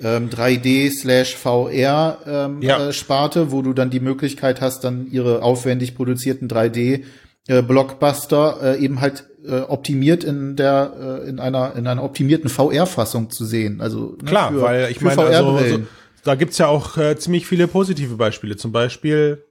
ähm, 0.04 0.30
3D 0.30 0.92
slash 0.92 1.36
VR 1.36 2.18
ähm, 2.28 2.62
ja. 2.62 2.90
äh, 2.90 2.94
Sparte, 2.94 3.52
wo 3.52 3.62
du 3.62 3.74
dann 3.74 3.90
die 3.90 4.00
Möglichkeit 4.00 4.60
hast, 4.60 4.84
dann 4.84 5.08
ihre 5.10 5.44
aufwendig 5.44 5.96
produzierten 5.96 6.50
3D 6.50 7.04
äh, 7.48 7.62
Blockbuster 7.62 8.58
äh, 8.62 8.84
eben 8.84 9.00
halt 9.00 9.26
äh, 9.48 9.62
optimiert 9.62 10.24
in 10.24 10.56
der 10.56 11.22
äh, 11.24 11.30
in 11.30 11.40
einer 11.40 11.76
in 11.76 11.88
einer 11.88 12.04
optimierten 12.04 12.50
VR-Fassung 12.50 13.30
zu 13.30 13.46
sehen. 13.46 13.80
Also 13.82 14.18
ne, 14.22 14.26
klar, 14.26 14.52
für, 14.52 14.62
weil 14.62 14.92
ich 14.92 15.02
meine, 15.02 15.22
also, 15.22 15.52
also, 15.52 15.80
da 16.24 16.36
gibt's 16.36 16.58
ja 16.58 16.68
auch 16.68 16.98
äh, 16.98 17.16
ziemlich 17.18 17.48
viele 17.48 17.68
positive 17.68 18.16
Beispiele. 18.16 18.56
Zum 18.56 18.72
Beispiel 18.72 19.44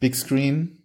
Big 0.00 0.16
Screen. 0.16 0.82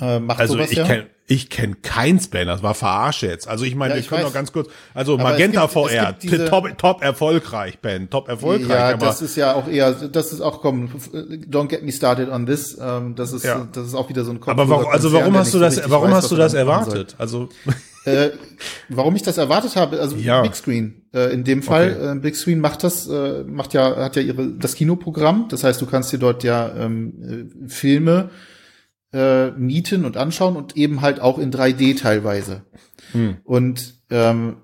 Äh, 0.00 0.18
macht 0.18 0.40
also 0.40 0.54
sowas 0.54 0.70
ich 0.70 0.78
ja? 0.78 0.84
kenn, 0.84 1.06
ich 1.26 1.48
kenne 1.48 1.76
keins, 1.76 2.28
Ben, 2.28 2.46
das 2.46 2.62
war 2.62 2.74
verarsche 2.74 3.26
jetzt. 3.26 3.48
Also 3.48 3.64
ich 3.64 3.74
meine, 3.74 3.94
ja, 3.94 4.00
wir 4.00 4.06
können 4.06 4.22
weiß. 4.22 4.28
noch 4.28 4.34
ganz 4.34 4.52
kurz, 4.52 4.68
also 4.92 5.14
aber 5.14 5.22
Magenta 5.22 5.62
gibt, 5.62 5.72
VR, 5.72 6.18
top, 6.48 6.78
top 6.78 7.02
erfolgreich, 7.02 7.78
Ben, 7.78 8.10
top 8.10 8.28
erfolgreich. 8.28 8.68
Ja, 8.68 8.90
aber 8.90 9.06
das 9.06 9.22
ist 9.22 9.36
ja 9.36 9.54
auch 9.54 9.68
eher, 9.68 9.92
das 9.92 10.32
ist 10.32 10.40
auch, 10.40 10.60
komm, 10.60 10.90
don't 11.48 11.68
get 11.68 11.82
me 11.82 11.92
started 11.92 12.28
on 12.28 12.44
this, 12.46 12.76
ähm, 12.80 13.14
das 13.14 13.32
ist, 13.32 13.44
ja. 13.44 13.66
das 13.72 13.86
ist 13.86 13.94
auch 13.94 14.08
wieder 14.08 14.24
so 14.24 14.32
ein 14.32 14.40
Kopf 14.40 14.50
Aber 14.50 14.68
warum, 14.68 14.86
also 14.86 15.12
warum 15.12 15.36
hast 15.36 15.54
du 15.54 15.58
das, 15.58 15.88
warum 15.88 16.08
weiß, 16.08 16.16
hast 16.16 16.30
du 16.30 16.36
das 16.36 16.54
erwartet? 16.54 17.14
Also 17.18 17.48
äh, 18.04 18.30
warum 18.88 19.16
ich 19.16 19.22
das 19.22 19.38
erwartet 19.38 19.76
habe, 19.76 20.00
also 20.00 20.16
ja. 20.16 20.42
Big 20.42 20.54
Screen 20.54 21.02
äh, 21.12 21.32
in 21.32 21.44
dem 21.44 21.62
Fall, 21.62 21.96
okay. 21.96 22.12
äh, 22.12 22.20
Big 22.20 22.36
Screen 22.36 22.60
macht 22.60 22.84
das, 22.84 23.08
äh, 23.08 23.44
macht 23.44 23.72
ja, 23.72 23.96
hat 23.96 24.16
ja 24.16 24.22
ihre 24.22 24.48
das 24.48 24.74
Kinoprogramm. 24.74 25.46
Das 25.48 25.64
heißt, 25.64 25.80
du 25.80 25.86
kannst 25.86 26.12
dir 26.12 26.18
dort 26.18 26.44
ja 26.44 26.74
ähm, 26.76 27.50
äh, 27.64 27.68
Filme 27.68 28.30
äh, 29.12 29.50
mieten 29.52 30.04
und 30.04 30.16
anschauen 30.16 30.56
und 30.56 30.76
eben 30.76 31.00
halt 31.00 31.20
auch 31.20 31.38
in 31.38 31.52
3D 31.52 31.98
teilweise. 31.98 32.62
Hm. 33.12 33.38
Und 33.44 33.94
ähm, 34.10 34.56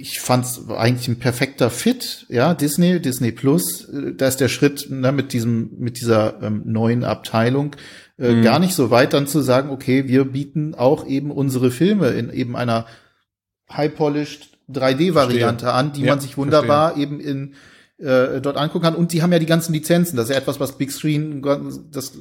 ich 0.00 0.20
fand's 0.20 0.68
eigentlich 0.68 1.08
ein 1.08 1.18
perfekter 1.18 1.70
Fit, 1.70 2.26
ja, 2.28 2.54
Disney, 2.54 3.00
Disney 3.00 3.32
Plus, 3.32 3.88
da 4.16 4.26
ist 4.26 4.38
der 4.38 4.48
Schritt 4.48 4.88
ne, 4.90 5.12
mit 5.12 5.32
diesem, 5.32 5.70
mit 5.78 6.00
dieser 6.00 6.42
ähm, 6.42 6.62
neuen 6.64 7.04
Abteilung 7.04 7.76
äh, 8.18 8.32
mhm. 8.32 8.42
gar 8.42 8.58
nicht 8.58 8.74
so 8.74 8.90
weit, 8.90 9.12
dann 9.12 9.26
zu 9.26 9.40
sagen, 9.40 9.70
okay, 9.70 10.08
wir 10.08 10.24
bieten 10.24 10.74
auch 10.74 11.06
eben 11.06 11.30
unsere 11.30 11.70
Filme 11.70 12.08
in 12.08 12.30
eben 12.30 12.56
einer 12.56 12.86
high-polished 13.70 14.58
3D-Variante 14.72 15.72
an, 15.72 15.92
die 15.92 16.02
ja, 16.02 16.12
man 16.12 16.20
sich 16.20 16.36
wunderbar 16.36 16.92
verstehe. 16.92 17.02
eben 17.02 17.20
in 17.20 17.54
äh, 17.98 18.40
dort 18.40 18.56
angucken 18.56 18.84
kann. 18.84 18.94
Und 18.94 19.12
die 19.12 19.22
haben 19.22 19.32
ja 19.32 19.38
die 19.38 19.46
ganzen 19.46 19.72
Lizenzen. 19.72 20.16
Das 20.16 20.28
ist 20.28 20.34
ja 20.34 20.40
etwas, 20.40 20.60
was 20.60 20.78
Big 20.78 20.90
Screen 20.90 21.42
das 21.90 22.12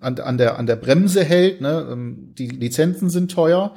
an, 0.00 0.18
an 0.18 0.38
der 0.38 0.58
an 0.58 0.66
der 0.66 0.76
Bremse 0.76 1.24
hält. 1.24 1.60
Ne? 1.60 1.88
Ähm, 1.90 2.34
die 2.36 2.48
Lizenzen 2.48 3.10
sind 3.10 3.30
teuer. 3.30 3.74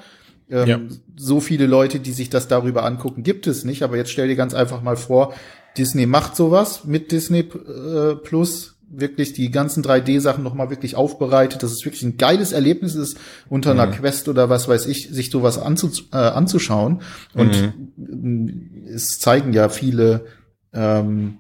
Ähm, 0.50 0.68
ja. 0.68 0.80
So 1.16 1.40
viele 1.40 1.66
Leute, 1.66 2.00
die 2.00 2.14
sich 2.14 2.30
das 2.30 2.48
darüber 2.48 2.86
angucken, 2.86 3.24
gibt 3.24 3.48
es 3.48 3.64
nicht. 3.64 3.84
Aber 3.84 3.98
jetzt 3.98 4.12
stell 4.12 4.28
dir 4.28 4.36
ganz 4.36 4.54
einfach 4.54 4.82
mal 4.82 4.98
vor, 4.98 5.34
Disney 5.78 6.06
macht 6.06 6.36
sowas 6.36 6.86
mit 6.86 7.12
Disney 7.12 7.40
äh, 7.40 8.16
Plus 8.16 8.76
wirklich 8.90 9.34
die 9.34 9.52
ganzen 9.52 9.84
3D-Sachen 9.84 10.44
nochmal 10.44 10.70
wirklich 10.70 10.96
aufbereitet, 10.96 11.62
dass 11.62 11.72
es 11.72 11.84
wirklich 11.84 12.04
ein 12.04 12.16
geiles 12.18 12.54
Erlebnis 12.54 12.96
ist, 12.96 13.18
unter 13.50 13.74
mhm. 13.74 13.82
einer 13.82 13.92
Quest 13.92 14.30
oder 14.30 14.50
was 14.50 14.70
weiß 14.70 14.86
ich, 14.88 15.10
sich 15.10 15.30
sowas 15.30 15.60
anzu, 15.60 15.92
äh, 16.12 16.18
anzuschauen. 16.18 17.02
Und 17.34 17.74
mhm. 17.98 18.86
es 18.88 19.20
zeigen 19.20 19.54
ja 19.54 19.70
viele, 19.70 20.26
ähm, 20.74 21.38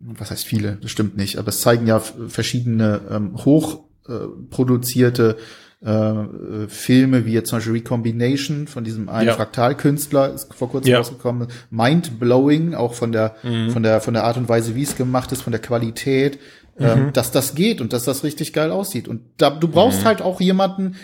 was 0.00 0.30
heißt 0.30 0.44
viele, 0.44 0.78
das 0.82 0.90
stimmt 0.90 1.16
nicht, 1.16 1.38
aber 1.38 1.48
es 1.48 1.60
zeigen 1.60 1.86
ja 1.86 2.00
verschiedene 2.00 3.00
ähm, 3.10 3.36
hochproduzierte 3.36 5.36
äh, 5.38 5.42
äh, 5.82 6.68
Filme, 6.68 7.24
wie 7.24 7.32
jetzt 7.32 7.48
zum 7.48 7.58
Beispiel 7.58 7.74
Recombination 7.74 8.66
von 8.66 8.84
diesem 8.84 9.08
einen 9.08 9.28
ja. 9.28 9.34
Fraktalkünstler, 9.34 10.34
ist 10.34 10.52
vor 10.54 10.70
kurzem 10.70 10.92
ja. 10.92 10.98
rausgekommen, 10.98 11.48
Mind-blowing, 11.70 12.74
auch 12.74 12.94
von 12.94 13.12
der, 13.12 13.36
mhm. 13.42 13.70
von 13.70 13.82
der, 13.82 14.00
von 14.00 14.14
der 14.14 14.24
Art 14.24 14.36
und 14.36 14.48
Weise, 14.48 14.74
wie 14.74 14.82
es 14.82 14.96
gemacht 14.96 15.32
ist, 15.32 15.42
von 15.42 15.52
der 15.52 15.60
Qualität. 15.60 16.38
Ähm, 16.78 17.06
mhm. 17.06 17.12
dass 17.12 17.30
das 17.30 17.54
geht 17.54 17.82
und 17.82 17.92
dass 17.92 18.04
das 18.04 18.24
richtig 18.24 18.54
geil 18.54 18.70
aussieht. 18.70 19.06
Und 19.06 19.20
da, 19.36 19.50
du 19.50 19.68
brauchst 19.68 20.00
mhm. 20.00 20.04
halt 20.06 20.22
auch 20.22 20.40
jemanden, 20.40 20.96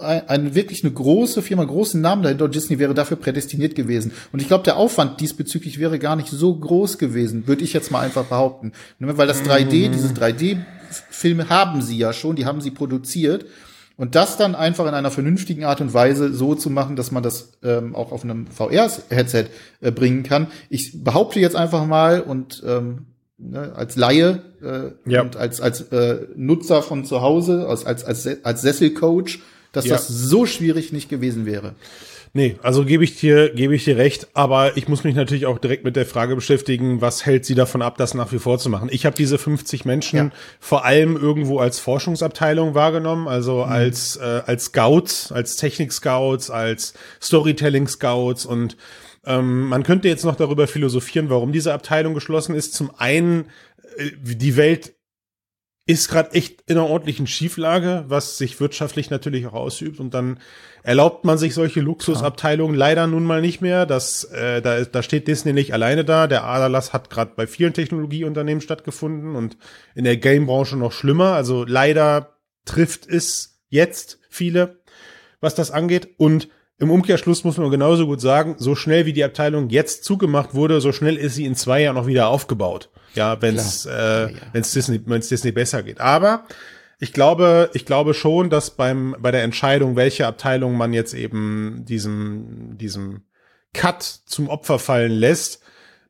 eine 0.00 0.54
wirklich 0.54 0.82
eine 0.84 0.92
große 0.92 1.42
Firma, 1.42 1.64
großen 1.64 2.00
Namen 2.00 2.22
dahinter. 2.22 2.48
Disney 2.48 2.78
wäre 2.78 2.94
dafür 2.94 3.16
prädestiniert 3.16 3.74
gewesen. 3.74 4.12
Und 4.32 4.42
ich 4.42 4.48
glaube, 4.48 4.64
der 4.64 4.76
Aufwand 4.76 5.20
diesbezüglich 5.20 5.78
wäre 5.78 5.98
gar 5.98 6.16
nicht 6.16 6.28
so 6.28 6.54
groß 6.54 6.98
gewesen, 6.98 7.46
würde 7.46 7.64
ich 7.64 7.72
jetzt 7.72 7.90
mal 7.90 8.00
einfach 8.00 8.24
behaupten. 8.24 8.72
Weil 8.98 9.26
das 9.26 9.44
3D, 9.44 9.88
mhm. 9.88 9.92
diese 9.92 10.08
3D-Filme 10.08 11.48
haben 11.48 11.82
sie 11.82 11.98
ja 11.98 12.12
schon, 12.12 12.36
die 12.36 12.46
haben 12.46 12.60
sie 12.60 12.70
produziert. 12.70 13.46
Und 13.96 14.14
das 14.14 14.36
dann 14.36 14.54
einfach 14.54 14.86
in 14.86 14.92
einer 14.92 15.10
vernünftigen 15.10 15.64
Art 15.64 15.80
und 15.80 15.94
Weise 15.94 16.32
so 16.34 16.54
zu 16.54 16.68
machen, 16.68 16.96
dass 16.96 17.12
man 17.12 17.22
das 17.22 17.52
ähm, 17.62 17.94
auch 17.94 18.12
auf 18.12 18.24
einem 18.24 18.46
VR-Headset 18.46 19.46
äh, 19.80 19.90
bringen 19.90 20.22
kann. 20.22 20.48
Ich 20.68 21.02
behaupte 21.02 21.40
jetzt 21.40 21.56
einfach 21.56 21.86
mal 21.86 22.20
und 22.20 22.62
ähm, 22.66 23.06
ne, 23.38 23.72
als 23.74 23.96
Laie 23.96 24.42
äh, 24.62 25.10
ja. 25.10 25.22
und 25.22 25.36
als 25.36 25.62
als 25.62 25.80
äh, 25.92 26.26
Nutzer 26.36 26.82
von 26.82 27.06
zu 27.06 27.22
Hause, 27.22 27.66
als 27.68 27.86
als 27.86 28.04
als, 28.04 28.44
als 28.44 28.60
Sesselcoach, 28.60 29.38
dass 29.72 29.86
ja. 29.86 29.94
das 29.94 30.08
so 30.08 30.44
schwierig 30.44 30.92
nicht 30.92 31.08
gewesen 31.08 31.46
wäre. 31.46 31.74
Nee, 32.36 32.56
also 32.62 32.84
gebe 32.84 33.02
ich 33.02 33.18
dir, 33.18 33.48
gebe 33.48 33.74
ich 33.74 33.84
dir 33.84 33.96
recht, 33.96 34.28
aber 34.34 34.76
ich 34.76 34.88
muss 34.88 35.04
mich 35.04 35.14
natürlich 35.14 35.46
auch 35.46 35.56
direkt 35.56 35.84
mit 35.84 35.96
der 35.96 36.04
Frage 36.04 36.34
beschäftigen, 36.34 37.00
was 37.00 37.24
hält 37.24 37.46
sie 37.46 37.54
davon 37.54 37.80
ab, 37.80 37.96
das 37.96 38.12
nach 38.12 38.30
wie 38.30 38.38
vor 38.38 38.58
zu 38.58 38.68
machen? 38.68 38.90
Ich 38.92 39.06
habe 39.06 39.16
diese 39.16 39.38
50 39.38 39.86
Menschen 39.86 40.18
ja. 40.18 40.30
vor 40.60 40.84
allem 40.84 41.16
irgendwo 41.16 41.60
als 41.60 41.78
Forschungsabteilung 41.78 42.74
wahrgenommen, 42.74 43.26
also 43.26 43.64
mhm. 43.64 43.72
als, 43.72 44.16
äh, 44.16 44.42
als 44.44 44.66
Scouts, 44.66 45.32
als 45.32 45.56
Technik-Scouts, 45.56 46.50
als 46.50 46.92
Storytelling-Scouts 47.22 48.44
und 48.44 48.76
ähm, 49.24 49.68
man 49.68 49.82
könnte 49.82 50.08
jetzt 50.08 50.26
noch 50.26 50.36
darüber 50.36 50.66
philosophieren, 50.66 51.30
warum 51.30 51.52
diese 51.52 51.72
Abteilung 51.72 52.12
geschlossen 52.12 52.54
ist. 52.54 52.74
Zum 52.74 52.90
einen, 52.98 53.46
äh, 53.96 54.10
die 54.22 54.58
Welt 54.58 54.92
ist 55.88 56.08
gerade 56.08 56.32
echt 56.32 56.64
in 56.66 56.76
einer 56.76 56.88
ordentlichen 56.88 57.28
Schieflage, 57.28 58.04
was 58.08 58.38
sich 58.38 58.58
wirtschaftlich 58.58 59.08
natürlich 59.08 59.46
auch 59.46 59.52
ausübt. 59.52 60.00
Und 60.00 60.14
dann 60.14 60.40
erlaubt 60.82 61.24
man 61.24 61.38
sich 61.38 61.54
solche 61.54 61.80
Luxusabteilungen 61.80 62.76
leider 62.76 63.06
nun 63.06 63.24
mal 63.24 63.40
nicht 63.40 63.60
mehr. 63.60 63.86
Das, 63.86 64.24
äh, 64.24 64.60
da, 64.60 64.84
da 64.84 65.02
steht 65.04 65.28
Disney 65.28 65.52
nicht 65.52 65.72
alleine 65.72 66.04
da. 66.04 66.26
Der 66.26 66.42
Aderlass 66.42 66.92
hat 66.92 67.08
gerade 67.08 67.32
bei 67.36 67.46
vielen 67.46 67.72
Technologieunternehmen 67.72 68.60
stattgefunden 68.60 69.36
und 69.36 69.56
in 69.94 70.02
der 70.02 70.16
Gamebranche 70.16 70.76
noch 70.76 70.90
schlimmer. 70.90 71.34
Also 71.34 71.64
leider 71.64 72.36
trifft 72.64 73.06
es 73.06 73.62
jetzt 73.68 74.18
viele, 74.28 74.80
was 75.40 75.54
das 75.54 75.70
angeht. 75.70 76.08
Und 76.18 76.48
im 76.78 76.90
Umkehrschluss 76.90 77.44
muss 77.44 77.58
man 77.58 77.70
genauso 77.70 78.06
gut 78.06 78.20
sagen, 78.20 78.56
so 78.58 78.74
schnell 78.74 79.06
wie 79.06 79.12
die 79.12 79.24
Abteilung 79.24 79.70
jetzt 79.70 80.04
zugemacht 80.04 80.54
wurde, 80.54 80.80
so 80.80 80.90
schnell 80.90 81.16
ist 81.16 81.36
sie 81.36 81.46
in 81.46 81.54
zwei 81.54 81.82
Jahren 81.82 81.94
noch 81.94 82.08
wieder 82.08 82.26
aufgebaut. 82.26 82.90
Ja, 83.16 83.40
wenn 83.42 83.56
es 83.56 83.86
äh, 83.86 83.90
ja. 83.90 84.30
wenn's 84.52 84.72
Disney, 84.72 85.00
wenn's 85.06 85.28
Disney 85.28 85.52
besser 85.52 85.82
geht. 85.82 86.00
Aber 86.00 86.44
ich 86.98 87.12
glaube, 87.12 87.70
ich 87.74 87.84
glaube 87.84 88.14
schon, 88.14 88.48
dass 88.48 88.70
beim 88.70 89.16
bei 89.18 89.30
der 89.30 89.42
Entscheidung, 89.42 89.96
welche 89.96 90.26
Abteilung 90.26 90.76
man 90.76 90.92
jetzt 90.92 91.14
eben 91.14 91.84
diesem 91.86 92.78
diesem 92.78 93.22
Cut 93.74 94.02
zum 94.02 94.48
Opfer 94.48 94.78
fallen 94.78 95.12
lässt, 95.12 95.62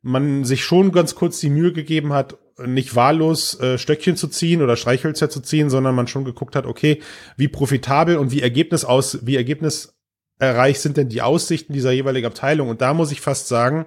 man 0.02 0.44
sich 0.44 0.64
schon 0.64 0.92
ganz 0.92 1.14
kurz 1.14 1.40
die 1.40 1.50
Mühe 1.50 1.72
gegeben 1.72 2.12
hat, 2.12 2.36
nicht 2.64 2.94
wahllos 2.94 3.58
äh, 3.60 3.76
Stöckchen 3.76 4.16
zu 4.16 4.28
ziehen 4.28 4.62
oder 4.62 4.76
Streichhölzer 4.76 5.28
zu 5.28 5.40
ziehen, 5.40 5.68
sondern 5.68 5.94
man 5.94 6.06
schon 6.06 6.24
geguckt 6.24 6.56
hat, 6.56 6.66
okay, 6.66 7.02
wie 7.36 7.48
profitabel 7.48 8.16
und 8.16 8.30
wie 8.30 8.40
Ergebnis 8.40 8.84
aus, 8.84 9.26
wie 9.26 9.36
Ergebnis 9.36 9.94
erreicht 10.38 10.80
sind 10.80 10.96
denn 10.96 11.08
die 11.08 11.22
Aussichten 11.22 11.72
dieser 11.72 11.92
jeweiligen 11.92 12.26
Abteilung? 12.26 12.68
Und 12.68 12.80
da 12.80 12.94
muss 12.94 13.12
ich 13.12 13.20
fast 13.20 13.48
sagen, 13.48 13.86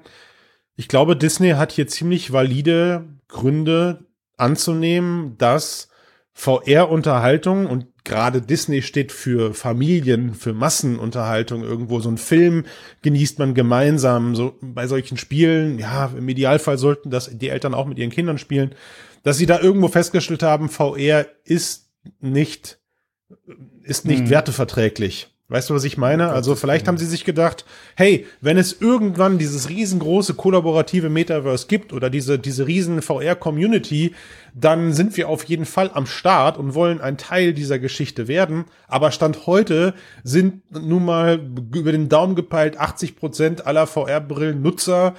ich 0.80 0.88
glaube, 0.88 1.18
Disney 1.18 1.50
hat 1.50 1.74
hier 1.74 1.88
ziemlich 1.88 2.32
valide 2.32 3.04
Gründe 3.28 4.06
anzunehmen, 4.38 5.38
dass 5.38 5.90
VR-Unterhaltung 6.32 7.66
und 7.66 7.88
gerade 8.06 8.42
Disney 8.42 8.82
steht 8.82 9.12
für 9.12 9.54
Familien, 9.54 10.34
für 10.34 10.54
Massenunterhaltung 10.54 11.64
irgendwo. 11.64 12.00
So 12.00 12.10
ein 12.10 12.18
Film 12.18 12.64
genießt 13.02 13.40
man 13.40 13.56
gemeinsam. 13.56 14.38
So 14.38 14.56
bei 14.62 14.88
solchen 14.88 15.18
Spielen, 15.18 15.80
ja, 15.80 16.14
im 16.18 16.30
Idealfall 16.30 16.78
sollten 16.78 17.10
das 17.10 17.30
die 17.30 17.50
Eltern 17.50 17.74
auch 17.74 17.86
mit 17.86 17.98
ihren 17.98 18.10
Kindern 18.10 18.38
spielen, 18.38 18.74
dass 19.24 19.38
sie 19.38 19.48
da 19.48 19.60
irgendwo 19.60 19.90
festgestellt 19.90 20.44
haben, 20.44 20.70
VR 20.70 21.26
ist 21.44 21.90
nicht, 22.22 22.80
ist 23.84 24.06
nicht 24.06 24.22
hm. 24.22 24.30
werteverträglich. 24.30 25.28
Weißt 25.50 25.70
du, 25.70 25.74
was 25.74 25.84
ich 25.84 25.98
meine? 25.98 26.30
Also 26.30 26.56
vielleicht 26.56 26.88
haben 26.88 27.00
sie 27.00 27.08
sich 27.08 27.26
gedacht, 27.26 27.66
hey, 27.96 28.28
wenn 28.40 28.58
es 28.58 28.80
irgendwann 28.80 29.40
dieses 29.40 29.68
riesengroße 29.68 30.36
kollaborative 30.36 31.10
Metaverse 31.10 31.66
gibt 31.68 31.92
oder 31.92 32.12
diese, 32.12 32.38
diese 32.38 32.68
riesen 32.68 33.02
VR-Community, 33.02 34.14
dann 34.54 34.94
sind 34.94 35.18
wir 35.18 35.28
auf 35.28 35.44
jeden 35.46 35.66
Fall 35.66 35.90
am 35.92 36.06
Start 36.06 36.60
und 36.60 36.76
wollen 36.76 37.02
ein 37.02 37.18
Teil 37.18 37.54
dieser 37.54 37.80
Geschichte 37.80 38.28
werden. 38.28 38.66
Aber 38.88 39.12
Stand 39.12 39.48
heute 39.48 39.96
sind 40.24 40.72
nun 40.72 41.04
mal 41.04 41.40
über 41.74 41.92
den 41.92 42.10
Daumen 42.10 42.36
gepeilt 42.36 42.78
80 42.78 43.16
Prozent 43.16 43.66
aller 43.66 43.88
VR-Brillen-Nutzer 43.88 45.16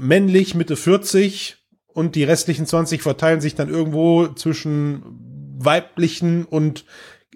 männlich, 0.00 0.54
Mitte 0.54 0.76
40 0.76 1.56
und 1.92 2.14
die 2.14 2.24
restlichen 2.24 2.66
20 2.66 3.02
verteilen 3.02 3.40
sich 3.40 3.56
dann 3.56 3.68
irgendwo 3.68 4.28
zwischen 4.28 5.02
weiblichen 5.58 6.44
und 6.44 6.84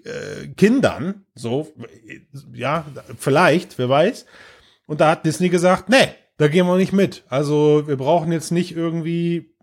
äh, 0.05 0.47
Kindern, 0.55 1.25
so, 1.35 1.73
ja, 2.53 2.85
vielleicht, 3.17 3.77
wer 3.77 3.89
weiß. 3.89 4.25
Und 4.87 5.01
da 5.01 5.11
hat 5.11 5.25
Disney 5.25 5.49
gesagt, 5.49 5.89
nee, 5.89 6.09
da 6.37 6.47
gehen 6.47 6.65
wir 6.65 6.77
nicht 6.77 6.93
mit. 6.93 7.23
Also 7.29 7.87
wir 7.87 7.97
brauchen 7.97 8.31
jetzt 8.31 8.51
nicht 8.51 8.75
irgendwie 8.75 9.55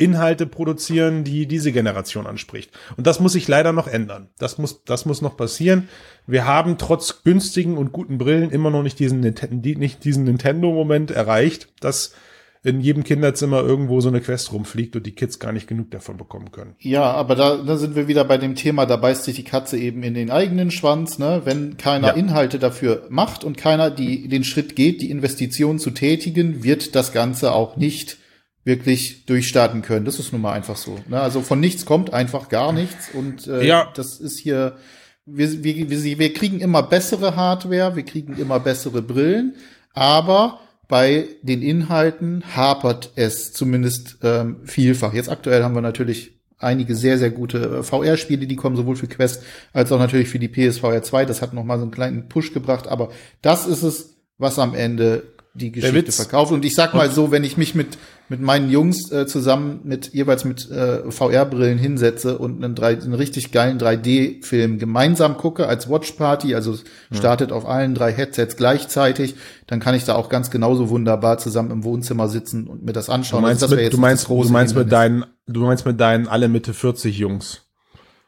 Inhalte 0.00 0.46
produzieren, 0.46 1.24
die 1.24 1.46
diese 1.46 1.72
Generation 1.72 2.26
anspricht. 2.26 2.70
Und 2.96 3.06
das 3.06 3.20
muss 3.20 3.34
sich 3.34 3.46
leider 3.46 3.72
noch 3.72 3.86
ändern. 3.86 4.30
Das 4.38 4.56
muss, 4.56 4.82
das 4.84 5.04
muss 5.04 5.20
noch 5.20 5.36
passieren. 5.36 5.88
Wir 6.26 6.46
haben 6.46 6.78
trotz 6.78 7.22
günstigen 7.22 7.76
und 7.76 7.92
guten 7.92 8.16
Brillen 8.16 8.50
immer 8.50 8.70
noch 8.70 8.82
nicht 8.82 8.98
diesen, 8.98 9.20
nicht 9.20 10.04
diesen 10.04 10.24
Nintendo-Moment 10.24 11.10
erreicht, 11.10 11.68
dass 11.80 12.14
in 12.62 12.80
jedem 12.80 13.04
Kinderzimmer 13.04 13.60
irgendwo 13.62 14.00
so 14.00 14.08
eine 14.08 14.20
Quest 14.20 14.52
rumfliegt 14.52 14.94
und 14.94 15.06
die 15.06 15.14
Kids 15.14 15.38
gar 15.38 15.52
nicht 15.52 15.66
genug 15.66 15.90
davon 15.90 16.18
bekommen 16.18 16.52
können. 16.52 16.74
Ja, 16.78 17.04
aber 17.04 17.34
da, 17.34 17.56
da 17.56 17.78
sind 17.78 17.96
wir 17.96 18.06
wieder 18.06 18.24
bei 18.24 18.36
dem 18.36 18.54
Thema, 18.54 18.84
da 18.84 18.96
beißt 18.96 19.24
sich 19.24 19.36
die 19.36 19.44
Katze 19.44 19.78
eben 19.78 20.02
in 20.02 20.12
den 20.12 20.30
eigenen 20.30 20.70
Schwanz, 20.70 21.18
ne? 21.18 21.42
Wenn 21.44 21.78
keiner 21.78 22.08
ja. 22.08 22.14
Inhalte 22.14 22.58
dafür 22.58 23.06
macht 23.08 23.44
und 23.44 23.56
keiner 23.56 23.90
die, 23.90 24.28
den 24.28 24.44
Schritt 24.44 24.76
geht, 24.76 25.00
die 25.00 25.10
Investition 25.10 25.78
zu 25.78 25.90
tätigen, 25.90 26.62
wird 26.62 26.94
das 26.94 27.12
Ganze 27.12 27.52
auch 27.52 27.76
nicht 27.76 28.18
wirklich 28.62 29.24
durchstarten 29.24 29.80
können. 29.80 30.04
Das 30.04 30.18
ist 30.18 30.32
nun 30.32 30.42
mal 30.42 30.52
einfach 30.52 30.76
so. 30.76 30.98
Ne? 31.08 31.18
Also 31.18 31.40
von 31.40 31.60
nichts 31.60 31.86
kommt 31.86 32.12
einfach 32.12 32.50
gar 32.50 32.72
nichts 32.72 33.10
und 33.14 33.46
äh, 33.46 33.66
ja. 33.66 33.90
das 33.94 34.20
ist 34.20 34.38
hier 34.38 34.76
wir, 35.24 35.64
wir, 35.64 35.90
wir, 35.90 36.18
wir 36.18 36.32
kriegen 36.32 36.60
immer 36.60 36.82
bessere 36.82 37.36
Hardware, 37.36 37.96
wir 37.96 38.02
kriegen 38.02 38.36
immer 38.36 38.60
bessere 38.60 39.02
Brillen, 39.02 39.54
aber 39.92 40.60
bei 40.90 41.28
den 41.42 41.62
Inhalten 41.62 42.42
hapert 42.54 43.12
es 43.14 43.52
zumindest 43.52 44.18
ähm, 44.22 44.56
vielfach. 44.64 45.14
Jetzt 45.14 45.30
aktuell 45.30 45.62
haben 45.62 45.74
wir 45.74 45.80
natürlich 45.80 46.32
einige 46.58 46.96
sehr, 46.96 47.16
sehr 47.16 47.30
gute 47.30 47.78
äh, 47.78 47.82
VR-Spiele, 47.84 48.46
die 48.48 48.56
kommen 48.56 48.76
sowohl 48.76 48.96
für 48.96 49.06
Quest 49.06 49.44
als 49.72 49.92
auch 49.92 50.00
natürlich 50.00 50.28
für 50.28 50.40
die 50.40 50.48
PSVR 50.48 51.02
2. 51.02 51.24
Das 51.24 51.42
hat 51.42 51.54
noch 51.54 51.64
mal 51.64 51.78
so 51.78 51.82
einen 51.82 51.92
kleinen 51.92 52.28
Push 52.28 52.52
gebracht, 52.52 52.88
aber 52.88 53.10
das 53.40 53.66
ist 53.66 53.84
es, 53.84 54.16
was 54.36 54.58
am 54.58 54.74
Ende 54.74 55.22
die 55.54 55.72
Geschichte 55.72 56.12
verkauft. 56.12 56.52
Und 56.52 56.64
ich 56.64 56.74
sag 56.74 56.94
mal 56.94 57.10
so, 57.10 57.30
wenn 57.30 57.42
ich 57.42 57.56
mich 57.56 57.74
mit, 57.74 57.98
mit 58.28 58.40
meinen 58.40 58.70
Jungs 58.70 59.10
äh, 59.10 59.26
zusammen 59.26 59.80
mit 59.84 60.12
jeweils 60.12 60.44
mit 60.44 60.70
äh, 60.70 61.10
VR-Brillen 61.10 61.78
hinsetze 61.78 62.38
und 62.38 62.62
einen, 62.62 62.74
drei, 62.74 62.96
einen 62.96 63.14
richtig 63.14 63.50
geilen 63.50 63.78
3D-Film 63.78 64.78
gemeinsam 64.78 65.36
gucke 65.36 65.66
als 65.66 65.90
Watchparty, 65.90 66.54
also 66.54 66.76
startet 67.12 67.50
ja. 67.50 67.56
auf 67.56 67.66
allen 67.66 67.94
drei 67.94 68.12
Headsets 68.12 68.56
gleichzeitig, 68.56 69.34
dann 69.66 69.80
kann 69.80 69.94
ich 69.94 70.04
da 70.04 70.14
auch 70.14 70.28
ganz 70.28 70.50
genauso 70.50 70.88
wunderbar 70.88 71.38
zusammen 71.38 71.70
im 71.70 71.84
Wohnzimmer 71.84 72.28
sitzen 72.28 72.68
und 72.68 72.84
mir 72.84 72.92
das 72.92 73.08
anschauen. 73.10 73.42
Du 73.42 73.48
meinst, 73.48 73.62
also 73.62 73.76
mit, 73.76 73.92
du 73.92 73.98
meinst, 73.98 74.28
du 74.28 74.44
meinst 74.44 74.76
mit 74.76 74.92
deinen, 74.92 75.24
du 75.46 75.60
meinst 75.62 75.84
mit 75.84 75.98
deinen 75.98 76.28
alle 76.28 76.48
Mitte 76.48 76.74
40 76.74 77.18
Jungs. 77.18 77.62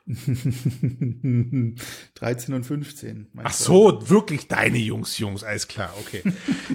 13 2.14 2.54
und 2.54 2.64
15. 2.64 3.28
Ach 3.42 3.52
so, 3.52 3.92
du? 3.92 4.10
wirklich 4.10 4.48
deine 4.48 4.78
Jungs, 4.78 5.18
Jungs, 5.18 5.44
alles 5.44 5.68
klar, 5.68 5.92
okay. 6.00 6.22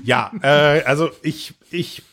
ja, 0.03 0.31
äh, 0.41 0.83
also 0.83 1.09
ich, 1.21 1.55
ich, 1.71 2.03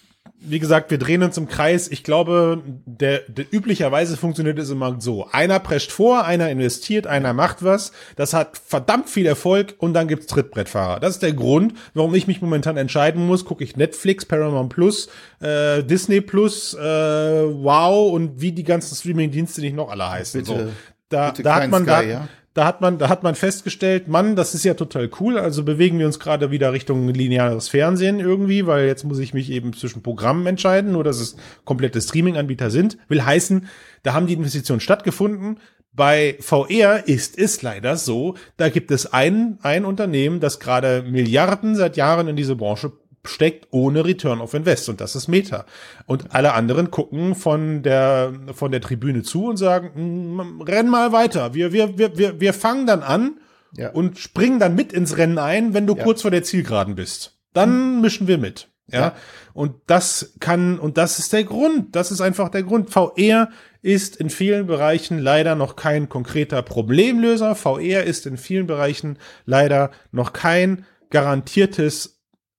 wie 0.47 0.59
gesagt, 0.59 0.91
wir 0.91 0.99
drehen 0.99 1.23
uns 1.23 1.39
im 1.39 1.49
Kreis. 1.49 1.89
Ich 1.89 2.05
glaube, 2.05 2.63
der, 2.85 3.21
der 3.29 3.47
üblicherweise 3.51 4.17
funktioniert 4.17 4.59
es 4.59 4.71
immer 4.71 5.01
so. 5.01 5.27
Einer 5.33 5.59
prescht 5.59 5.91
vor, 5.91 6.25
einer 6.25 6.51
investiert, 6.51 7.07
einer 7.07 7.33
macht 7.33 7.65
was. 7.65 7.93
Das 8.17 8.35
hat 8.35 8.59
verdammt 8.59 9.09
viel 9.09 9.27
Erfolg 9.27 9.75
und 9.79 9.95
dann 9.95 10.07
gibt's 10.07 10.27
Trittbrettfahrer. 10.27 11.01
Das 11.01 11.15
ist 11.15 11.23
der 11.23 11.33
Grund, 11.33 11.75
warum 11.95 12.15
ich 12.15 12.27
mich 12.27 12.43
momentan 12.43 12.77
entscheiden 12.77 13.27
muss. 13.27 13.45
Gucke 13.45 13.65
ich 13.65 13.77
Netflix, 13.77 14.27
Paramount 14.27 14.71
Plus, 14.71 15.09
äh, 15.41 15.83
Disney 15.83 16.21
Plus, 16.21 16.75
äh, 16.75 16.81
Wow 16.81 18.13
und 18.13 18.41
wie 18.41 18.53
die 18.53 18.65
ganzen 18.65 18.95
Streaming-Dienste 18.95 19.63
nicht 19.63 19.77
noch 19.77 19.91
alle 19.91 20.11
heißen. 20.11 20.41
Bitte, 20.43 20.67
so 20.67 20.73
da, 21.09 21.33
da 21.33 21.55
hat 21.57 21.71
man 21.71 21.83
Sky, 21.83 21.91
da, 21.91 22.03
ja? 22.03 22.29
da 22.55 22.65
hat 22.67 22.81
man, 22.81 22.99
da 22.99 23.09
hat 23.09 23.23
man 23.23 23.35
festgestellt, 23.35 24.09
Mann, 24.09 24.37
das 24.37 24.55
ist 24.55 24.65
ja 24.65 24.75
total 24.75 25.11
cool. 25.21 25.39
Also 25.39 25.65
bewegen 25.65 25.99
wir 25.99 26.07
uns 26.07 26.21
gerade 26.21 26.51
wieder 26.51 26.73
Richtung 26.73 27.09
lineares 27.09 27.69
Fernsehen 27.69 28.21
irgendwie, 28.21 28.67
weil 28.67 28.87
jetzt 28.87 29.05
muss 29.05 29.19
ich 29.19 29.35
mich 29.35 29.51
eben 29.51 29.73
zwischen 29.73 30.03
Programmen 30.03 30.47
entscheiden, 30.47 30.93
nur 30.93 31.05
dass 31.05 31.21
es 31.21 31.37
komplette 31.65 32.01
Streaming-Anbieter 32.01 32.71
sind. 32.71 32.97
Will 33.09 33.25
heißen, 33.25 33.69
da 34.05 34.15
haben 34.15 34.27
die 34.27 34.35
Investitionen 34.35 34.81
stattgefunden. 34.81 35.59
Bei 35.93 36.37
VR 36.41 37.07
ist 37.07 37.39
es 37.39 37.63
leider 37.63 37.97
so, 37.97 38.35
da 38.57 38.69
gibt 38.69 38.91
es 38.91 39.13
ein, 39.13 39.59
ein 39.63 39.85
Unternehmen, 39.85 40.41
das 40.41 40.59
gerade 40.59 41.03
Milliarden 41.03 41.77
seit 41.77 41.97
Jahren 41.97 42.27
in 42.27 42.35
diese 42.35 42.57
Branche 42.57 42.93
steckt 43.25 43.69
ohne 43.71 44.05
Return 44.05 44.41
of 44.41 44.55
Invest 44.55 44.89
und 44.89 45.01
das 45.01 45.17
ist 45.17 45.29
Meta. 45.29 45.65
Und 46.07 46.35
alle 46.35 46.55
anderen 46.55 46.91
gucken 46.91 47.35
von 47.35 47.83
der 47.83 48.33
von 48.53 48.71
der 48.73 48.81
Tribüne 48.81 49.23
zu 49.23 49.47
und 49.47 49.57
sagen, 49.57 50.37
mm, 50.37 50.63
renn 50.63 50.89
mal 50.89 51.13
weiter. 51.13 51.55
Wir 51.55 51.73
wir 51.73 51.99
wir 51.99 52.19
wir, 52.19 52.41
wir 52.41 52.53
fangen 52.53 52.87
dann 52.87 53.03
an 53.03 53.39
ja. 53.77 53.91
und 53.91 54.19
springen 54.19 54.59
dann 54.59 54.75
mit 54.75 54.93
ins 54.93 55.17
Rennen 55.17 55.39
ein, 55.39 55.75
wenn 55.75 55.87
du 55.87 55.97
ja. 55.97 56.05
kurz 56.05 56.23
vor 56.23 56.31
der 56.31 56.43
Zielgeraden 56.43 56.95
bist. 56.95 57.39
Dann 57.53 58.01
mischen 58.01 58.27
wir 58.27 58.39
mit. 58.39 58.69
Ja? 58.89 59.01
ja. 59.01 59.15
Und 59.53 59.77
das 59.87 60.35
kann, 60.41 60.79
und 60.79 60.99
das 60.99 61.19
ist 61.19 61.33
der 61.33 61.45
Grund. 61.45 61.95
Das 61.97 62.11
ist 62.11 62.21
einfach 62.21 62.49
der 62.49 62.65
Grund. 62.65 62.91
VR 62.91 63.51
ist 63.83 64.17
in 64.17 64.31
vielen 64.31 64.67
Bereichen 64.67 65.19
leider 65.19 65.55
noch 65.55 65.77
kein 65.77 66.09
konkreter 66.09 66.63
Problemlöser. 66.63 67.55
VR 67.55 68.05
ist 68.05 68.27
in 68.27 68.37
vielen 68.37 68.67
Bereichen 68.67 69.19
leider 69.47 69.91
noch 70.11 70.33
kein 70.33 70.87
garantiertes 71.11 72.14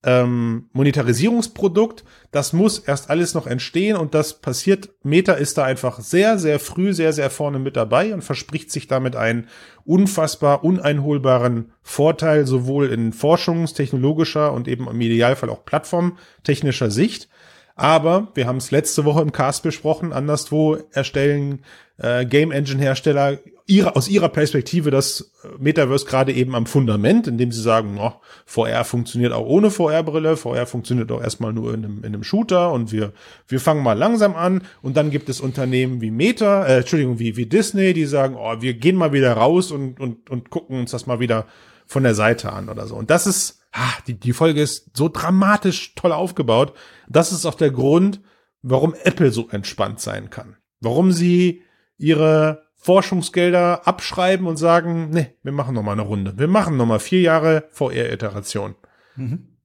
ähm, 0.05 0.69
Monetarisierungsprodukt. 0.71 2.05
Das 2.31 2.53
muss 2.53 2.79
erst 2.79 3.09
alles 3.09 3.33
noch 3.33 3.47
entstehen 3.47 3.97
und 3.97 4.13
das 4.13 4.39
passiert. 4.39 4.89
Meta 5.03 5.33
ist 5.33 5.57
da 5.57 5.63
einfach 5.63 5.99
sehr, 5.99 6.37
sehr 6.37 6.59
früh, 6.59 6.93
sehr, 6.93 7.11
sehr 7.11 7.29
vorne 7.29 7.59
mit 7.59 7.75
dabei 7.75 8.13
und 8.13 8.23
verspricht 8.23 8.71
sich 8.71 8.87
damit 8.87 9.15
einen 9.15 9.47
unfassbar 9.83 10.63
uneinholbaren 10.63 11.71
Vorteil, 11.81 12.45
sowohl 12.45 12.91
in 12.91 13.13
forschungstechnologischer 13.13 14.53
und 14.53 14.67
eben 14.67 14.87
im 14.87 15.01
Idealfall 15.01 15.49
auch 15.49 15.65
plattformtechnischer 15.65 16.91
Sicht. 16.91 17.27
Aber 17.75 18.29
wir 18.35 18.47
haben 18.47 18.57
es 18.57 18.71
letzte 18.71 19.03
Woche 19.03 19.21
im 19.21 19.33
Cast 19.33 19.61
besprochen, 19.63 20.13
anderswo 20.13 20.77
erstellen 20.91 21.59
äh, 21.97 22.25
Game 22.25 22.51
Engine 22.51 22.81
Hersteller 22.81 23.39
ihre, 23.67 23.95
aus 23.97 24.07
ihrer 24.07 24.29
Perspektive 24.29 24.91
das 24.91 25.33
äh, 25.43 25.47
Metaverse 25.59 26.05
gerade 26.05 26.31
eben 26.31 26.55
am 26.55 26.67
Fundament, 26.67 27.27
indem 27.27 27.51
sie 27.51 27.61
sagen, 27.61 27.97
oh, 27.99 28.13
VR 28.45 28.85
funktioniert 28.85 29.33
auch 29.33 29.45
ohne 29.45 29.71
VR-Brille, 29.71 30.37
VR 30.37 30.67
funktioniert 30.67 31.11
auch 31.11 31.21
erstmal 31.21 31.51
nur 31.51 31.73
in 31.73 31.83
einem, 31.83 31.97
in 31.99 32.05
einem 32.05 32.23
Shooter 32.23 32.71
und 32.71 32.93
wir, 32.93 33.11
wir 33.47 33.59
fangen 33.59 33.83
mal 33.83 33.97
langsam 33.97 34.35
an 34.35 34.63
und 34.81 34.95
dann 34.95 35.11
gibt 35.11 35.27
es 35.27 35.41
Unternehmen 35.41 35.99
wie 35.99 36.11
Meta, 36.11 36.65
äh, 36.65 36.77
Entschuldigung, 36.77 37.19
wie, 37.19 37.35
wie 37.35 37.45
Disney, 37.45 37.93
die 37.93 38.05
sagen, 38.05 38.35
oh, 38.37 38.55
wir 38.61 38.75
gehen 38.75 38.95
mal 38.95 39.11
wieder 39.11 39.33
raus 39.33 39.71
und, 39.71 39.99
und, 39.99 40.29
und 40.29 40.49
gucken 40.49 40.79
uns 40.79 40.91
das 40.91 41.07
mal 41.07 41.19
wieder 41.19 41.45
von 41.87 42.03
der 42.03 42.15
Seite 42.15 42.51
an 42.51 42.69
oder 42.69 42.87
so. 42.87 42.95
Und 42.95 43.09
das 43.09 43.27
ist, 43.27 43.64
ah, 43.75 43.93
die, 44.07 44.19
die 44.19 44.33
Folge 44.33 44.61
ist 44.61 44.95
so 44.95 45.09
dramatisch 45.09 45.93
toll 45.95 46.11
aufgebaut. 46.11 46.73
Das 47.07 47.31
ist 47.31 47.45
auch 47.45 47.55
der 47.55 47.71
Grund, 47.71 48.21
warum 48.61 48.95
Apple 49.03 49.31
so 49.31 49.49
entspannt 49.49 49.99
sein 49.99 50.29
kann. 50.29 50.57
Warum 50.79 51.11
sie 51.11 51.63
ihre 51.97 52.63
Forschungsgelder 52.75 53.87
abschreiben 53.87 54.47
und 54.47 54.57
sagen, 54.57 55.09
nee, 55.09 55.35
wir 55.43 55.51
machen 55.51 55.75
noch 55.75 55.83
mal 55.83 55.93
eine 55.93 56.03
Runde. 56.03 56.37
Wir 56.37 56.47
machen 56.47 56.77
noch 56.77 56.85
mal 56.85 56.99
vier 56.99 57.21
Jahre 57.21 57.67
VR-Iteration. 57.71 58.75
Mhm. 59.15 59.57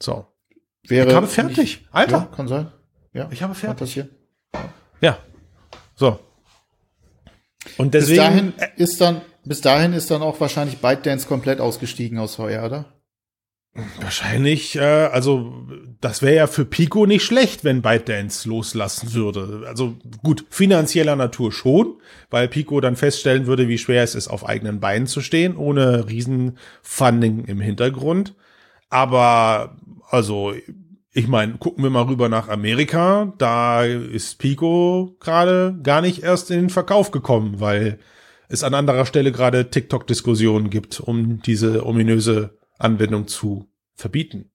So. 0.00 0.26
Wäre 0.86 1.08
ich 1.08 1.14
habe 1.14 1.26
fertig. 1.26 1.56
Nicht, 1.56 1.88
Alter. 1.92 2.18
Ja, 2.18 2.36
kann 2.36 2.48
sein. 2.48 2.72
Ja. 3.12 3.28
Ich 3.30 3.42
habe 3.42 3.54
fertig. 3.54 4.04
Ja. 5.00 5.18
So. 5.94 6.18
Und 7.78 7.94
deswegen. 7.94 8.16
Bis 8.16 8.16
dahin 8.16 8.52
ist 8.76 9.00
dann, 9.00 9.20
bis 9.44 9.60
dahin 9.60 9.92
ist 9.92 10.10
dann 10.10 10.22
auch 10.22 10.40
wahrscheinlich 10.40 10.78
ByteDance 10.78 11.28
komplett 11.28 11.60
ausgestiegen 11.60 12.18
aus 12.18 12.34
VR, 12.34 12.64
oder? 12.64 13.01
Wahrscheinlich, 13.74 14.76
äh, 14.76 14.80
also 14.80 15.66
das 16.00 16.20
wäre 16.20 16.34
ja 16.34 16.46
für 16.46 16.66
Pico 16.66 17.06
nicht 17.06 17.24
schlecht, 17.24 17.64
wenn 17.64 17.80
ByteDance 17.80 18.46
loslassen 18.46 19.14
würde. 19.14 19.64
Also 19.66 19.96
gut, 20.22 20.44
finanzieller 20.50 21.16
Natur 21.16 21.52
schon, 21.52 21.94
weil 22.28 22.48
Pico 22.48 22.82
dann 22.82 22.96
feststellen 22.96 23.46
würde, 23.46 23.68
wie 23.68 23.78
schwer 23.78 24.02
es 24.02 24.14
ist, 24.14 24.28
auf 24.28 24.46
eigenen 24.46 24.78
Beinen 24.78 25.06
zu 25.06 25.22
stehen, 25.22 25.56
ohne 25.56 26.06
Riesenfunding 26.06 27.46
im 27.46 27.60
Hintergrund. 27.62 28.34
Aber 28.90 29.78
also, 30.10 30.52
ich 31.12 31.26
meine, 31.26 31.54
gucken 31.54 31.82
wir 31.82 31.90
mal 31.90 32.02
rüber 32.02 32.28
nach 32.28 32.50
Amerika. 32.50 33.32
Da 33.38 33.84
ist 33.84 34.38
Pico 34.38 35.16
gerade 35.18 35.78
gar 35.82 36.02
nicht 36.02 36.22
erst 36.22 36.50
in 36.50 36.60
den 36.60 36.70
Verkauf 36.70 37.10
gekommen, 37.10 37.58
weil 37.58 37.98
es 38.48 38.64
an 38.64 38.74
anderer 38.74 39.06
Stelle 39.06 39.32
gerade 39.32 39.70
TikTok-Diskussionen 39.70 40.68
gibt, 40.68 41.00
um 41.00 41.40
diese 41.40 41.86
ominöse 41.86 42.58
Anwendung 42.82 43.28
zu 43.28 43.66
verbieten. 43.94 44.50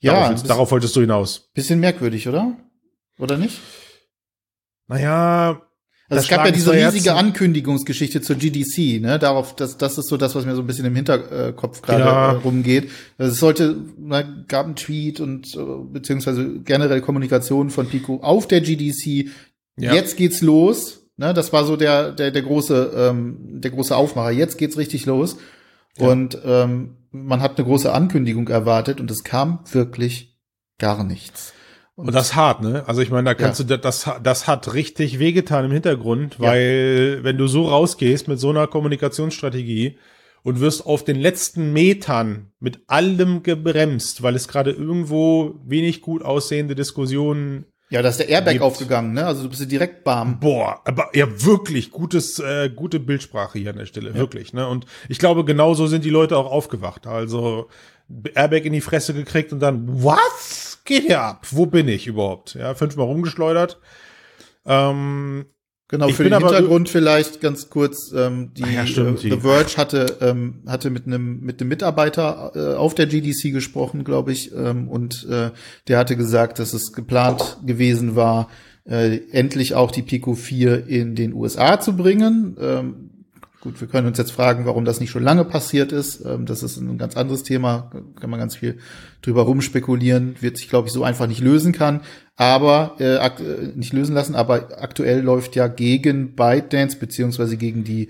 Ja, 0.00 0.14
darauf, 0.14 0.30
willst, 0.30 0.50
darauf 0.50 0.70
wolltest 0.72 0.96
du 0.96 1.00
hinaus. 1.00 1.50
Bisschen 1.54 1.80
merkwürdig, 1.80 2.28
oder? 2.28 2.56
Oder 3.18 3.38
nicht? 3.38 3.58
Naja. 4.88 5.62
Also 6.08 6.24
es 6.24 6.28
gab 6.28 6.44
ja 6.44 6.50
diese 6.50 6.72
riesige 6.72 7.14
Ankündigungsgeschichte 7.14 8.20
zur 8.20 8.36
GDC, 8.36 9.00
ne? 9.00 9.18
Darauf, 9.18 9.56
das, 9.56 9.78
das 9.78 9.96
ist 9.96 10.08
so 10.08 10.18
das, 10.18 10.34
was 10.34 10.44
mir 10.44 10.54
so 10.54 10.60
ein 10.60 10.66
bisschen 10.66 10.84
im 10.84 10.94
Hinterkopf 10.94 11.80
gerade 11.80 12.04
ja. 12.04 12.30
rumgeht. 12.32 12.90
Also 13.16 13.32
es 13.32 13.38
sollte, 13.38 13.76
na, 13.96 14.22
gab 14.48 14.66
einen 14.66 14.76
Tweet 14.76 15.20
und 15.20 15.54
äh, 15.54 15.60
beziehungsweise 15.90 16.60
generell 16.64 17.00
Kommunikation 17.00 17.70
von 17.70 17.88
Pico 17.88 18.16
auf 18.16 18.46
der 18.46 18.60
GDC. 18.60 19.30
Ja. 19.78 19.94
Jetzt 19.94 20.16
geht's 20.18 20.42
los. 20.42 21.06
Ne? 21.16 21.32
Das 21.32 21.52
war 21.52 21.64
so 21.64 21.76
der, 21.76 22.12
der, 22.12 22.30
der 22.30 22.42
große, 22.42 22.92
ähm, 22.94 23.60
der 23.60 23.70
große 23.70 23.96
Aufmacher. 23.96 24.32
Jetzt 24.32 24.58
geht's 24.58 24.76
richtig 24.76 25.06
los. 25.06 25.36
Ja. 25.96 26.08
Und 26.08 26.36
ähm, 26.44 26.96
man 27.12 27.40
hat 27.40 27.58
eine 27.58 27.66
große 27.66 27.92
Ankündigung 27.92 28.48
erwartet 28.48 29.00
und 29.00 29.10
es 29.10 29.22
kam 29.22 29.60
wirklich 29.70 30.38
gar 30.78 31.04
nichts. 31.04 31.52
Und, 31.94 32.08
und 32.08 32.14
das 32.14 32.34
hart, 32.34 32.62
ne? 32.62 32.84
Also 32.86 33.02
ich 33.02 33.10
meine, 33.10 33.26
da 33.26 33.34
kannst 33.34 33.60
ja. 33.60 33.66
du 33.66 33.78
das 33.78 34.10
das 34.22 34.46
hat 34.46 34.72
richtig 34.74 35.18
wehgetan 35.18 35.66
im 35.66 35.72
Hintergrund, 35.72 36.40
weil 36.40 37.16
ja. 37.18 37.24
wenn 37.24 37.36
du 37.36 37.46
so 37.46 37.68
rausgehst 37.68 38.28
mit 38.28 38.40
so 38.40 38.50
einer 38.50 38.66
Kommunikationsstrategie 38.66 39.98
und 40.42 40.60
wirst 40.60 40.86
auf 40.86 41.04
den 41.04 41.20
letzten 41.20 41.72
Metern 41.72 42.50
mit 42.58 42.80
allem 42.88 43.42
gebremst, 43.42 44.22
weil 44.22 44.34
es 44.34 44.48
gerade 44.48 44.72
irgendwo 44.72 45.60
wenig 45.64 46.00
gut 46.00 46.22
aussehende 46.22 46.74
Diskussionen 46.74 47.66
ja, 47.92 48.00
da 48.00 48.08
ist 48.08 48.16
der 48.16 48.30
Airbag 48.30 48.52
gibt. 48.52 48.64
aufgegangen, 48.64 49.12
ne? 49.12 49.26
Also 49.26 49.42
du 49.42 49.50
bist 49.50 49.70
direkt 49.70 50.02
bam. 50.02 50.40
Boah, 50.40 50.80
aber 50.86 51.10
ja 51.14 51.26
wirklich 51.44 51.90
gutes, 51.90 52.38
äh, 52.38 52.70
gute 52.74 52.98
Bildsprache 52.98 53.58
hier 53.58 53.68
an 53.68 53.76
der 53.76 53.84
Stelle, 53.84 54.10
ja. 54.10 54.16
wirklich, 54.16 54.54
ne? 54.54 54.66
Und 54.66 54.86
ich 55.10 55.18
glaube, 55.18 55.44
genauso 55.44 55.86
sind 55.86 56.02
die 56.02 56.10
Leute 56.10 56.38
auch 56.38 56.50
aufgewacht. 56.50 57.06
Also 57.06 57.68
Airbag 58.34 58.64
in 58.64 58.72
die 58.72 58.80
Fresse 58.80 59.12
gekriegt 59.12 59.52
und 59.52 59.60
dann, 59.60 60.02
was 60.02 60.80
geht 60.86 61.02
hier 61.02 61.20
ab? 61.20 61.46
Wo 61.50 61.66
bin 61.66 61.86
ich 61.86 62.06
überhaupt? 62.06 62.54
Ja, 62.54 62.74
fünfmal 62.74 63.04
rumgeschleudert. 63.04 63.78
Ähm, 64.64 65.44
Genau, 65.92 66.08
ich 66.08 66.16
für 66.16 66.24
den 66.24 66.32
Hintergrund 66.32 66.88
vielleicht 66.88 67.42
ganz 67.42 67.68
kurz, 67.68 68.14
ähm, 68.16 68.52
die, 68.56 68.62
ja, 68.62 68.86
stimmt, 68.86 69.22
äh, 69.22 69.28
The 69.28 69.40
Verge 69.40 69.76
hatte, 69.76 70.16
ähm, 70.22 70.62
hatte 70.66 70.88
mit 70.88 71.06
einem 71.06 71.40
mit 71.40 71.60
einem 71.60 71.68
Mitarbeiter 71.68 72.52
äh, 72.54 72.76
auf 72.76 72.94
der 72.94 73.06
GDC 73.06 73.52
gesprochen, 73.52 74.02
glaube 74.02 74.32
ich, 74.32 74.54
ähm, 74.54 74.88
und 74.88 75.28
äh, 75.28 75.50
der 75.88 75.98
hatte 75.98 76.16
gesagt, 76.16 76.58
dass 76.60 76.72
es 76.72 76.94
geplant 76.94 77.58
gewesen 77.66 78.16
war, 78.16 78.48
äh, 78.88 79.18
endlich 79.32 79.74
auch 79.74 79.90
die 79.90 80.00
Pico 80.00 80.34
4 80.34 80.86
in 80.86 81.14
den 81.14 81.34
USA 81.34 81.78
zu 81.78 81.94
bringen. 81.94 82.56
Ähm, 82.58 83.10
Gut, 83.62 83.80
wir 83.80 83.86
können 83.86 84.08
uns 84.08 84.18
jetzt 84.18 84.32
fragen, 84.32 84.66
warum 84.66 84.84
das 84.84 84.98
nicht 84.98 85.10
schon 85.10 85.22
lange 85.22 85.44
passiert 85.44 85.92
ist. 85.92 86.24
Ähm, 86.24 86.46
das 86.46 86.64
ist 86.64 86.78
ein 86.78 86.98
ganz 86.98 87.16
anderes 87.16 87.44
Thema, 87.44 87.92
kann 88.18 88.28
man 88.28 88.40
ganz 88.40 88.56
viel 88.56 88.78
drüber 89.22 89.42
rumspekulieren, 89.42 90.34
wird 90.40 90.56
sich, 90.56 90.68
glaube 90.68 90.88
ich, 90.88 90.92
so 90.92 91.04
einfach 91.04 91.28
nicht 91.28 91.40
lösen 91.40 91.70
kann. 91.70 92.00
Aber 92.42 92.96
äh, 92.98 93.18
äh, 93.18 93.30
nicht 93.76 93.92
lösen 93.92 94.16
lassen, 94.16 94.34
aber 94.34 94.82
aktuell 94.82 95.20
läuft 95.20 95.54
ja 95.54 95.68
gegen 95.68 96.34
ByteDance 96.34 96.98
beziehungsweise 96.98 97.56
gegen 97.56 97.84
die 97.84 98.08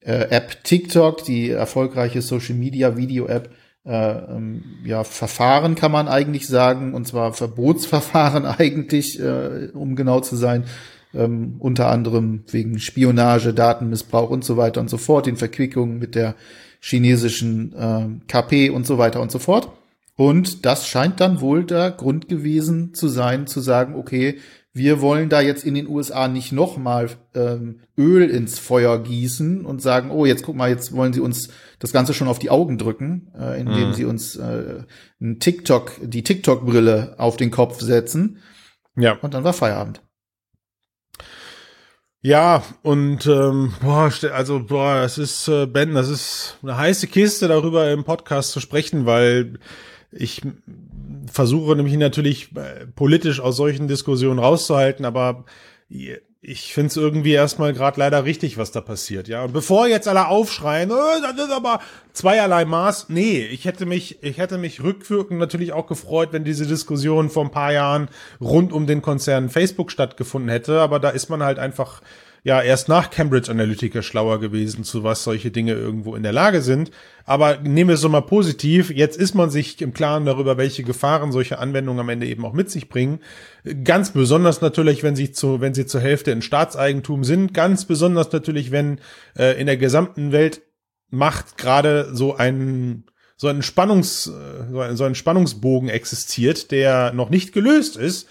äh, 0.00 0.28
App 0.28 0.62
TikTok, 0.64 1.24
die 1.24 1.48
erfolgreiche 1.48 2.20
Social 2.20 2.56
Media 2.56 2.98
Video 2.98 3.26
App, 3.26 3.48
äh, 3.86 3.90
ähm, 3.92 4.62
ja, 4.84 5.02
Verfahren 5.02 5.76
kann 5.76 5.92
man 5.92 6.08
eigentlich 6.08 6.46
sagen, 6.46 6.92
und 6.92 7.08
zwar 7.08 7.32
Verbotsverfahren 7.32 8.44
eigentlich, 8.58 9.18
äh, 9.18 9.68
um 9.72 9.96
genau 9.96 10.20
zu 10.20 10.36
sein 10.36 10.64
ähm, 11.14 11.56
unter 11.58 11.88
anderem 11.88 12.44
wegen 12.50 12.78
Spionage, 12.78 13.54
Datenmissbrauch 13.54 14.28
und 14.28 14.44
so 14.44 14.58
weiter 14.58 14.82
und 14.82 14.90
so 14.90 14.98
fort, 14.98 15.26
in 15.26 15.36
Verquickungen 15.36 15.98
mit 15.98 16.14
der 16.14 16.34
chinesischen 16.80 17.72
äh, 17.72 18.08
KP 18.28 18.68
und 18.68 18.86
so 18.86 18.98
weiter 18.98 19.22
und 19.22 19.30
so 19.30 19.38
fort. 19.38 19.70
Und 20.16 20.66
das 20.66 20.86
scheint 20.86 21.20
dann 21.20 21.40
wohl 21.40 21.64
der 21.64 21.90
Grund 21.90 22.28
gewesen 22.28 22.94
zu 22.94 23.08
sein, 23.08 23.46
zu 23.46 23.60
sagen, 23.60 23.94
okay, 23.94 24.38
wir 24.72 25.00
wollen 25.00 25.28
da 25.28 25.40
jetzt 25.40 25.64
in 25.64 25.74
den 25.74 25.88
USA 25.88 26.28
nicht 26.28 26.52
nochmal 26.52 27.10
ähm, 27.34 27.80
Öl 27.98 28.30
ins 28.30 28.58
Feuer 28.58 29.02
gießen 29.02 29.64
und 29.66 29.82
sagen, 29.82 30.10
oh, 30.10 30.26
jetzt 30.26 30.44
guck 30.44 30.54
mal, 30.54 30.70
jetzt 30.70 30.92
wollen 30.94 31.12
sie 31.12 31.20
uns 31.20 31.48
das 31.80 31.92
Ganze 31.92 32.14
schon 32.14 32.28
auf 32.28 32.38
die 32.38 32.50
Augen 32.50 32.78
drücken, 32.78 33.32
äh, 33.36 33.60
indem 33.60 33.88
mhm. 33.88 33.94
sie 33.94 34.04
uns 34.04 34.36
äh, 34.36 34.84
ein 35.20 35.40
TikTok, 35.40 35.92
die 36.02 36.22
TikTok-Brille 36.22 37.16
auf 37.18 37.36
den 37.36 37.50
Kopf 37.50 37.80
setzen. 37.80 38.38
Ja. 38.96 39.14
Und 39.20 39.34
dann 39.34 39.42
war 39.42 39.52
Feierabend. 39.52 40.02
Ja, 42.22 42.62
und 42.82 43.26
ähm, 43.26 43.72
boah, 43.80 44.12
also 44.32 44.60
boah, 44.60 45.00
das 45.00 45.16
ist 45.16 45.48
äh, 45.48 45.66
Ben, 45.66 45.94
das 45.94 46.10
ist 46.10 46.58
eine 46.62 46.76
heiße 46.76 47.06
Kiste, 47.06 47.48
darüber 47.48 47.90
im 47.90 48.04
Podcast 48.04 48.52
zu 48.52 48.60
sprechen, 48.60 49.06
weil 49.06 49.58
ich 50.12 50.42
versuche 51.30 51.76
nämlich 51.76 51.96
natürlich 51.96 52.50
äh, 52.56 52.86
politisch 52.86 53.40
aus 53.40 53.56
solchen 53.56 53.88
Diskussionen 53.88 54.38
rauszuhalten, 54.38 55.04
aber 55.04 55.44
ich 56.42 56.72
finde 56.72 56.88
es 56.88 56.96
irgendwie 56.96 57.32
erstmal 57.32 57.72
gerade 57.72 58.00
leider 58.00 58.24
richtig, 58.24 58.56
was 58.56 58.72
da 58.72 58.80
passiert, 58.80 59.28
ja. 59.28 59.44
Und 59.44 59.52
bevor 59.52 59.86
jetzt 59.88 60.08
alle 60.08 60.28
aufschreien, 60.28 60.90
oh, 60.90 61.20
das 61.22 61.46
ist 61.46 61.52
aber 61.52 61.80
zweierlei 62.12 62.64
Maß, 62.64 63.08
nee, 63.08 63.44
ich 63.44 63.66
hätte 63.66 63.86
mich, 63.86 64.22
ich 64.22 64.38
hätte 64.38 64.56
mich 64.56 64.82
rückwirkend 64.82 65.38
natürlich 65.38 65.72
auch 65.72 65.86
gefreut, 65.86 66.30
wenn 66.32 66.44
diese 66.44 66.66
Diskussion 66.66 67.28
vor 67.28 67.44
ein 67.44 67.50
paar 67.50 67.72
Jahren 67.72 68.08
rund 68.40 68.72
um 68.72 68.86
den 68.86 69.02
Konzern 69.02 69.50
Facebook 69.50 69.90
stattgefunden 69.90 70.48
hätte, 70.48 70.80
aber 70.80 70.98
da 70.98 71.10
ist 71.10 71.28
man 71.28 71.42
halt 71.42 71.58
einfach 71.58 72.00
ja 72.42 72.62
erst 72.62 72.88
nach 72.88 73.10
Cambridge 73.10 73.50
Analytica 73.50 74.02
schlauer 74.02 74.40
gewesen, 74.40 74.84
zu 74.84 75.04
was 75.04 75.24
solche 75.24 75.50
Dinge 75.50 75.72
irgendwo 75.72 76.16
in 76.16 76.22
der 76.22 76.32
Lage 76.32 76.62
sind. 76.62 76.90
Aber 77.24 77.58
nehmen 77.58 77.88
wir 77.88 77.94
es 77.94 78.00
so 78.00 78.08
mal 78.08 78.22
positiv. 78.22 78.90
Jetzt 78.90 79.18
ist 79.18 79.34
man 79.34 79.50
sich 79.50 79.80
im 79.82 79.92
Klaren 79.92 80.26
darüber, 80.26 80.56
welche 80.56 80.82
Gefahren 80.82 81.32
solche 81.32 81.58
Anwendungen 81.58 82.00
am 82.00 82.08
Ende 82.08 82.26
eben 82.26 82.44
auch 82.44 82.52
mit 82.52 82.70
sich 82.70 82.88
bringen. 82.88 83.20
Ganz 83.84 84.10
besonders 84.10 84.60
natürlich, 84.60 85.02
wenn 85.02 85.16
sie 85.16 85.32
zu, 85.32 85.60
wenn 85.60 85.74
sie 85.74 85.86
zur 85.86 86.00
Hälfte 86.00 86.30
in 86.30 86.42
Staatseigentum 86.42 87.24
sind. 87.24 87.54
Ganz 87.54 87.84
besonders 87.84 88.32
natürlich, 88.32 88.70
wenn 88.70 89.00
äh, 89.36 89.60
in 89.60 89.66
der 89.66 89.76
gesamten 89.76 90.32
Welt 90.32 90.62
Macht 91.12 91.58
gerade 91.58 92.14
so 92.14 92.36
ein 92.36 93.04
so 93.36 93.48
ein 93.48 93.62
Spannungs, 93.62 94.28
äh, 94.28 94.94
so 94.94 95.04
ein 95.04 95.14
Spannungsbogen 95.14 95.88
existiert, 95.88 96.70
der 96.70 97.12
noch 97.12 97.30
nicht 97.30 97.52
gelöst 97.52 97.96
ist 97.96 98.28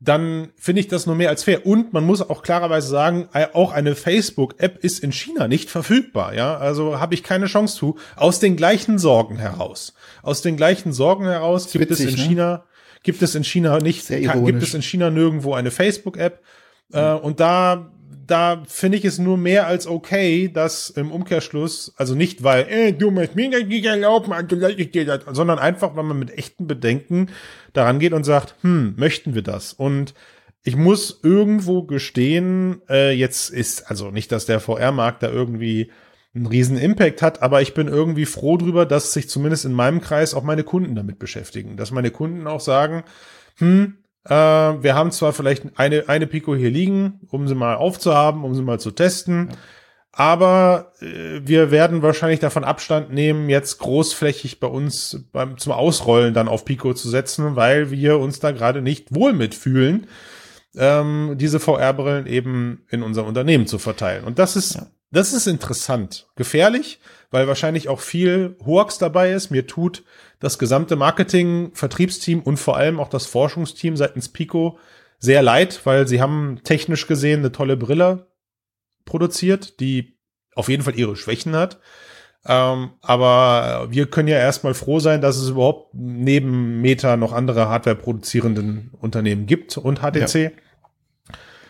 dann 0.00 0.50
finde 0.56 0.80
ich 0.80 0.88
das 0.88 1.06
nur 1.06 1.16
mehr 1.16 1.28
als 1.28 1.42
fair. 1.42 1.66
Und 1.66 1.92
man 1.92 2.04
muss 2.04 2.22
auch 2.22 2.42
klarerweise 2.42 2.88
sagen, 2.88 3.28
auch 3.52 3.72
eine 3.72 3.96
Facebook-App 3.96 4.78
ist 4.84 5.00
in 5.00 5.12
China 5.12 5.48
nicht 5.48 5.70
verfügbar. 5.70 6.34
Ja, 6.34 6.56
also 6.56 7.00
habe 7.00 7.14
ich 7.14 7.24
keine 7.24 7.46
Chance 7.46 7.76
zu. 7.76 7.96
Aus 8.14 8.38
den 8.38 8.56
gleichen 8.56 8.98
Sorgen 8.98 9.38
heraus. 9.38 9.94
Aus 10.22 10.40
den 10.40 10.56
gleichen 10.56 10.92
Sorgen 10.92 11.24
heraus 11.24 11.72
gibt 11.72 11.90
witzig, 11.90 12.06
es 12.06 12.12
in 12.12 12.18
ne? 12.18 12.28
China 12.28 12.64
gibt 13.02 13.22
es 13.22 13.34
in 13.34 13.44
China 13.44 13.78
nicht, 13.78 14.06
gibt 14.08 14.62
es 14.62 14.74
in 14.74 14.82
China 14.82 15.10
nirgendwo 15.10 15.54
eine 15.54 15.70
Facebook-App. 15.70 16.42
Mhm. 16.90 16.98
Äh, 16.98 17.12
und 17.14 17.40
da 17.40 17.90
da 18.28 18.62
finde 18.66 18.98
ich 18.98 19.04
es 19.04 19.18
nur 19.18 19.36
mehr 19.38 19.66
als 19.66 19.86
okay, 19.86 20.48
dass 20.52 20.90
im 20.90 21.10
Umkehrschluss, 21.10 21.94
also 21.96 22.14
nicht 22.14 22.44
weil, 22.44 22.68
äh, 22.68 22.92
du 22.92 23.10
musst 23.10 23.34
mir 23.34 23.48
nicht 23.48 23.86
erlauben, 23.86 24.32
also 24.32 24.68
ich 24.68 24.90
dir 24.90 25.06
das, 25.06 25.20
sondern 25.32 25.58
einfach, 25.58 25.96
weil 25.96 26.04
man 26.04 26.18
mit 26.18 26.36
echten 26.36 26.66
Bedenken 26.66 27.30
daran 27.72 27.98
geht 27.98 28.12
und 28.12 28.24
sagt, 28.24 28.54
hm, 28.62 28.94
möchten 28.96 29.34
wir 29.34 29.42
das? 29.42 29.72
Und 29.72 30.14
ich 30.62 30.76
muss 30.76 31.20
irgendwo 31.22 31.84
gestehen, 31.84 32.82
äh, 32.88 33.12
jetzt 33.12 33.50
ist, 33.50 33.88
also 33.90 34.10
nicht, 34.10 34.32
dass 34.32 34.46
der 34.46 34.60
VR-Markt 34.60 35.22
da 35.22 35.30
irgendwie 35.30 35.90
einen 36.34 36.46
riesen 36.46 36.76
Impact 36.76 37.22
hat, 37.22 37.42
aber 37.42 37.62
ich 37.62 37.74
bin 37.74 37.88
irgendwie 37.88 38.26
froh 38.26 38.56
drüber, 38.56 38.86
dass 38.86 39.12
sich 39.12 39.28
zumindest 39.28 39.64
in 39.64 39.72
meinem 39.72 40.00
Kreis 40.00 40.34
auch 40.34 40.42
meine 40.42 40.64
Kunden 40.64 40.94
damit 40.94 41.18
beschäftigen, 41.18 41.76
dass 41.76 41.90
meine 41.90 42.10
Kunden 42.10 42.46
auch 42.46 42.60
sagen, 42.60 43.04
hm, 43.56 43.98
äh, 44.24 44.32
wir 44.32 44.94
haben 44.94 45.10
zwar 45.10 45.32
vielleicht 45.32 45.78
eine, 45.78 46.08
eine 46.08 46.26
Pico 46.26 46.54
hier 46.54 46.70
liegen, 46.70 47.20
um 47.28 47.48
sie 47.48 47.54
mal 47.54 47.76
aufzuhaben, 47.76 48.44
um 48.44 48.54
sie 48.54 48.62
mal 48.62 48.78
zu 48.78 48.90
testen. 48.90 49.48
Ja. 49.50 49.56
Aber 50.12 50.92
äh, 51.00 51.40
wir 51.44 51.70
werden 51.70 52.02
wahrscheinlich 52.02 52.40
davon 52.40 52.64
Abstand 52.64 53.12
nehmen, 53.12 53.48
jetzt 53.48 53.78
großflächig 53.78 54.60
bei 54.60 54.66
uns 54.66 55.24
beim, 55.32 55.58
zum 55.58 55.72
Ausrollen 55.72 56.34
dann 56.34 56.48
auf 56.48 56.64
Pico 56.64 56.94
zu 56.94 57.08
setzen, 57.08 57.56
weil 57.56 57.90
wir 57.90 58.18
uns 58.18 58.40
da 58.40 58.50
gerade 58.50 58.82
nicht 58.82 59.14
wohl 59.14 59.32
mitfühlen, 59.32 60.06
ähm, 60.76 61.36
diese 61.36 61.60
VR-Brillen 61.60 62.26
eben 62.26 62.84
in 62.90 63.02
unserem 63.02 63.28
Unternehmen 63.28 63.66
zu 63.66 63.78
verteilen. 63.78 64.24
Und 64.24 64.38
das 64.38 64.56
ist 64.56 64.76
ja. 64.76 64.86
das 65.10 65.32
ist 65.32 65.46
interessant. 65.46 66.28
Gefährlich, 66.36 67.00
weil 67.30 67.46
wahrscheinlich 67.46 67.88
auch 67.88 68.00
viel 68.00 68.56
Hoax 68.64 68.98
dabei 68.98 69.32
ist. 69.32 69.50
Mir 69.50 69.66
tut 69.66 70.04
das 70.40 70.58
gesamte 70.58 70.96
Marketing, 70.96 71.70
Vertriebsteam 71.74 72.40
und 72.40 72.58
vor 72.58 72.76
allem 72.76 73.00
auch 73.00 73.08
das 73.08 73.26
Forschungsteam 73.26 73.96
seitens 73.96 74.28
Pico 74.28 74.78
sehr 75.18 75.42
leid, 75.42 75.80
weil 75.84 76.06
sie 76.06 76.20
haben 76.20 76.60
technisch 76.62 77.06
gesehen 77.06 77.40
eine 77.40 77.52
tolle 77.52 77.76
Brille 77.76 78.27
produziert, 79.08 79.80
die 79.80 80.18
auf 80.54 80.68
jeden 80.68 80.82
Fall 80.82 80.98
ihre 80.98 81.16
Schwächen 81.16 81.56
hat. 81.56 81.80
Ähm, 82.46 82.90
aber 83.00 83.88
wir 83.90 84.06
können 84.06 84.28
ja 84.28 84.38
erstmal 84.38 84.74
froh 84.74 85.00
sein, 85.00 85.20
dass 85.20 85.36
es 85.36 85.48
überhaupt 85.48 85.94
neben 85.94 86.80
Meta 86.80 87.16
noch 87.16 87.32
andere 87.32 87.68
Hardware 87.68 87.96
produzierenden 87.96 88.90
Unternehmen 89.00 89.46
gibt 89.46 89.76
und 89.76 90.00
HTC. 90.00 90.34
Ja. 90.34 90.50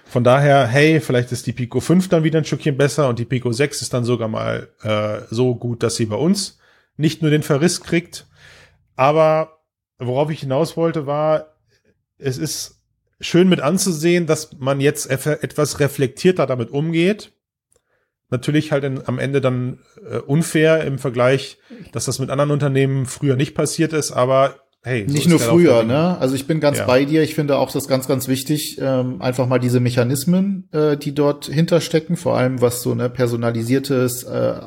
Von 0.04 0.24
daher, 0.24 0.66
hey, 0.66 1.00
vielleicht 1.00 1.32
ist 1.32 1.46
die 1.46 1.52
Pico 1.52 1.80
5 1.80 2.08
dann 2.08 2.24
wieder 2.24 2.38
ein 2.38 2.44
Stückchen 2.44 2.76
besser 2.76 3.08
und 3.08 3.18
die 3.18 3.24
Pico 3.24 3.52
6 3.52 3.82
ist 3.82 3.92
dann 3.92 4.04
sogar 4.04 4.28
mal 4.28 4.68
äh, 4.82 5.20
so 5.30 5.54
gut, 5.54 5.82
dass 5.82 5.96
sie 5.96 6.06
bei 6.06 6.16
uns 6.16 6.58
nicht 6.96 7.22
nur 7.22 7.30
den 7.30 7.42
Verriss 7.42 7.82
kriegt. 7.82 8.26
Aber 8.96 9.58
worauf 9.98 10.30
ich 10.30 10.40
hinaus 10.40 10.76
wollte, 10.76 11.06
war, 11.06 11.54
es 12.18 12.38
ist 12.38 12.77
schön 13.20 13.48
mit 13.48 13.60
anzusehen, 13.60 14.26
dass 14.26 14.58
man 14.58 14.80
jetzt 14.80 15.10
etwas 15.10 15.80
reflektierter 15.80 16.46
damit 16.46 16.70
umgeht 16.70 17.32
natürlich 18.30 18.72
halt 18.72 18.84
in, 18.84 19.06
am 19.06 19.18
Ende 19.18 19.40
dann 19.40 19.78
äh, 20.10 20.18
unfair 20.18 20.84
im 20.84 20.98
Vergleich, 20.98 21.58
dass 21.92 22.04
das 22.04 22.18
mit 22.18 22.30
anderen 22.30 22.50
Unternehmen 22.50 23.06
früher 23.06 23.36
nicht 23.36 23.54
passiert 23.54 23.92
ist, 23.92 24.12
aber 24.12 24.56
hey. 24.82 25.04
So 25.06 25.14
nicht 25.14 25.28
nur 25.28 25.38
früher, 25.38 25.82
ne? 25.82 26.18
Also 26.18 26.34
ich 26.34 26.46
bin 26.46 26.60
ganz 26.60 26.78
ja. 26.78 26.86
bei 26.86 27.04
dir. 27.04 27.22
Ich 27.22 27.34
finde 27.34 27.56
auch 27.56 27.70
das 27.70 27.88
ganz, 27.88 28.06
ganz 28.06 28.28
wichtig, 28.28 28.78
ähm, 28.80 29.20
einfach 29.20 29.46
mal 29.46 29.58
diese 29.58 29.80
Mechanismen, 29.80 30.68
äh, 30.72 30.96
die 30.96 31.14
dort 31.14 31.46
hinterstecken, 31.46 32.16
vor 32.16 32.36
allem 32.36 32.60
was 32.60 32.82
so 32.82 32.94
ne 32.94 33.08
personalisiertes 33.08 34.24
äh, 34.24 34.60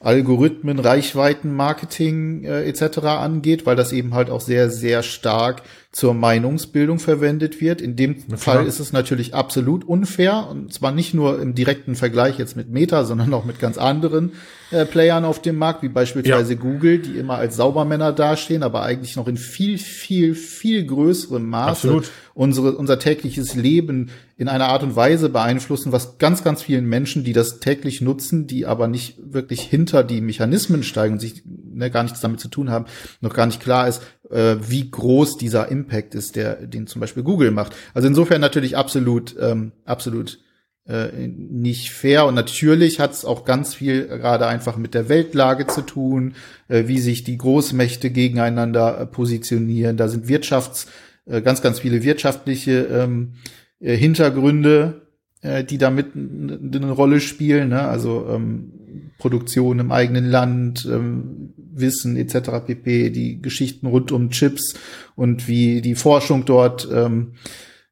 Algorithmen, 0.00 0.78
Reichweiten, 0.78 1.54
Marketing 1.54 2.44
äh, 2.44 2.64
etc. 2.64 2.98
angeht, 2.98 3.66
weil 3.66 3.76
das 3.76 3.92
eben 3.92 4.14
halt 4.14 4.30
auch 4.30 4.40
sehr, 4.40 4.68
sehr 4.70 5.02
stark 5.02 5.62
zur 5.92 6.14
Meinungsbildung 6.14 6.98
verwendet 6.98 7.60
wird. 7.60 7.82
In 7.82 7.96
dem 7.96 8.16
Na, 8.26 8.38
Fall 8.38 8.66
ist 8.66 8.80
es 8.80 8.92
natürlich 8.92 9.34
absolut 9.34 9.84
unfair 9.84 10.48
und 10.50 10.72
zwar 10.72 10.90
nicht 10.90 11.12
nur 11.12 11.40
im 11.40 11.54
direkten 11.54 11.96
Vergleich 11.96 12.38
jetzt 12.38 12.56
mit 12.56 12.70
Meta, 12.70 13.04
sondern 13.04 13.32
auch 13.34 13.44
mit 13.44 13.58
ganz 13.58 13.76
anderen 13.76 14.32
äh, 14.70 14.86
Playern 14.86 15.26
auf 15.26 15.42
dem 15.42 15.58
Markt, 15.58 15.82
wie 15.82 15.90
beispielsweise 15.90 16.54
ja. 16.54 16.58
Google, 16.58 16.98
die 16.98 17.18
immer 17.18 17.34
als 17.34 17.56
Saubermänner 17.56 18.12
dastehen, 18.12 18.62
aber 18.62 18.82
eigentlich 18.82 19.16
noch 19.16 19.28
in 19.28 19.36
viel, 19.36 19.76
viel, 19.76 20.34
viel 20.34 20.86
größerem 20.86 21.46
Maße 21.46 22.00
unsere, 22.34 22.76
unser 22.76 22.98
tägliches 22.98 23.54
Leben 23.54 24.10
in 24.36 24.48
einer 24.48 24.68
Art 24.68 24.82
und 24.82 24.96
Weise 24.96 25.28
beeinflussen, 25.28 25.92
was 25.92 26.18
ganz, 26.18 26.42
ganz 26.42 26.62
vielen 26.62 26.86
Menschen, 26.86 27.24
die 27.24 27.32
das 27.32 27.60
täglich 27.60 28.00
nutzen, 28.00 28.46
die 28.46 28.66
aber 28.66 28.88
nicht 28.88 29.18
wirklich 29.22 29.60
hinter 29.60 30.02
die 30.02 30.20
Mechanismen 30.20 30.82
steigen 30.82 31.14
und 31.14 31.20
sich 31.20 31.42
ne, 31.44 31.90
gar 31.90 32.02
nichts 32.02 32.20
damit 32.20 32.40
zu 32.40 32.48
tun 32.48 32.70
haben, 32.70 32.86
noch 33.20 33.34
gar 33.34 33.46
nicht 33.46 33.60
klar 33.60 33.86
ist, 33.86 34.02
äh, 34.32 34.56
wie 34.68 34.90
groß 34.90 35.36
dieser 35.36 35.68
Impact 35.70 36.14
ist, 36.14 36.36
der 36.36 36.66
den 36.66 36.86
zum 36.86 37.00
Beispiel 37.00 37.22
Google 37.22 37.50
macht. 37.50 37.74
Also 37.94 38.08
insofern 38.08 38.40
natürlich 38.40 38.76
absolut, 38.76 39.36
ähm, 39.40 39.72
absolut 39.84 40.40
äh, 40.86 41.28
nicht 41.28 41.92
fair 41.92 42.26
und 42.26 42.34
natürlich 42.34 42.98
hat 42.98 43.12
es 43.12 43.24
auch 43.24 43.44
ganz 43.44 43.74
viel 43.74 44.06
gerade 44.08 44.46
einfach 44.46 44.76
mit 44.76 44.94
der 44.94 45.08
Weltlage 45.08 45.66
zu 45.68 45.82
tun, 45.82 46.34
äh, 46.68 46.84
wie 46.86 46.98
sich 46.98 47.22
die 47.22 47.38
Großmächte 47.38 48.10
gegeneinander 48.10 48.98
äh, 48.98 49.06
positionieren. 49.06 49.96
Da 49.96 50.08
sind 50.08 50.26
Wirtschafts 50.26 50.88
äh, 51.26 51.40
ganz 51.40 51.62
ganz 51.62 51.80
viele 51.80 52.02
wirtschaftliche 52.02 52.82
ähm, 52.90 53.34
äh, 53.78 53.96
Hintergründe, 53.96 55.02
äh, 55.40 55.62
die 55.62 55.78
damit 55.78 56.14
eine 56.14 56.90
Rolle 56.90 57.20
spielen. 57.20 57.68
Ne? 57.68 57.82
Also 57.82 58.26
ähm, 58.28 58.72
Produktion 59.18 59.78
im 59.78 59.92
eigenen 59.92 60.26
Land, 60.26 60.88
ähm, 60.90 61.54
Wissen 61.56 62.16
etc. 62.16 62.64
pp. 62.66 63.10
Die 63.10 63.40
Geschichten 63.40 63.86
rund 63.86 64.12
um 64.12 64.30
Chips 64.30 64.74
und 65.14 65.48
wie 65.48 65.80
die 65.80 65.94
Forschung 65.94 66.44
dort 66.44 66.88
ähm, 66.92 67.34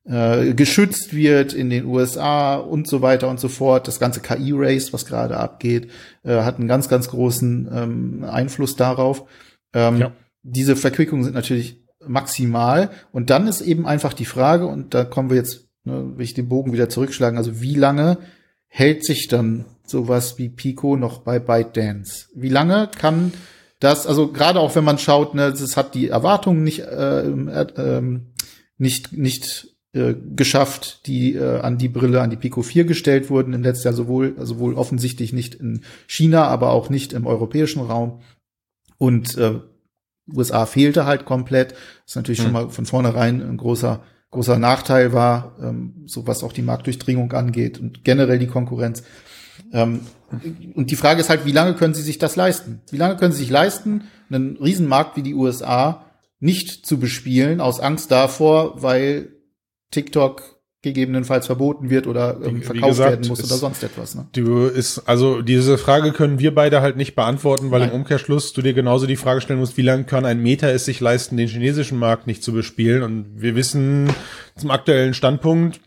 äh, 0.04 0.54
geschützt 0.54 1.14
wird 1.14 1.52
in 1.52 1.70
den 1.70 1.84
USA 1.84 2.56
und 2.56 2.88
so 2.88 3.02
weiter 3.02 3.28
und 3.28 3.40
so 3.40 3.48
fort. 3.48 3.86
Das 3.88 4.00
ganze 4.00 4.20
KI-Race, 4.20 4.92
was 4.92 5.06
gerade 5.06 5.36
abgeht, 5.36 5.90
äh, 6.24 6.42
hat 6.42 6.58
einen 6.58 6.68
ganz, 6.68 6.88
ganz 6.88 7.08
großen 7.08 7.68
ähm, 7.72 8.24
Einfluss 8.24 8.76
darauf. 8.76 9.24
Ähm, 9.72 9.98
ja. 9.98 10.12
Diese 10.42 10.74
Verquickungen 10.76 11.24
sind 11.24 11.34
natürlich 11.34 11.80
maximal. 12.06 12.90
Und 13.12 13.30
dann 13.30 13.46
ist 13.46 13.60
eben 13.60 13.86
einfach 13.86 14.12
die 14.12 14.24
Frage, 14.24 14.66
und 14.66 14.94
da 14.94 15.04
kommen 15.04 15.30
wir 15.30 15.36
jetzt, 15.36 15.68
ne, 15.84 16.12
will 16.16 16.24
ich 16.24 16.34
den 16.34 16.48
Bogen 16.48 16.72
wieder 16.72 16.88
zurückschlagen, 16.88 17.38
also 17.38 17.60
wie 17.60 17.74
lange 17.74 18.18
hält 18.66 19.04
sich 19.04 19.28
dann 19.28 19.64
sowas 19.90 20.38
wie 20.38 20.48
Pico 20.48 20.96
noch 20.96 21.18
bei 21.18 21.38
ByteDance? 21.38 22.28
Wie 22.34 22.48
lange 22.48 22.88
kann 22.98 23.32
das, 23.80 24.06
also 24.06 24.30
gerade 24.30 24.60
auch 24.60 24.76
wenn 24.76 24.84
man 24.84 24.98
schaut, 24.98 25.34
ne, 25.34 25.44
es 25.46 25.76
hat 25.76 25.94
die 25.94 26.08
Erwartungen 26.08 26.62
nicht, 26.62 26.80
äh, 26.80 27.22
äh, 27.22 28.20
nicht, 28.76 29.12
nicht 29.12 29.68
äh, 29.92 30.14
geschafft, 30.36 31.06
die 31.06 31.34
äh, 31.34 31.60
an 31.60 31.78
die 31.78 31.88
Brille, 31.88 32.20
an 32.20 32.30
die 32.30 32.36
Pico 32.36 32.62
4 32.62 32.84
gestellt 32.84 33.30
wurden 33.30 33.54
im 33.54 33.62
letzten 33.62 33.88
Jahr 33.88 33.94
sowohl, 33.94 34.36
also 34.38 34.58
wohl 34.58 34.74
offensichtlich 34.74 35.32
nicht 35.32 35.54
in 35.54 35.80
China, 36.06 36.46
aber 36.46 36.70
auch 36.70 36.90
nicht 36.90 37.12
im 37.12 37.26
europäischen 37.26 37.80
Raum. 37.80 38.20
Und 38.98 39.36
äh, 39.38 39.60
USA 40.32 40.66
fehlte 40.66 41.06
halt 41.06 41.24
komplett. 41.24 41.74
Das 42.06 42.16
natürlich 42.16 42.40
mhm. 42.40 42.44
schon 42.44 42.52
mal 42.52 42.68
von 42.68 42.86
vornherein 42.86 43.40
ein 43.40 43.56
großer, 43.56 44.04
großer 44.30 44.58
Nachteil 44.58 45.12
war, 45.12 45.56
ähm, 45.60 46.04
so 46.06 46.26
was 46.26 46.44
auch 46.44 46.52
die 46.52 46.62
Marktdurchdringung 46.62 47.32
angeht 47.32 47.80
und 47.80 48.04
generell 48.04 48.38
die 48.38 48.46
Konkurrenz. 48.46 49.02
Ähm, 49.72 50.00
und 50.74 50.90
die 50.90 50.96
Frage 50.96 51.20
ist 51.20 51.28
halt, 51.28 51.44
wie 51.44 51.52
lange 51.52 51.74
können 51.74 51.94
sie 51.94 52.02
sich 52.02 52.18
das 52.18 52.36
leisten? 52.36 52.80
Wie 52.90 52.96
lange 52.96 53.16
können 53.16 53.32
sie 53.32 53.40
sich 53.40 53.50
leisten, 53.50 54.04
einen 54.30 54.56
Riesenmarkt 54.56 55.16
wie 55.16 55.22
die 55.22 55.34
USA 55.34 56.04
nicht 56.38 56.86
zu 56.86 56.98
bespielen, 56.98 57.60
aus 57.60 57.80
Angst 57.80 58.10
davor, 58.10 58.82
weil 58.82 59.28
TikTok 59.90 60.60
gegebenenfalls 60.82 61.44
verboten 61.44 61.90
wird 61.90 62.06
oder 62.06 62.40
ähm, 62.42 62.62
verkauft 62.62 62.88
gesagt, 62.88 63.10
werden 63.10 63.28
muss 63.28 63.44
oder 63.44 63.56
sonst 63.56 63.82
etwas. 63.82 64.14
Ne? 64.14 64.26
Du 64.32 64.64
ist 64.64 65.00
also 65.00 65.42
diese 65.42 65.76
Frage 65.76 66.12
können 66.12 66.38
wir 66.38 66.54
beide 66.54 66.80
halt 66.80 66.96
nicht 66.96 67.14
beantworten, 67.14 67.70
weil 67.70 67.80
Nein. 67.80 67.90
im 67.90 67.96
Umkehrschluss 67.96 68.54
du 68.54 68.62
dir 68.62 68.72
genauso 68.72 69.06
die 69.06 69.16
Frage 69.16 69.42
stellen 69.42 69.60
musst, 69.60 69.76
wie 69.76 69.82
lange 69.82 70.04
kann 70.04 70.24
ein 70.24 70.42
Meta 70.42 70.70
es 70.70 70.86
sich 70.86 71.00
leisten, 71.00 71.36
den 71.36 71.48
chinesischen 71.48 71.98
Markt 71.98 72.26
nicht 72.26 72.42
zu 72.42 72.54
bespielen? 72.54 73.02
Und 73.02 73.42
wir 73.42 73.54
wissen 73.56 74.08
zum 74.56 74.70
aktuellen 74.70 75.12
Standpunkt 75.12 75.80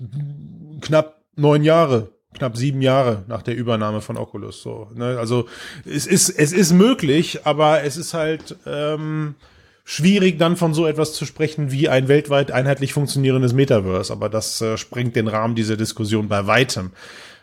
knapp 0.81 1.23
neun 1.35 1.63
Jahre, 1.63 2.12
knapp 2.33 2.57
sieben 2.57 2.81
Jahre 2.81 3.23
nach 3.27 3.41
der 3.41 3.55
Übernahme 3.55 4.01
von 4.01 4.17
Oculus. 4.17 4.61
So, 4.61 4.89
ne? 4.95 5.17
Also 5.19 5.47
es 5.85 6.07
ist 6.07 6.29
es 6.29 6.51
ist 6.51 6.73
möglich, 6.73 7.45
aber 7.45 7.83
es 7.83 7.97
ist 7.97 8.13
halt 8.13 8.55
ähm, 8.65 9.35
schwierig, 9.83 10.39
dann 10.39 10.57
von 10.57 10.73
so 10.73 10.87
etwas 10.87 11.13
zu 11.13 11.25
sprechen 11.25 11.71
wie 11.71 11.89
ein 11.89 12.07
weltweit 12.07 12.51
einheitlich 12.51 12.93
funktionierendes 12.93 13.53
Metaverse. 13.53 14.11
Aber 14.11 14.29
das 14.29 14.61
äh, 14.61 14.77
sprengt 14.77 15.15
den 15.15 15.27
Rahmen 15.27 15.55
dieser 15.55 15.77
Diskussion 15.77 16.27
bei 16.27 16.47
weitem. 16.47 16.91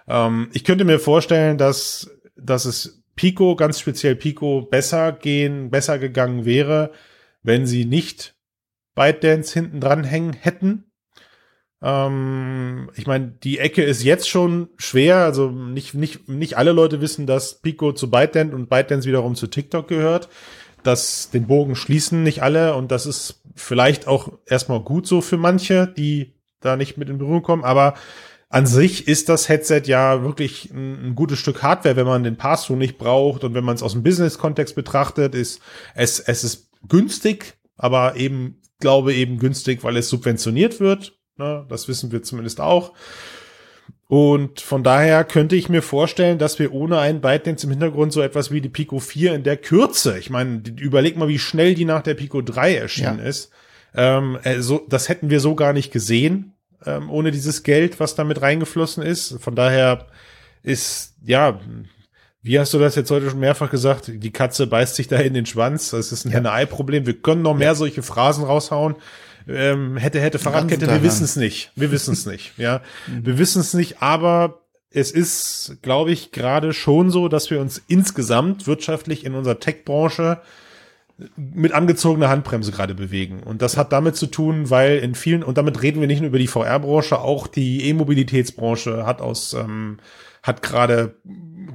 Ähm, 0.09 0.49
ich 0.53 0.65
könnte 0.65 0.85
mir 0.85 0.99
vorstellen, 0.99 1.59
dass, 1.59 2.11
dass 2.37 2.65
es 2.65 3.03
Pico, 3.17 3.57
ganz 3.57 3.81
speziell 3.81 4.17
Pico, 4.17 4.63
besser 4.63 5.13
gehen, 5.13 5.71
besser 5.71 5.99
gegangen 5.99 6.45
wäre, 6.45 6.93
wenn 7.43 7.67
sie 7.67 7.85
nicht 7.85 8.35
ByteDance 8.95 9.53
hinten 9.53 9.81
dran 9.81 10.05
hängen 10.05 10.33
hätten. 10.33 10.90
Ähm, 11.83 12.91
ich 12.97 13.07
meine, 13.07 13.29
die 13.43 13.59
Ecke 13.59 13.83
ist 13.83 14.03
jetzt 14.03 14.29
schon 14.29 14.69
schwer. 14.77 15.19
Also 15.19 15.51
nicht, 15.51 15.95
nicht, 15.95 16.29
nicht 16.29 16.57
alle 16.57 16.73
Leute 16.73 17.01
wissen, 17.01 17.27
dass 17.27 17.61
Pico 17.61 17.93
zu 17.93 18.11
ByteDance 18.11 18.55
und 18.55 18.69
ByteDance 18.69 19.09
wiederum 19.09 19.35
zu 19.35 19.47
TikTok 19.47 19.89
gehört 19.89 20.29
dass 20.83 21.31
den 21.31 21.47
Bogen 21.47 21.77
schließen 21.77 22.23
nicht 22.23 22.43
alle 22.43 22.75
und 22.75 22.91
das 22.91 23.07
ist 23.07 23.43
vielleicht 23.55 24.07
auch 24.07 24.33
erstmal 24.47 24.81
gut 24.81 25.07
so 25.07 25.21
für 25.21 25.37
manche, 25.37 25.87
die 25.87 26.35
da 26.61 26.77
nicht 26.77 26.97
mit 26.97 27.09
in 27.09 27.19
Berührung 27.19 27.43
kommen, 27.43 27.65
aber 27.65 27.95
an 28.49 28.67
sich 28.67 29.07
ist 29.07 29.29
das 29.29 29.49
Headset 29.49 29.83
ja 29.85 30.25
wirklich 30.25 30.71
ein, 30.73 31.11
ein 31.11 31.15
gutes 31.15 31.39
Stück 31.39 31.63
Hardware, 31.63 31.97
wenn 31.97 32.07
man 32.07 32.25
den 32.25 32.37
Pass-Through 32.37 32.77
nicht 32.77 32.99
braucht 32.99 33.45
und 33.45 33.55
wenn 33.55 33.65
man 33.65 33.77
es 33.77 33.83
aus 33.83 33.93
dem 33.93 34.03
Business-Kontext 34.03 34.75
betrachtet, 34.75 35.35
ist 35.35 35.61
es, 35.95 36.19
es 36.19 36.43
ist 36.43 36.71
günstig, 36.89 37.59
aber 37.77 38.17
eben, 38.17 38.61
glaube 38.81 39.15
eben 39.15 39.39
günstig, 39.39 39.85
weil 39.85 39.97
es 39.97 40.09
subventioniert 40.09 40.81
wird. 40.81 41.20
Ne? 41.41 41.65
Das 41.69 41.89
wissen 41.89 42.13
wir 42.13 42.23
zumindest 42.23 42.61
auch. 42.61 42.93
Und 44.07 44.61
von 44.61 44.83
daher 44.83 45.25
könnte 45.25 45.57
ich 45.57 45.69
mir 45.69 45.83
vorstellen, 45.83 46.39
dass 46.39 46.59
wir 46.59 46.73
ohne 46.73 46.99
einen 46.99 47.21
ByteDance 47.21 47.65
im 47.65 47.71
Hintergrund 47.71 48.13
so 48.13 48.21
etwas 48.21 48.51
wie 48.51 48.61
die 48.61 48.69
Pico 48.69 48.99
4 48.99 49.35
in 49.35 49.43
der 49.45 49.57
Kürze, 49.57 50.19
ich 50.19 50.31
meine, 50.31 50.63
überleg 50.81 51.17
mal, 51.17 51.29
wie 51.29 51.39
schnell 51.39 51.75
die 51.75 51.85
nach 51.85 52.03
der 52.03 52.15
Pico 52.15 52.43
3 52.43 52.75
erschienen 52.75 53.19
ja. 53.19 53.25
ist. 53.25 53.51
Ähm, 53.95 54.39
also, 54.43 54.85
das 54.89 55.09
hätten 55.09 55.31
wir 55.31 55.41
so 55.41 55.55
gar 55.55 55.73
nicht 55.73 55.93
gesehen, 55.93 56.55
ähm, 56.85 57.09
ohne 57.09 57.31
dieses 57.31 57.63
Geld, 57.63 58.01
was 58.01 58.17
da 58.17 58.25
mit 58.25 58.43
reingeflossen 58.43 59.03
ist. 59.03 59.41
Von 59.41 59.55
daher 59.55 60.09
ist, 60.63 61.15
ja, 61.25 61.61
wie 62.43 62.59
hast 62.59 62.75
du 62.75 62.79
das 62.79 62.97
jetzt 62.97 63.11
heute 63.11 63.31
schon 63.31 63.39
mehrfach 63.39 63.71
gesagt? 63.71 64.11
Die 64.13 64.33
Katze 64.33 64.67
beißt 64.67 64.97
sich 64.97 65.09
da 65.09 65.19
in 65.19 65.35
den 65.35 65.47
Schwanz. 65.47 65.91
Das 65.91 66.11
ist 66.11 66.25
ein 66.25 66.31
ja. 66.31 66.39
Henne-Ei-Problem. 66.39 67.07
Wir 67.07 67.21
können 67.21 67.43
noch 67.43 67.55
mehr 67.55 67.69
ja. 67.69 67.75
solche 67.75 68.03
Phrasen 68.03 68.45
raushauen 68.45 68.97
ähm, 69.55 69.97
hätte, 69.97 70.21
hätte 70.21 70.39
Fahrradkette, 70.39 70.87
wir 70.87 71.03
wissen 71.03 71.25
es 71.25 71.37
nicht. 71.37 71.73
Wir 71.77 71.91
wissen 71.91 72.13
es 72.13 72.27
nicht, 72.27 72.53
ja. 72.57 72.81
Mhm. 73.07 73.27
Wir 73.27 73.39
wissen 73.39 73.61
es 73.61 73.75
nicht, 73.75 74.03
aber 74.03 74.61
es 74.91 75.13
ist, 75.13 75.79
glaube 75.83 76.11
ich, 76.11 76.33
gerade 76.33 76.73
schon 76.73 77.11
so, 77.11 77.29
dass 77.29 77.51
wir 77.51 77.61
uns 77.61 77.81
insgesamt 77.87 78.67
wirtschaftlich 78.67 79.25
in 79.25 79.35
unserer 79.35 79.61
Tech-Branche 79.61 80.41
mit 81.37 81.73
angezogener 81.73 82.29
Handbremse 82.29 82.73
gerade 82.73 82.95
bewegen. 82.95 83.43
Und 83.43 83.63
das 83.63 83.77
hat 83.77 83.93
damit 83.93 84.17
zu 84.17 84.27
tun, 84.27 84.71
weil 84.71 84.99
in 84.99 85.15
vielen, 85.15 85.43
und 85.43 85.59
damit 85.59 85.83
reden 85.83 86.01
wir 86.01 86.09
nicht 86.09 86.21
nur 86.21 86.29
über 86.29 86.39
die 86.39 86.47
VR-Branche, 86.47 87.19
auch 87.19 87.47
die 87.47 87.89
E-Mobilitätsbranche 87.89 89.07
hat 89.07 89.21
aus, 89.21 89.53
ähm, 89.55 89.99
hat 90.43 90.63
gerade 90.63 91.15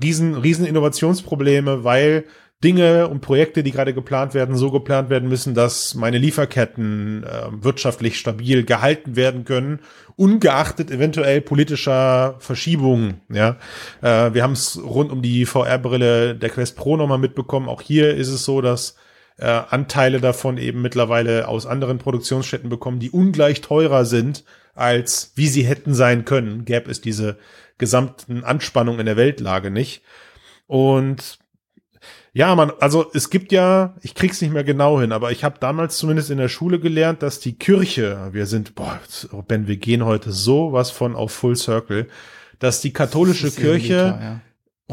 riesen, 0.01 0.35
riesen 0.35 0.65
Innovationsprobleme, 0.65 1.83
weil 1.83 2.25
Dinge 2.65 3.07
und 3.07 3.21
Projekte, 3.21 3.61
die 3.61 3.69
gerade 3.69 3.93
geplant 3.93 4.33
werden, 4.33 4.57
so 4.57 4.71
geplant 4.71 5.11
werden 5.11 5.29
müssen, 5.29 5.53
dass 5.53 5.93
meine 5.93 6.17
Lieferketten 6.17 7.23
äh, 7.23 7.63
wirtschaftlich 7.63 8.17
stabil 8.17 8.63
gehalten 8.63 9.15
werden 9.15 9.45
können, 9.45 9.81
ungeachtet 10.15 10.89
eventuell 10.89 11.41
politischer 11.41 12.37
Verschiebungen. 12.39 13.21
Ja, 13.29 13.57
äh, 14.01 14.33
wir 14.33 14.41
haben 14.41 14.53
es 14.53 14.81
rund 14.83 15.11
um 15.11 15.21
die 15.21 15.45
VR-Brille 15.45 16.33
der 16.33 16.49
Quest 16.49 16.75
Pro 16.75 16.97
nochmal 16.97 17.19
mitbekommen. 17.19 17.69
Auch 17.69 17.83
hier 17.83 18.15
ist 18.15 18.29
es 18.29 18.45
so, 18.45 18.61
dass 18.61 18.95
äh, 19.37 19.45
Anteile 19.45 20.19
davon 20.19 20.57
eben 20.57 20.81
mittlerweile 20.81 21.47
aus 21.47 21.67
anderen 21.67 21.99
Produktionsstätten 21.99 22.69
bekommen, 22.69 22.99
die 22.99 23.11
ungleich 23.11 23.61
teurer 23.61 24.05
sind, 24.05 24.43
als 24.73 25.33
wie 25.35 25.47
sie 25.47 25.63
hätten 25.63 25.93
sein 25.93 26.25
können. 26.25 26.65
Gäbe 26.65 26.89
es 26.89 26.99
diese 26.99 27.37
gesamten 27.77 28.43
Anspannungen 28.43 29.01
in 29.01 29.05
der 29.05 29.17
Weltlage 29.17 29.69
nicht. 29.69 30.01
Und 30.65 31.37
ja, 32.35 32.53
man, 32.53 32.73
also 32.81 33.09
es 33.13 33.29
gibt 33.29 33.53
ja, 33.53 33.95
ich 34.01 34.13
krieg's 34.13 34.41
nicht 34.41 34.51
mehr 34.51 34.65
genau 34.65 34.99
hin, 34.99 35.13
aber 35.13 35.31
ich 35.31 35.45
habe 35.45 35.55
damals 35.57 35.97
zumindest 35.97 36.29
in 36.29 36.37
der 36.37 36.49
Schule 36.49 36.81
gelernt, 36.81 37.23
dass 37.23 37.39
die 37.39 37.57
Kirche, 37.57 38.27
wir 38.33 38.45
sind, 38.45 38.75
boah, 38.75 38.99
Ben, 39.47 39.67
wir 39.67 39.77
gehen 39.77 40.03
heute 40.03 40.33
so 40.33 40.73
was 40.73 40.91
von 40.91 41.15
auf 41.15 41.31
Full 41.31 41.55
Circle, 41.55 42.09
dass 42.59 42.81
die 42.81 42.91
katholische 42.91 43.51
Kirche 43.51 43.93
Liter, 43.93 44.19
ja. 44.21 44.41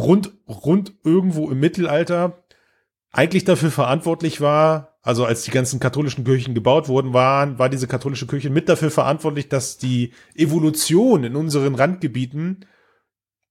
rund, 0.01 0.30
rund 0.47 0.93
irgendwo 1.03 1.51
im 1.51 1.59
Mittelalter 1.59 2.45
eigentlich 3.11 3.43
dafür 3.43 3.72
verantwortlich 3.72 4.40
war, 4.40 4.99
also 5.03 5.24
als 5.24 5.43
die 5.43 5.51
ganzen 5.51 5.80
katholischen 5.80 6.22
Kirchen 6.22 6.55
gebaut 6.55 6.86
wurden, 6.86 7.12
waren, 7.12 7.59
war 7.59 7.68
diese 7.68 7.88
katholische 7.88 8.28
Kirche 8.28 8.51
mit 8.51 8.68
dafür 8.68 8.93
verantwortlich, 8.93 9.49
dass 9.49 9.78
die 9.78 10.12
Evolution 10.36 11.24
in 11.24 11.34
unseren 11.34 11.74
Randgebieten 11.74 12.66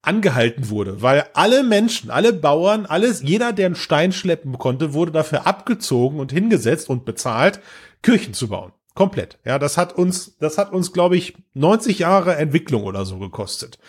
angehalten 0.01 0.69
wurde, 0.69 1.01
weil 1.01 1.25
alle 1.33 1.63
Menschen, 1.63 2.09
alle 2.09 2.33
Bauern, 2.33 2.85
alles, 2.85 3.21
jeder, 3.21 3.53
der 3.53 3.67
einen 3.67 3.75
Stein 3.75 4.11
schleppen 4.11 4.57
konnte, 4.57 4.93
wurde 4.93 5.11
dafür 5.11 5.45
abgezogen 5.45 6.19
und 6.19 6.31
hingesetzt 6.31 6.89
und 6.89 7.05
bezahlt, 7.05 7.59
Kirchen 8.01 8.33
zu 8.33 8.47
bauen. 8.47 8.71
Komplett. 8.93 9.37
Ja, 9.45 9.59
das 9.59 9.77
hat 9.77 9.93
uns, 9.93 10.37
das 10.39 10.57
hat 10.57 10.73
uns, 10.73 10.91
glaube 10.91 11.17
ich, 11.17 11.35
90 11.53 11.99
Jahre 11.99 12.35
Entwicklung 12.35 12.83
oder 12.83 13.05
so 13.05 13.19
gekostet. 13.19 13.79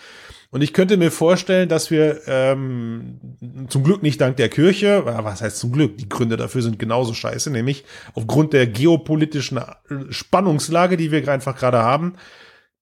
Und 0.53 0.61
ich 0.61 0.71
könnte 0.71 0.97
mir 0.97 1.09
vorstellen, 1.09 1.67
dass 1.67 1.89
wir 1.89 2.21
ähm, 2.27 3.19
zum 3.69 3.83
Glück 3.83 4.03
nicht 4.03 4.21
dank 4.21 4.37
der 4.37 4.49
Kirche, 4.49 5.03
was 5.03 5.41
heißt 5.41 5.57
zum 5.57 5.71
Glück, 5.71 5.97
die 5.97 6.07
Gründe 6.07 6.37
dafür 6.37 6.61
sind 6.61 6.77
genauso 6.77 7.15
scheiße, 7.15 7.49
nämlich 7.49 7.85
aufgrund 8.13 8.53
der 8.53 8.67
geopolitischen 8.67 9.57
äh, 9.57 9.63
Spannungslage, 10.09 10.95
die 10.95 11.11
wir 11.11 11.27
einfach 11.27 11.57
gerade 11.57 11.79
haben, 11.79 12.17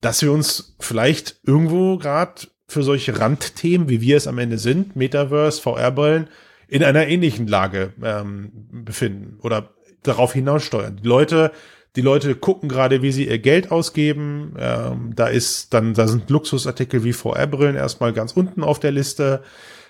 dass 0.01 0.21
wir 0.21 0.33
uns 0.33 0.75
vielleicht 0.79 1.39
irgendwo 1.45 1.97
gerade 1.97 2.41
für 2.71 2.83
solche 2.83 3.19
Randthemen, 3.19 3.89
wie 3.89 4.01
wir 4.01 4.17
es 4.17 4.27
am 4.27 4.37
Ende 4.37 4.57
sind, 4.57 4.95
Metaverse, 4.95 5.61
VR-Brillen, 5.61 6.27
in 6.67 6.83
einer 6.83 7.07
ähnlichen 7.07 7.47
Lage 7.47 7.93
ähm, 8.01 8.51
befinden 8.71 9.37
oder 9.41 9.73
darauf 10.03 10.33
hinaussteuern. 10.33 10.99
Die 11.03 11.07
Leute 11.07 11.51
die 11.95 12.01
Leute 12.01 12.35
gucken 12.35 12.69
gerade, 12.69 13.01
wie 13.01 13.11
sie 13.11 13.27
ihr 13.27 13.39
Geld 13.39 13.71
ausgeben. 13.71 14.55
Ähm, 14.57 15.11
da 15.13 15.27
ist 15.27 15.73
dann, 15.73 15.93
da 15.93 16.07
sind 16.07 16.29
Luxusartikel 16.29 17.03
wie 17.03 17.11
VR-Brillen 17.13 17.75
erstmal 17.75 18.13
ganz 18.13 18.31
unten 18.31 18.63
auf 18.63 18.79
der 18.79 18.91
Liste. 18.91 19.43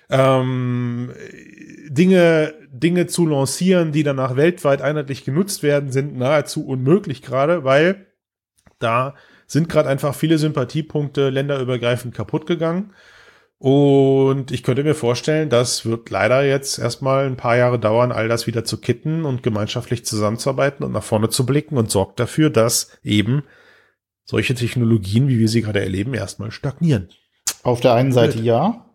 Ähm, 0.09 1.11
Dinge, 1.88 2.55
Dinge 2.71 3.05
zu 3.05 3.27
lancieren, 3.27 3.91
die 3.91 4.03
danach 4.03 4.36
weltweit 4.36 4.82
einheitlich 4.82 5.23
genutzt 5.23 5.61
werden, 5.61 5.91
sind 5.91 6.17
nahezu 6.17 6.65
unmöglich 6.65 7.21
gerade, 7.21 7.63
weil 7.63 8.07
da 8.79 9.13
sind 9.51 9.67
gerade 9.67 9.89
einfach 9.89 10.15
viele 10.15 10.37
Sympathiepunkte 10.37 11.29
länderübergreifend 11.29 12.15
kaputt 12.15 12.45
gegangen. 12.45 12.93
Und 13.57 14.51
ich 14.51 14.63
könnte 14.63 14.83
mir 14.83 14.95
vorstellen, 14.95 15.49
das 15.49 15.85
wird 15.85 16.09
leider 16.09 16.43
jetzt 16.43 16.79
erstmal 16.79 17.25
ein 17.27 17.35
paar 17.35 17.57
Jahre 17.57 17.77
dauern, 17.77 18.13
all 18.13 18.29
das 18.29 18.47
wieder 18.47 18.63
zu 18.63 18.79
kitten 18.79 19.25
und 19.25 19.43
gemeinschaftlich 19.43 20.05
zusammenzuarbeiten 20.05 20.85
und 20.85 20.93
nach 20.93 21.03
vorne 21.03 21.29
zu 21.29 21.45
blicken 21.45 21.77
und 21.77 21.91
sorgt 21.91 22.19
dafür, 22.19 22.49
dass 22.49 22.97
eben 23.03 23.43
solche 24.23 24.55
Technologien, 24.55 25.27
wie 25.27 25.37
wir 25.37 25.49
sie 25.49 25.61
gerade 25.61 25.81
erleben, 25.81 26.13
erstmal 26.13 26.51
stagnieren. 26.51 27.09
Auf 27.61 27.81
der 27.81 27.93
einen 27.93 28.13
Seite 28.13 28.39
ja, 28.39 28.85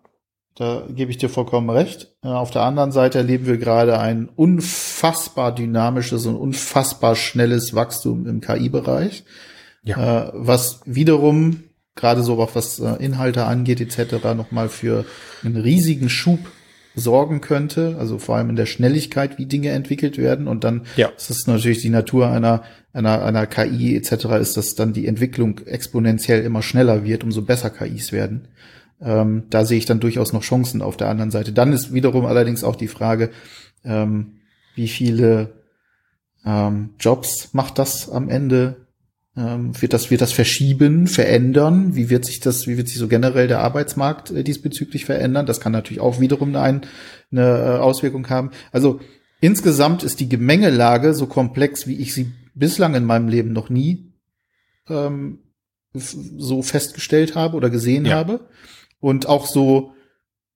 da 0.56 0.84
gebe 0.88 1.10
ich 1.10 1.18
dir 1.18 1.28
vollkommen 1.28 1.68
recht. 1.68 2.16
Äh, 2.22 2.28
auf 2.28 2.50
der 2.50 2.62
anderen 2.62 2.92
Seite 2.92 3.18
erleben 3.18 3.46
wir 3.46 3.58
gerade 3.58 3.98
ein 3.98 4.30
unfassbar 4.34 5.54
dynamisches 5.54 6.24
und 6.24 6.34
unfassbar 6.34 7.14
schnelles 7.14 7.74
Wachstum 7.74 8.26
im 8.26 8.40
KI-Bereich, 8.40 9.24
ja. 9.86 10.28
Äh, 10.28 10.32
was 10.34 10.80
wiederum 10.84 11.62
gerade 11.94 12.22
so 12.22 12.40
auch 12.40 12.54
was 12.54 12.78
äh, 12.78 13.02
Inhalte 13.02 13.44
angeht 13.46 13.80
etc. 13.80 14.34
nochmal 14.36 14.68
für 14.68 15.06
einen 15.42 15.56
riesigen 15.56 16.10
Schub 16.10 16.40
sorgen 16.94 17.40
könnte, 17.40 17.96
also 17.98 18.18
vor 18.18 18.36
allem 18.36 18.50
in 18.50 18.56
der 18.56 18.66
Schnelligkeit, 18.66 19.38
wie 19.38 19.46
Dinge 19.46 19.70
entwickelt 19.70 20.16
werden 20.18 20.48
und 20.48 20.64
dann 20.64 20.86
ja. 20.96 21.08
ist 21.08 21.30
es 21.30 21.46
natürlich 21.46 21.82
die 21.82 21.90
Natur 21.90 22.28
einer 22.28 22.62
einer 22.92 23.22
einer 23.22 23.46
KI 23.46 23.96
etc. 23.96 24.24
ist, 24.40 24.56
dass 24.56 24.74
dann 24.74 24.92
die 24.92 25.06
Entwicklung 25.06 25.60
exponentiell 25.66 26.42
immer 26.42 26.62
schneller 26.62 27.04
wird, 27.04 27.22
umso 27.22 27.42
besser 27.42 27.70
KIs 27.70 28.12
werden. 28.12 28.48
Ähm, 29.00 29.44
da 29.50 29.66
sehe 29.66 29.76
ich 29.76 29.84
dann 29.84 30.00
durchaus 30.00 30.32
noch 30.32 30.42
Chancen 30.42 30.80
auf 30.80 30.96
der 30.96 31.08
anderen 31.08 31.30
Seite. 31.30 31.52
Dann 31.52 31.72
ist 31.72 31.92
wiederum 31.92 32.24
allerdings 32.24 32.64
auch 32.64 32.76
die 32.76 32.88
Frage, 32.88 33.30
ähm, 33.84 34.40
wie 34.74 34.88
viele 34.88 35.62
ähm, 36.46 36.94
Jobs 36.98 37.50
macht 37.52 37.78
das 37.78 38.08
am 38.08 38.30
Ende 38.30 38.85
wird 39.36 39.92
das, 39.92 40.10
wird 40.10 40.22
das 40.22 40.32
verschieben, 40.32 41.06
verändern? 41.06 41.94
Wie 41.94 42.08
wird 42.08 42.24
sich 42.24 42.40
das, 42.40 42.66
wie 42.66 42.78
wird 42.78 42.88
sich 42.88 42.96
so 42.96 43.06
generell 43.06 43.48
der 43.48 43.60
Arbeitsmarkt 43.60 44.30
äh, 44.30 44.42
diesbezüglich 44.42 45.04
verändern? 45.04 45.44
Das 45.44 45.60
kann 45.60 45.72
natürlich 45.72 46.00
auch 46.00 46.20
wiederum 46.20 46.56
eine, 46.56 46.80
eine 47.30 47.42
äh, 47.42 47.78
Auswirkung 47.78 48.28
haben. 48.30 48.50
Also 48.72 49.00
insgesamt 49.40 50.02
ist 50.02 50.20
die 50.20 50.28
Gemengelage 50.30 51.12
so 51.12 51.26
komplex, 51.26 51.86
wie 51.86 51.96
ich 51.96 52.14
sie 52.14 52.32
bislang 52.54 52.94
in 52.94 53.04
meinem 53.04 53.28
Leben 53.28 53.52
noch 53.52 53.68
nie 53.68 54.14
ähm, 54.88 55.40
so 55.92 56.62
festgestellt 56.62 57.34
habe 57.34 57.58
oder 57.58 57.68
gesehen 57.68 58.06
ja. 58.06 58.16
habe. 58.16 58.48
Und 59.00 59.28
auch 59.28 59.46
so 59.46 59.92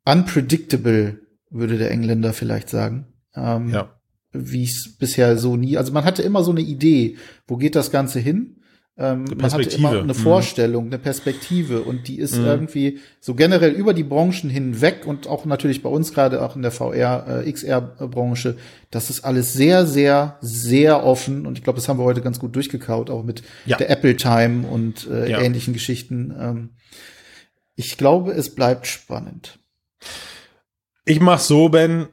unpredictable, 0.06 1.20
würde 1.50 1.76
der 1.76 1.90
Engländer 1.90 2.32
vielleicht 2.32 2.70
sagen. 2.70 3.12
Ähm, 3.34 3.68
ja 3.68 4.00
wie 4.32 4.62
ich 4.62 4.70
es 4.70 4.96
bisher 4.96 5.36
so 5.38 5.56
nie. 5.56 5.76
Also 5.76 5.92
man 5.92 6.04
hatte 6.04 6.22
immer 6.22 6.44
so 6.44 6.52
eine 6.52 6.60
Idee, 6.60 7.16
wo 7.46 7.56
geht 7.56 7.74
das 7.74 7.90
Ganze 7.90 8.20
hin? 8.20 8.59
Ähm, 9.00 9.24
man 9.34 9.50
hat 9.50 9.74
immer 9.74 9.92
eine 9.92 10.02
mhm. 10.02 10.14
Vorstellung, 10.14 10.86
eine 10.86 10.98
Perspektive 10.98 11.80
und 11.80 12.06
die 12.06 12.18
ist 12.18 12.36
mhm. 12.36 12.44
irgendwie 12.44 12.98
so 13.18 13.34
generell 13.34 13.72
über 13.72 13.94
die 13.94 14.04
Branchen 14.04 14.50
hinweg 14.50 15.06
und 15.06 15.26
auch 15.26 15.46
natürlich 15.46 15.82
bei 15.82 15.88
uns 15.88 16.12
gerade 16.12 16.42
auch 16.42 16.54
in 16.54 16.60
der 16.60 16.70
VR, 16.70 17.42
äh, 17.46 17.50
XR-Branche, 17.50 18.58
das 18.90 19.08
ist 19.08 19.24
alles 19.24 19.54
sehr, 19.54 19.86
sehr, 19.86 20.36
sehr 20.42 21.02
offen 21.02 21.46
und 21.46 21.56
ich 21.56 21.64
glaube, 21.64 21.78
das 21.78 21.88
haben 21.88 21.98
wir 21.98 22.04
heute 22.04 22.20
ganz 22.20 22.38
gut 22.38 22.54
durchgekaut, 22.54 23.08
auch 23.08 23.24
mit 23.24 23.42
ja. 23.64 23.78
der 23.78 23.88
Apple 23.88 24.16
Time 24.16 24.68
und 24.68 25.08
äh, 25.08 25.30
ja. 25.30 25.40
ähnlichen 25.40 25.72
Geschichten. 25.72 26.34
Ähm, 26.38 26.70
ich 27.76 27.96
glaube, 27.96 28.32
es 28.32 28.54
bleibt 28.54 28.86
spannend. 28.86 29.58
Ich 31.06 31.20
mach 31.20 31.38
so, 31.38 31.70
Ben, 31.70 32.08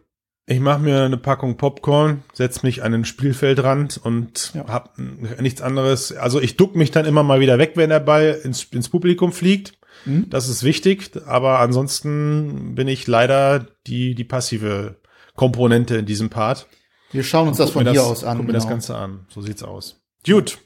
ich 0.49 0.61
mache 0.61 0.79
mir 0.79 1.03
eine 1.03 1.17
Packung 1.17 1.57
Popcorn, 1.57 2.23
setz 2.31 2.63
mich 2.63 2.81
an 2.81 2.93
den 2.93 3.03
Spielfeldrand 3.03 3.99
und 4.01 4.53
ja. 4.53 4.65
hab 4.67 4.97
nichts 4.97 5.61
anderes. 5.61 6.15
Also 6.15 6.39
ich 6.39 6.55
duck 6.55 6.73
mich 6.73 6.89
dann 6.89 7.05
immer 7.05 7.21
mal 7.21 7.41
wieder 7.41 7.57
weg, 7.57 7.73
wenn 7.75 7.89
der 7.89 7.99
Ball 7.99 8.39
ins, 8.43 8.63
ins 8.63 8.87
Publikum 8.87 9.33
fliegt. 9.33 9.73
Mhm. 10.05 10.29
Das 10.29 10.47
ist 10.47 10.63
wichtig, 10.63 11.11
aber 11.25 11.59
ansonsten 11.59 12.75
bin 12.75 12.87
ich 12.87 13.07
leider 13.07 13.67
die, 13.87 14.15
die 14.15 14.23
passive 14.23 14.95
Komponente 15.35 15.97
in 15.97 16.05
diesem 16.05 16.29
Part. 16.29 16.67
Wir 17.11 17.23
schauen 17.23 17.49
uns 17.49 17.57
das 17.57 17.71
von 17.71 17.83
hier 17.83 17.93
das, 17.93 18.03
aus 18.03 18.23
an. 18.23 18.37
Gucken 18.37 18.47
genau. 18.47 18.47
mir 18.47 18.53
das 18.53 18.63
genau. 18.63 18.73
Ganze 18.73 18.95
an. 18.95 19.25
So 19.27 19.41
sieht's 19.41 19.63
aus. 19.63 20.01
Gut. 20.25 20.59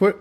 Cool. 0.00 0.14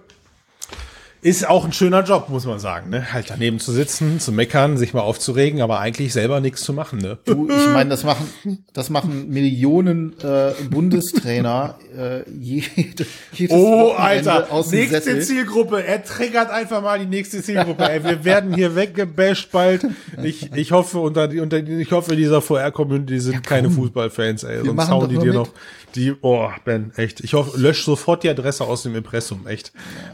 Ist 1.23 1.47
auch 1.47 1.63
ein 1.63 1.71
schöner 1.71 2.03
Job, 2.03 2.27
muss 2.27 2.45
man 2.45 2.59
sagen, 2.59 2.89
ne? 2.89 3.13
Halt 3.13 3.29
daneben 3.29 3.59
zu 3.59 3.71
sitzen, 3.71 4.19
zu 4.19 4.33
meckern, 4.33 4.77
sich 4.77 4.93
mal 4.93 5.01
aufzuregen, 5.01 5.61
aber 5.61 5.79
eigentlich 5.79 6.11
selber 6.11 6.41
nichts 6.41 6.63
zu 6.63 6.73
machen, 6.73 6.99
ne? 6.99 7.17
Du, 7.23 7.47
ich 7.47 7.67
meine, 7.73 7.89
das 7.89 8.03
machen, 8.03 8.27
das 8.73 8.89
machen 8.89 9.29
Millionen 9.29 10.19
äh, 10.19 10.51
Bundestrainer 10.69 11.75
äh, 11.97 12.29
jede, 12.29 13.05
jedes 13.31 13.55
Oh, 13.55 13.93
Alter, 13.93 14.47
nächste 14.69 15.01
Sessel. 15.01 15.21
Zielgruppe. 15.21 15.85
Er 15.85 16.03
triggert 16.03 16.49
einfach 16.49 16.81
mal 16.81 16.99
die 16.99 17.05
nächste 17.05 17.41
Zielgruppe. 17.41 17.89
Ey, 17.89 18.03
wir 18.03 18.25
werden 18.25 18.53
hier 18.53 18.75
weggebasht 18.75 19.51
bald. 19.51 19.85
Ich, 20.21 20.51
ich 20.53 20.71
hoffe, 20.71 20.99
unter, 20.99 21.29
unter 21.29 21.57
ich 21.57 21.91
hoffe, 21.91 22.15
dieser 22.17 22.41
VR-Community 22.41 23.19
sind 23.19 23.33
ja, 23.35 23.39
keine 23.39 23.69
Fußballfans, 23.69 24.43
ey. 24.43 24.57
Wir 24.63 24.65
Sonst 24.65 24.89
hauen 24.89 25.09
die 25.09 25.17
dir 25.17 25.25
mit. 25.25 25.33
noch 25.35 25.49
die, 25.95 26.13
oh, 26.21 26.49
Ben, 26.65 26.91
echt. 26.95 27.19
Ich 27.21 27.33
hoffe, 27.33 27.59
lösch 27.59 27.83
sofort 27.83 28.23
die 28.23 28.29
Adresse 28.29 28.63
aus 28.63 28.83
dem 28.83 28.95
Impressum, 28.95 29.47
echt. 29.47 29.71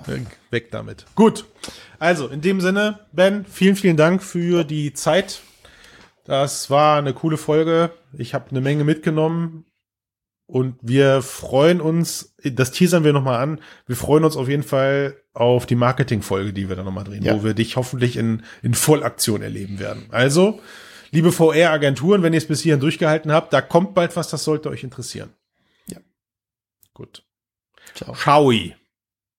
Ja. 0.08 0.16
Weg 0.52 0.72
damit. 0.72 1.06
Gut. 1.16 1.46
Also, 2.00 2.28
in 2.28 2.42
dem 2.42 2.62
Sinne, 2.62 3.00
Ben, 3.12 3.46
vielen, 3.46 3.76
vielen 3.76 3.98
Dank 3.98 4.24
für 4.24 4.64
die 4.64 4.94
Zeit. 4.94 5.42
Das 6.26 6.70
war 6.70 6.98
eine 6.98 7.14
coole 7.14 7.38
Folge. 7.38 7.92
Ich 8.14 8.34
habe 8.34 8.52
eine 8.52 8.62
Menge 8.62 8.84
mitgenommen. 8.84 9.66
Und 10.50 10.78
wir 10.82 11.22
freuen 11.22 11.80
uns, 11.80 12.34
das 12.44 12.72
teasern 12.72 13.04
wir 13.04 13.14
nochmal 13.14 13.40
an, 13.40 13.62
wir 13.86 13.96
freuen 13.96 14.24
uns 14.24 14.36
auf 14.36 14.50
jeden 14.50 14.64
Fall 14.64 15.16
auf 15.32 15.68
die 15.68 15.76
Marketing-Folge, 15.76 16.54
die 16.54 16.70
wir 16.70 16.76
dann 16.76 16.86
nochmal 16.86 17.04
drehen, 17.04 17.24
ja. 17.24 17.36
wo 17.36 17.44
wir 17.44 17.54
dich 17.54 17.76
hoffentlich 17.76 18.18
in, 18.18 18.42
in 18.64 18.74
Vollaktion 18.74 19.44
erleben 19.44 19.78
werden. 19.78 20.08
Also, 20.10 20.60
liebe 21.12 21.32
VR-Agenturen, 21.32 22.24
wenn 22.24 22.34
ihr 22.34 22.40
es 22.40 22.48
bis 22.48 22.62
hierhin 22.62 22.80
durchgehalten 22.80 23.32
habt, 23.32 23.54
da 23.54 23.62
kommt 23.62 23.94
bald 23.94 24.16
was, 24.16 24.30
das 24.30 24.44
sollte 24.44 24.72
euch 24.72 24.84
interessieren. 24.84 25.30
Gut. 27.00 27.24
Ciao. 27.96 28.14
Ciao. 28.14 28.79